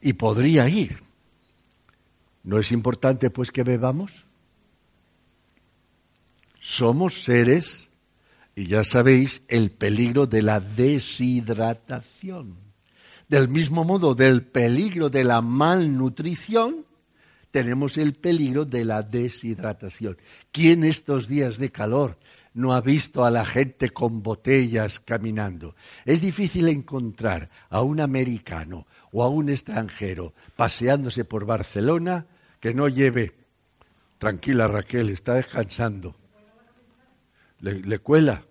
Y 0.00 0.12
podría 0.14 0.68
ir. 0.68 1.09
¿No 2.50 2.58
es 2.58 2.72
importante 2.72 3.30
pues 3.30 3.52
que 3.52 3.62
bebamos? 3.62 4.10
somos 6.60 7.22
seres, 7.22 7.90
y 8.54 8.66
ya 8.66 8.84
sabéis, 8.84 9.42
el 9.48 9.70
peligro 9.70 10.26
de 10.26 10.42
la 10.42 10.60
deshidratación. 10.60 12.56
Del 13.28 13.48
mismo 13.48 13.84
modo, 13.84 14.14
del 14.14 14.42
peligro 14.42 15.08
de 15.08 15.24
la 15.24 15.40
malnutrición, 15.40 16.84
tenemos 17.50 17.96
el 17.96 18.14
peligro 18.14 18.64
de 18.64 18.84
la 18.84 19.02
deshidratación. 19.02 20.18
¿Quién 20.52 20.84
estos 20.84 21.26
días 21.28 21.56
de 21.56 21.70
calor 21.70 22.18
no 22.52 22.74
ha 22.74 22.80
visto 22.80 23.24
a 23.24 23.30
la 23.30 23.44
gente 23.44 23.90
con 23.90 24.22
botellas 24.22 25.00
caminando? 25.00 25.74
Es 26.04 26.20
difícil 26.20 26.68
encontrar 26.68 27.48
a 27.70 27.82
un 27.82 28.00
americano 28.00 28.86
o 29.12 29.22
a 29.22 29.28
un 29.28 29.48
extranjero 29.48 30.34
paseándose 30.56 31.24
por 31.24 31.46
Barcelona 31.46 32.26
que 32.60 32.74
no 32.74 32.88
lleve, 32.88 33.34
tranquila 34.18 34.68
Raquel, 34.68 35.08
está 35.08 35.34
descansando, 35.34 36.14
le, 37.60 37.98
cuela. 37.98 38.44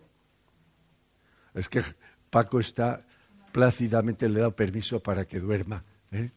Es 1.53 1.69
que 1.69 1.83
Paco 2.29 2.59
está 2.59 3.05
plácidamente, 3.51 4.27
le 4.27 4.35
he 4.35 4.39
dado 4.39 4.55
permiso 4.55 4.99
para 4.99 5.25
que 5.25 5.39
duerma. 5.39 5.83
¿eh? 6.11 6.29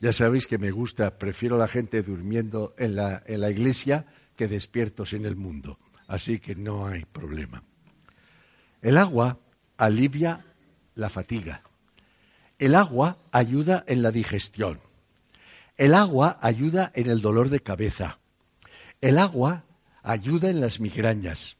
Ya 0.00 0.12
sabéis 0.12 0.46
que 0.46 0.58
me 0.58 0.70
gusta, 0.70 1.18
prefiero 1.18 1.56
la 1.56 1.68
gente 1.68 2.02
durmiendo 2.02 2.74
en 2.78 2.96
la, 2.96 3.22
en 3.26 3.40
la 3.40 3.50
iglesia 3.50 4.06
que 4.36 4.48
despiertos 4.48 5.12
en 5.12 5.24
el 5.24 5.36
mundo. 5.36 5.78
Así 6.08 6.40
que 6.40 6.54
no 6.54 6.86
hay 6.86 7.04
problema. 7.04 7.62
El 8.82 8.98
agua 8.98 9.38
alivia 9.76 10.44
la 10.94 11.08
fatiga. 11.08 11.62
El 12.58 12.74
agua 12.74 13.18
ayuda 13.32 13.84
en 13.86 14.02
la 14.02 14.10
digestión. 14.10 14.80
El 15.80 15.94
agua 15.94 16.36
ayuda 16.42 16.92
en 16.94 17.10
el 17.10 17.22
dolor 17.22 17.48
de 17.48 17.60
cabeza. 17.60 18.18
El 19.00 19.16
agua 19.16 19.64
ayuda 20.02 20.50
en 20.50 20.60
las 20.60 20.78
migrañas. 20.78 21.56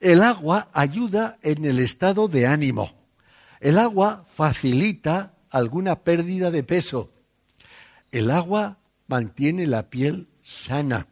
El 0.00 0.24
agua 0.24 0.68
ayuda 0.72 1.38
en 1.42 1.64
el 1.64 1.78
estado 1.78 2.26
de 2.26 2.48
ánimo. 2.48 2.92
El 3.60 3.78
agua 3.78 4.26
facilita 4.34 5.36
alguna 5.48 6.00
pérdida 6.02 6.50
de 6.50 6.64
peso. 6.64 7.12
El 8.10 8.32
agua 8.32 8.78
mantiene 9.06 9.64
la 9.68 9.90
piel 9.90 10.26
sana. 10.42 11.06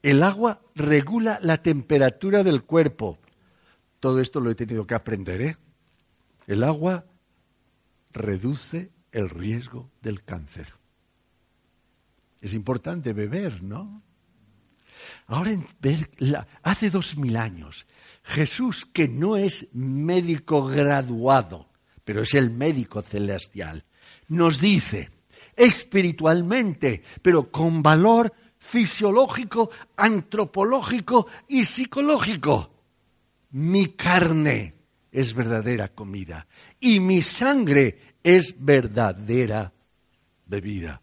El 0.00 0.22
agua 0.22 0.60
regula 0.76 1.40
la 1.42 1.60
temperatura 1.60 2.44
del 2.44 2.62
cuerpo. 2.62 3.18
Todo 3.98 4.20
esto 4.20 4.38
lo 4.38 4.48
he 4.48 4.54
tenido 4.54 4.86
que 4.86 4.94
aprender, 4.94 5.42
¿eh? 5.42 5.56
El 6.46 6.62
agua 6.62 7.04
reduce 8.12 8.92
el 9.10 9.28
riesgo 9.28 9.90
del 10.02 10.22
cáncer. 10.22 10.81
Es 12.42 12.54
importante 12.54 13.12
beber, 13.12 13.62
¿no? 13.62 14.02
Ahora, 15.28 15.52
hace 16.62 16.90
dos 16.90 17.16
mil 17.16 17.36
años, 17.36 17.86
Jesús, 18.24 18.86
que 18.92 19.08
no 19.08 19.36
es 19.36 19.68
médico 19.72 20.66
graduado, 20.66 21.68
pero 22.04 22.22
es 22.22 22.34
el 22.34 22.50
médico 22.50 23.00
celestial, 23.02 23.84
nos 24.28 24.60
dice 24.60 25.10
espiritualmente, 25.56 27.02
pero 27.20 27.50
con 27.50 27.82
valor 27.82 28.32
fisiológico, 28.58 29.70
antropológico 29.96 31.26
y 31.48 31.64
psicológico. 31.64 32.72
Mi 33.50 33.88
carne 33.88 34.74
es 35.10 35.34
verdadera 35.34 35.88
comida 35.88 36.46
y 36.80 37.00
mi 37.00 37.22
sangre 37.22 38.16
es 38.22 38.54
verdadera 38.58 39.72
bebida. 40.46 41.01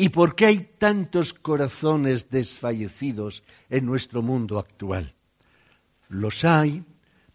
¿Y 0.00 0.08
por 0.08 0.34
qué 0.34 0.46
hay 0.46 0.60
tantos 0.78 1.34
corazones 1.34 2.30
desfallecidos 2.30 3.44
en 3.68 3.84
nuestro 3.84 4.22
mundo 4.22 4.58
actual? 4.58 5.14
Los 6.08 6.46
hay 6.46 6.82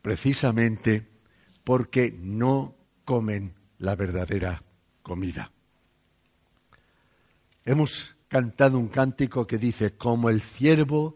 precisamente 0.02 1.08
porque 1.64 2.12
no 2.20 2.74
comen 3.04 3.54
la 3.78 3.96
verdadera 3.96 4.64
comida. 5.04 5.52
Hemos 7.66 8.16
cantado 8.30 8.80
un 8.80 8.88
cántico 8.88 9.46
que 9.46 9.60
dice, 9.60 9.96
como 9.96 10.32
el 10.32 10.42
ciervo 10.42 11.16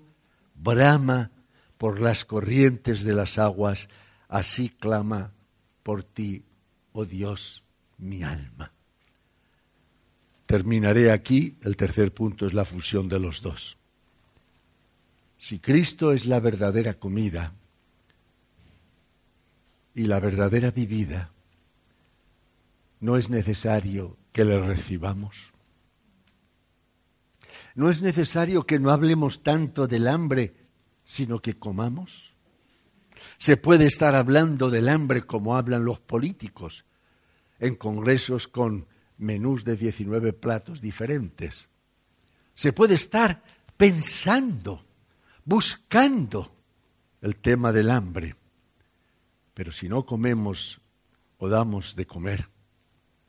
brama 0.54 1.32
por 1.80 2.00
las 2.00 2.26
corrientes 2.26 3.04
de 3.04 3.14
las 3.16 3.40
aguas, 3.40 3.90
así 4.28 4.70
clama 4.70 5.34
por 5.82 6.04
ti, 6.04 6.44
oh 6.92 7.06
Dios, 7.06 7.64
mi 7.98 8.22
alma. 8.22 8.72
Terminaré 10.50 11.12
aquí, 11.12 11.60
el 11.62 11.78
tercer 11.78 12.12
punto 12.12 12.48
es 12.48 12.56
la 12.56 12.66
fusión 12.66 13.08
de 13.08 13.20
los 13.20 13.44
dos. 13.44 13.78
Si 15.38 15.60
Cristo 15.60 16.12
es 16.12 16.26
la 16.26 16.40
verdadera 16.40 16.96
comida 16.96 17.54
y 19.94 20.06
la 20.06 20.20
verdadera 20.20 20.72
vivida, 20.72 21.32
no 23.00 23.16
es 23.16 23.30
necesario 23.30 24.18
que 24.32 24.44
le 24.44 24.60
recibamos. 24.60 25.36
No 27.76 27.92
es 27.92 28.02
necesario 28.02 28.66
que 28.66 28.80
no 28.80 28.90
hablemos 28.90 29.44
tanto 29.44 29.86
del 29.86 30.08
hambre, 30.08 30.56
sino 31.06 31.44
que 31.44 31.60
comamos. 31.60 32.34
Se 33.38 33.56
puede 33.56 33.86
estar 33.86 34.16
hablando 34.16 34.72
del 34.72 34.90
hambre 34.90 35.28
como 35.28 35.56
hablan 35.56 35.86
los 35.86 36.00
políticos 36.00 36.86
en 37.60 37.76
congresos 37.76 38.48
con 38.48 38.88
menús 39.20 39.64
de 39.64 39.76
19 39.76 40.34
platos 40.34 40.82
diferentes. 40.82 41.70
Se 42.56 42.74
puede 42.74 42.96
estar 42.96 43.44
pensando, 43.78 44.84
buscando 45.46 46.52
el 47.22 47.36
tema 47.38 47.72
del 47.72 47.92
hambre. 47.92 48.36
Pero 49.54 49.72
si 49.72 49.88
no 49.88 50.06
comemos 50.06 50.82
o 51.38 51.50
damos 51.50 51.96
de 51.96 52.06
comer, 52.06 52.50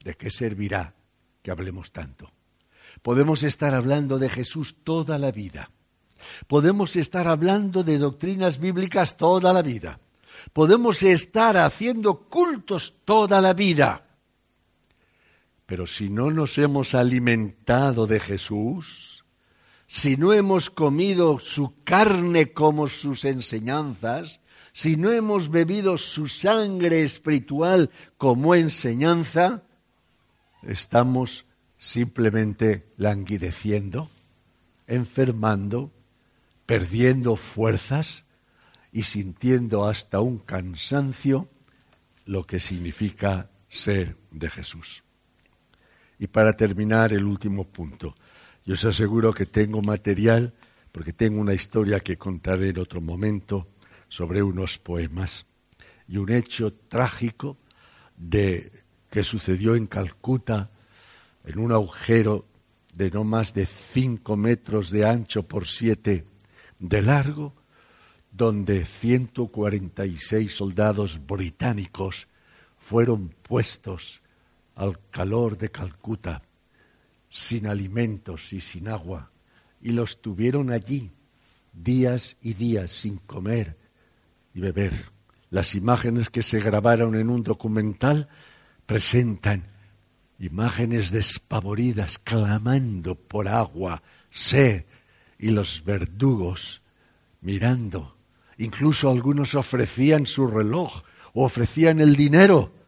¿de 0.03 0.15
qué 0.17 0.31
servirá 0.31 0.95
que 1.43 1.51
hablemos 1.51 1.93
tanto? 1.93 2.31
Podemos 3.03 3.43
estar 3.43 3.75
hablando 3.75 4.19
de 4.19 4.29
Jesús 4.29 4.77
toda 4.83 5.19
la 5.19 5.31
vida. 5.31 5.71
Podemos 6.47 6.97
estar 6.97 7.27
hablando 7.27 7.83
de 7.83 7.99
doctrinas 7.99 8.59
bíblicas 8.59 9.17
toda 9.17 9.53
la 9.53 9.63
vida. 9.63 10.01
Podemos 10.53 11.03
estar 11.03 11.57
haciendo 11.57 12.29
cultos 12.29 12.95
toda 13.05 13.41
la 13.41 13.55
vida. 13.55 14.10
Pero 15.71 15.87
si 15.87 16.11
no 16.11 16.33
nos 16.33 16.59
hemos 16.59 16.97
alimentado 16.97 18.09
de 18.09 18.19
Jesús, 18.19 19.25
si 19.87 20.17
no 20.17 20.33
hemos 20.33 20.69
comido 20.69 21.39
su 21.39 21.85
carne 21.85 22.53
como 22.53 22.89
sus 22.89 23.25
enseñanzas, 23.25 24.41
si 24.73 24.97
no 24.97 25.13
hemos 25.13 25.49
bebido 25.49 25.97
su 25.97 26.27
sangre 26.27 27.03
espiritual 27.05 27.91
como 28.19 28.57
enseñanza, 28.57 29.63
estamos 30.65 31.47
simplemente 31.79 32.89
languideciendo, 32.97 34.11
enfermando, 34.89 35.93
perdiendo 36.67 37.37
fuerzas 37.37 38.27
y 38.91 39.05
sintiendo 39.05 39.87
hasta 39.87 40.19
un 40.19 40.39
cansancio 40.39 41.49
lo 42.25 42.45
que 42.45 42.59
significa 42.59 43.51
ser 43.69 44.17
de 44.33 44.51
Jesús. 44.51 45.05
Y 46.21 46.27
para 46.27 46.53
terminar, 46.53 47.15
el 47.15 47.25
último 47.25 47.65
punto. 47.65 48.15
Yo 48.67 48.75
os 48.75 48.85
aseguro 48.85 49.33
que 49.33 49.47
tengo 49.47 49.81
material, 49.81 50.53
porque 50.93 51.15
tengo 51.15 51.41
una 51.41 51.55
historia 51.55 52.01
que 52.01 52.19
contaré 52.19 52.69
en 52.69 52.79
otro 52.79 53.01
momento 53.01 53.69
sobre 54.11 54.43
unos 54.43 54.77
poemas 54.77 55.47
y 56.07 56.19
un 56.19 56.31
hecho 56.31 56.75
trágico 56.75 57.57
de 58.19 58.71
que 59.09 59.25
sucedió 59.25 59.75
en 59.75 59.87
Calcuta 59.87 60.69
en 61.47 61.59
un 61.59 61.73
agujero 61.73 62.45
de 62.93 63.11
no 63.11 63.25
más 63.25 63.55
de 63.55 63.65
cinco 63.65 64.37
metros 64.37 64.91
de 64.91 65.07
ancho 65.07 65.45
por 65.45 65.67
siete 65.67 66.27
de 66.79 67.01
largo, 67.01 67.55
donde 68.31 68.85
146 68.85 70.55
soldados 70.55 71.19
británicos 71.27 72.29
fueron 72.77 73.31
puestos 73.43 74.20
al 74.81 74.99
calor 75.11 75.59
de 75.59 75.71
Calcuta, 75.71 76.41
sin 77.29 77.67
alimentos 77.67 78.55
y 78.55 78.63
sin 78.63 78.89
agua, 78.89 79.31
y 79.83 79.91
los 79.91 80.23
tuvieron 80.23 80.73
allí 80.73 81.11
días 81.75 82.39
y 82.41 82.55
días 82.55 82.91
sin 82.91 83.19
comer 83.19 83.77
y 84.55 84.61
beber. 84.61 84.95
Las 85.51 85.75
imágenes 85.75 86.31
que 86.31 86.43
se 86.43 86.61
grabaron 86.61 87.15
en 87.15 87.29
un 87.29 87.43
documental 87.43 88.29
presentan 88.87 89.67
imágenes 90.39 91.11
despavoridas 91.11 92.19
clamando 92.19 93.17
por 93.17 93.49
agua, 93.49 94.03
sed, 94.31 94.87
y 95.39 95.51
los 95.51 95.85
verdugos 95.85 96.81
mirando. 97.43 98.17
Incluso 98.57 99.11
algunos 99.11 99.55
ofrecían 99.55 100.25
su 100.25 100.47
reloj 100.47 101.03
o 101.35 101.45
ofrecían 101.45 102.01
el 102.01 102.17
dinero, 102.17 102.80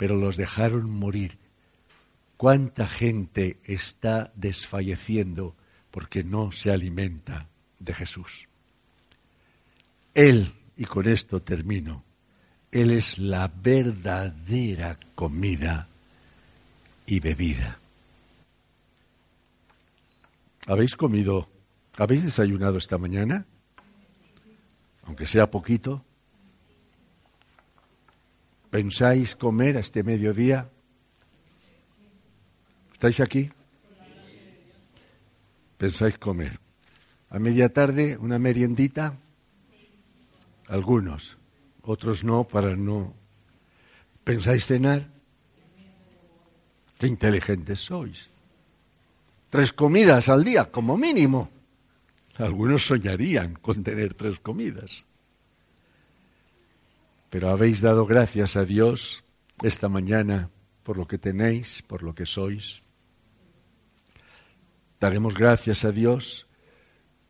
pero 0.00 0.16
los 0.16 0.38
dejaron 0.38 0.90
morir. 0.90 1.36
¿Cuánta 2.38 2.86
gente 2.86 3.58
está 3.64 4.32
desfalleciendo 4.34 5.54
porque 5.90 6.24
no 6.24 6.52
se 6.52 6.70
alimenta 6.70 7.48
de 7.78 7.92
Jesús? 7.92 8.48
Él, 10.14 10.54
y 10.78 10.86
con 10.86 11.06
esto 11.06 11.42
termino, 11.42 12.02
Él 12.72 12.92
es 12.92 13.18
la 13.18 13.48
verdadera 13.48 14.98
comida 15.14 15.86
y 17.04 17.20
bebida. 17.20 17.78
¿Habéis 20.66 20.96
comido, 20.96 21.46
habéis 21.98 22.24
desayunado 22.24 22.78
esta 22.78 22.96
mañana? 22.96 23.44
Aunque 25.02 25.26
sea 25.26 25.50
poquito. 25.50 26.02
¿Pensáis 28.70 29.34
comer 29.34 29.76
a 29.76 29.80
este 29.80 30.04
mediodía? 30.04 30.70
¿Estáis 32.92 33.18
aquí? 33.18 33.50
¿Pensáis 35.76 36.16
comer? 36.18 36.60
A 37.30 37.38
media 37.38 37.72
tarde 37.72 38.16
una 38.16 38.38
meriendita. 38.38 39.18
Algunos, 40.68 41.36
otros 41.82 42.22
no, 42.22 42.44
para 42.46 42.76
no. 42.76 43.12
¿Pensáis 44.22 44.66
cenar? 44.66 45.08
Qué 46.96 47.08
inteligentes 47.08 47.80
sois. 47.80 48.28
Tres 49.48 49.72
comidas 49.72 50.28
al 50.28 50.44
día, 50.44 50.70
como 50.70 50.96
mínimo. 50.96 51.50
Algunos 52.36 52.86
soñarían 52.86 53.54
con 53.54 53.82
tener 53.82 54.14
tres 54.14 54.38
comidas. 54.38 55.06
Pero 57.30 57.50
habéis 57.50 57.80
dado 57.80 58.06
gracias 58.06 58.56
a 58.56 58.64
Dios 58.64 59.24
esta 59.62 59.88
mañana 59.88 60.50
por 60.82 60.98
lo 60.98 61.06
que 61.06 61.18
tenéis, 61.18 61.82
por 61.82 62.02
lo 62.02 62.14
que 62.14 62.26
sois. 62.26 62.82
Daremos 64.98 65.34
gracias 65.34 65.84
a 65.84 65.92
Dios 65.92 66.46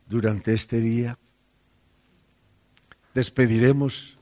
durante 0.07 0.53
este 0.53 0.79
día. 0.79 1.17
Despediremos 3.13 4.17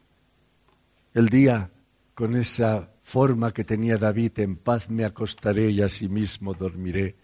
el 1.14 1.30
día 1.30 1.72
con 2.14 2.36
esa 2.36 2.92
forma 3.04 3.52
que 3.54 3.64
tenía 3.64 3.98
David, 3.98 4.40
en 4.40 4.58
paz 4.58 4.90
me 4.90 5.06
acostaré 5.06 5.72
y 5.72 5.82
asimismo 5.82 6.54
dormiré, 6.54 7.16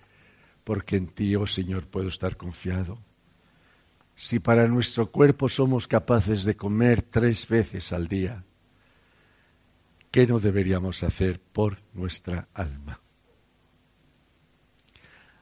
porque 0.63 0.95
en 0.95 1.07
ti, 1.07 1.35
oh 1.35 1.45
Señor, 1.45 1.87
puedo 1.87 2.07
estar 2.07 2.37
confiado. 2.37 2.97
Si 4.15 4.39
para 4.39 4.67
nuestro 4.67 5.11
cuerpo 5.11 5.49
somos 5.49 5.87
capaces 5.87 6.43
de 6.43 6.55
comer 6.55 7.01
tres 7.01 7.47
veces 7.47 7.91
al 7.91 8.07
día, 8.07 8.43
¿qué 10.11 10.25
no 10.25 10.39
deberíamos 10.39 11.03
hacer 11.03 11.39
por 11.39 11.79
nuestra 11.93 12.47
alma? 12.53 12.99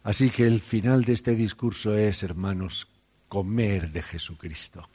Así 0.04 0.30
que 0.30 0.46
el 0.46 0.60
final 0.60 1.04
de 1.04 1.14
este 1.14 1.36
discurso 1.36 1.96
es, 1.96 2.24
hermanos, 2.24 2.88
comer 3.30 3.92
de 3.92 4.02
Jesucristo, 4.02 4.90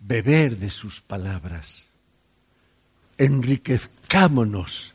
beber 0.00 0.58
de 0.58 0.70
sus 0.70 1.00
palabras 1.00 1.90
enriquezcámonos, 3.20 4.94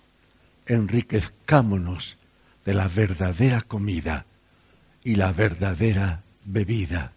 enriquezcámonos 0.66 2.18
de 2.66 2.74
la 2.74 2.88
verdadera 2.88 3.62
comida 3.62 4.26
y 5.04 5.16
la 5.16 5.32
verdadera 5.32 6.24
bebida, 6.44 7.14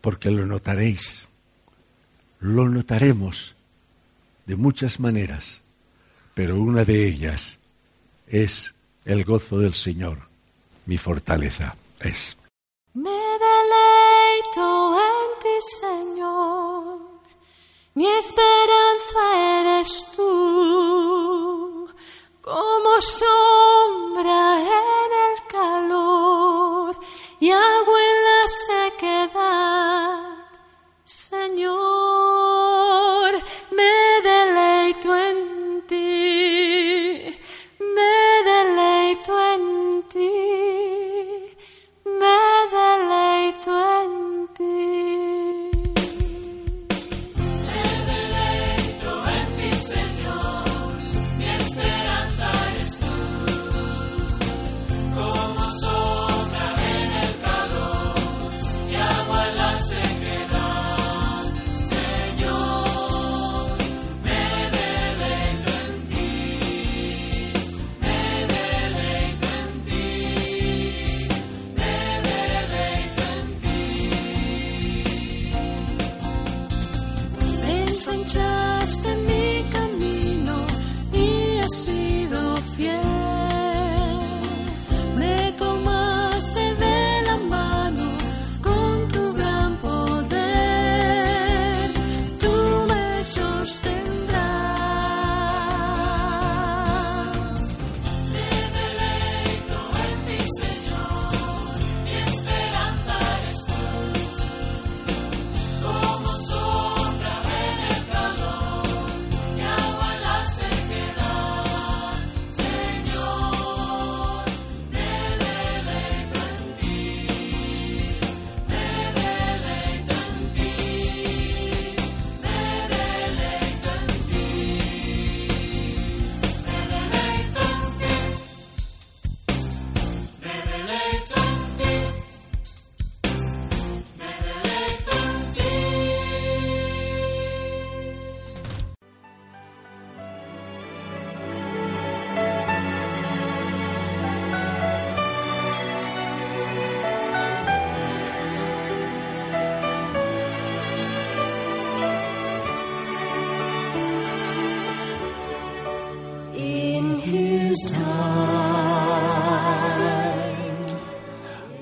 porque 0.00 0.30
lo 0.30 0.46
notaréis, 0.46 1.28
lo 2.40 2.68
notaremos 2.68 3.54
de 4.46 4.56
muchas 4.56 4.98
maneras, 5.00 5.60
pero 6.34 6.60
una 6.60 6.84
de 6.84 7.06
ellas 7.06 7.58
es 8.26 8.74
el 9.04 9.24
gozo 9.24 9.58
del 9.58 9.74
Señor, 9.74 10.18
mi 10.86 10.98
fortaleza 10.98 11.76
es. 12.00 12.36
Me 12.94 13.10
deleito 13.10 14.96
en 14.98 15.38
ti, 15.42 15.56
Señor. 15.80 17.00
Mi 17.94 18.06
esperanza 18.06 19.60
eres 19.60 20.04
tú, 20.16 21.88
como 22.40 23.00
sombra 23.00 24.60
en 24.60 25.09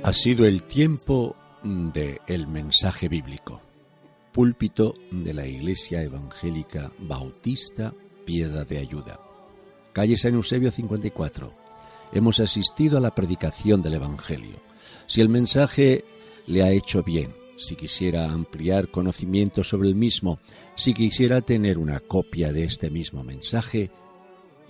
Ha 0.09 0.15
sido 0.15 0.47
el 0.47 0.63
tiempo 0.63 1.37
de 1.63 2.23
el 2.27 2.47
mensaje 2.47 3.11
bíblico. 3.11 3.61
Púlpito 4.33 4.95
de 5.11 5.35
la 5.35 5.47
Iglesia 5.47 6.03
Evangélica 6.03 6.91
Bautista 6.99 7.93
Piedra 8.25 8.65
de 8.65 8.79
Ayuda. 8.79 9.21
Calle 9.93 10.17
San 10.17 10.33
Eusebio 10.33 10.71
54. 10.71 11.53
Hemos 12.15 12.41
asistido 12.41 12.97
a 12.97 13.03
la 13.03 13.15
predicación 13.15 13.83
del 13.83 13.97
Evangelio. 13.97 14.57
Si 15.07 15.21
el 15.21 15.29
mensaje 15.29 16.07
le 16.47 16.63
ha 16.63 16.71
hecho 16.71 17.03
bien, 17.03 17.35
si 17.59 17.77
quisiera 17.77 18.31
ampliar 18.31 18.91
conocimiento 18.91 19.63
sobre 19.63 19.89
el 19.89 19.95
mismo, 19.95 20.39
si 20.75 20.95
quisiera 20.95 21.43
tener 21.43 21.77
una 21.77 22.01
copia 22.01 22.51
de 22.51 22.65
este 22.65 22.89
mismo 22.89 23.25
mensaje, 23.25 23.91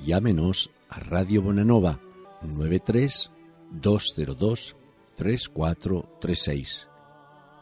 llámenos 0.05 0.70
a 0.89 0.99
Radio 0.99 1.43
Bonanova 1.43 2.01
93 2.43 3.30
202 3.70 4.78
3436. 5.19 6.89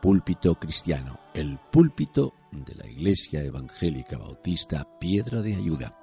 Púlpito 0.03 0.55
Cristiano, 0.57 1.19
el 1.33 1.59
púlpito 1.73 2.35
de 2.53 2.75
la 2.75 2.87
Iglesia 2.87 3.43
Evangélica 3.43 4.19
Bautista 4.19 4.87
Piedra 5.01 5.41
de 5.41 5.57
Ayuda. 5.57 5.97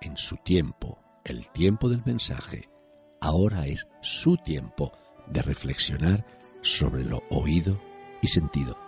En 0.00 0.16
su 0.16 0.36
tiempo, 0.36 1.00
el 1.24 1.48
tiempo 1.48 1.88
del 1.88 2.02
mensaje, 2.06 2.68
ahora 3.20 3.66
es 3.66 3.88
su 4.02 4.36
tiempo 4.36 4.92
de 5.26 5.42
reflexionar 5.42 6.24
sobre 6.62 7.04
lo 7.04 7.24
oído 7.28 7.80
y 8.22 8.28
sentido. 8.28 8.87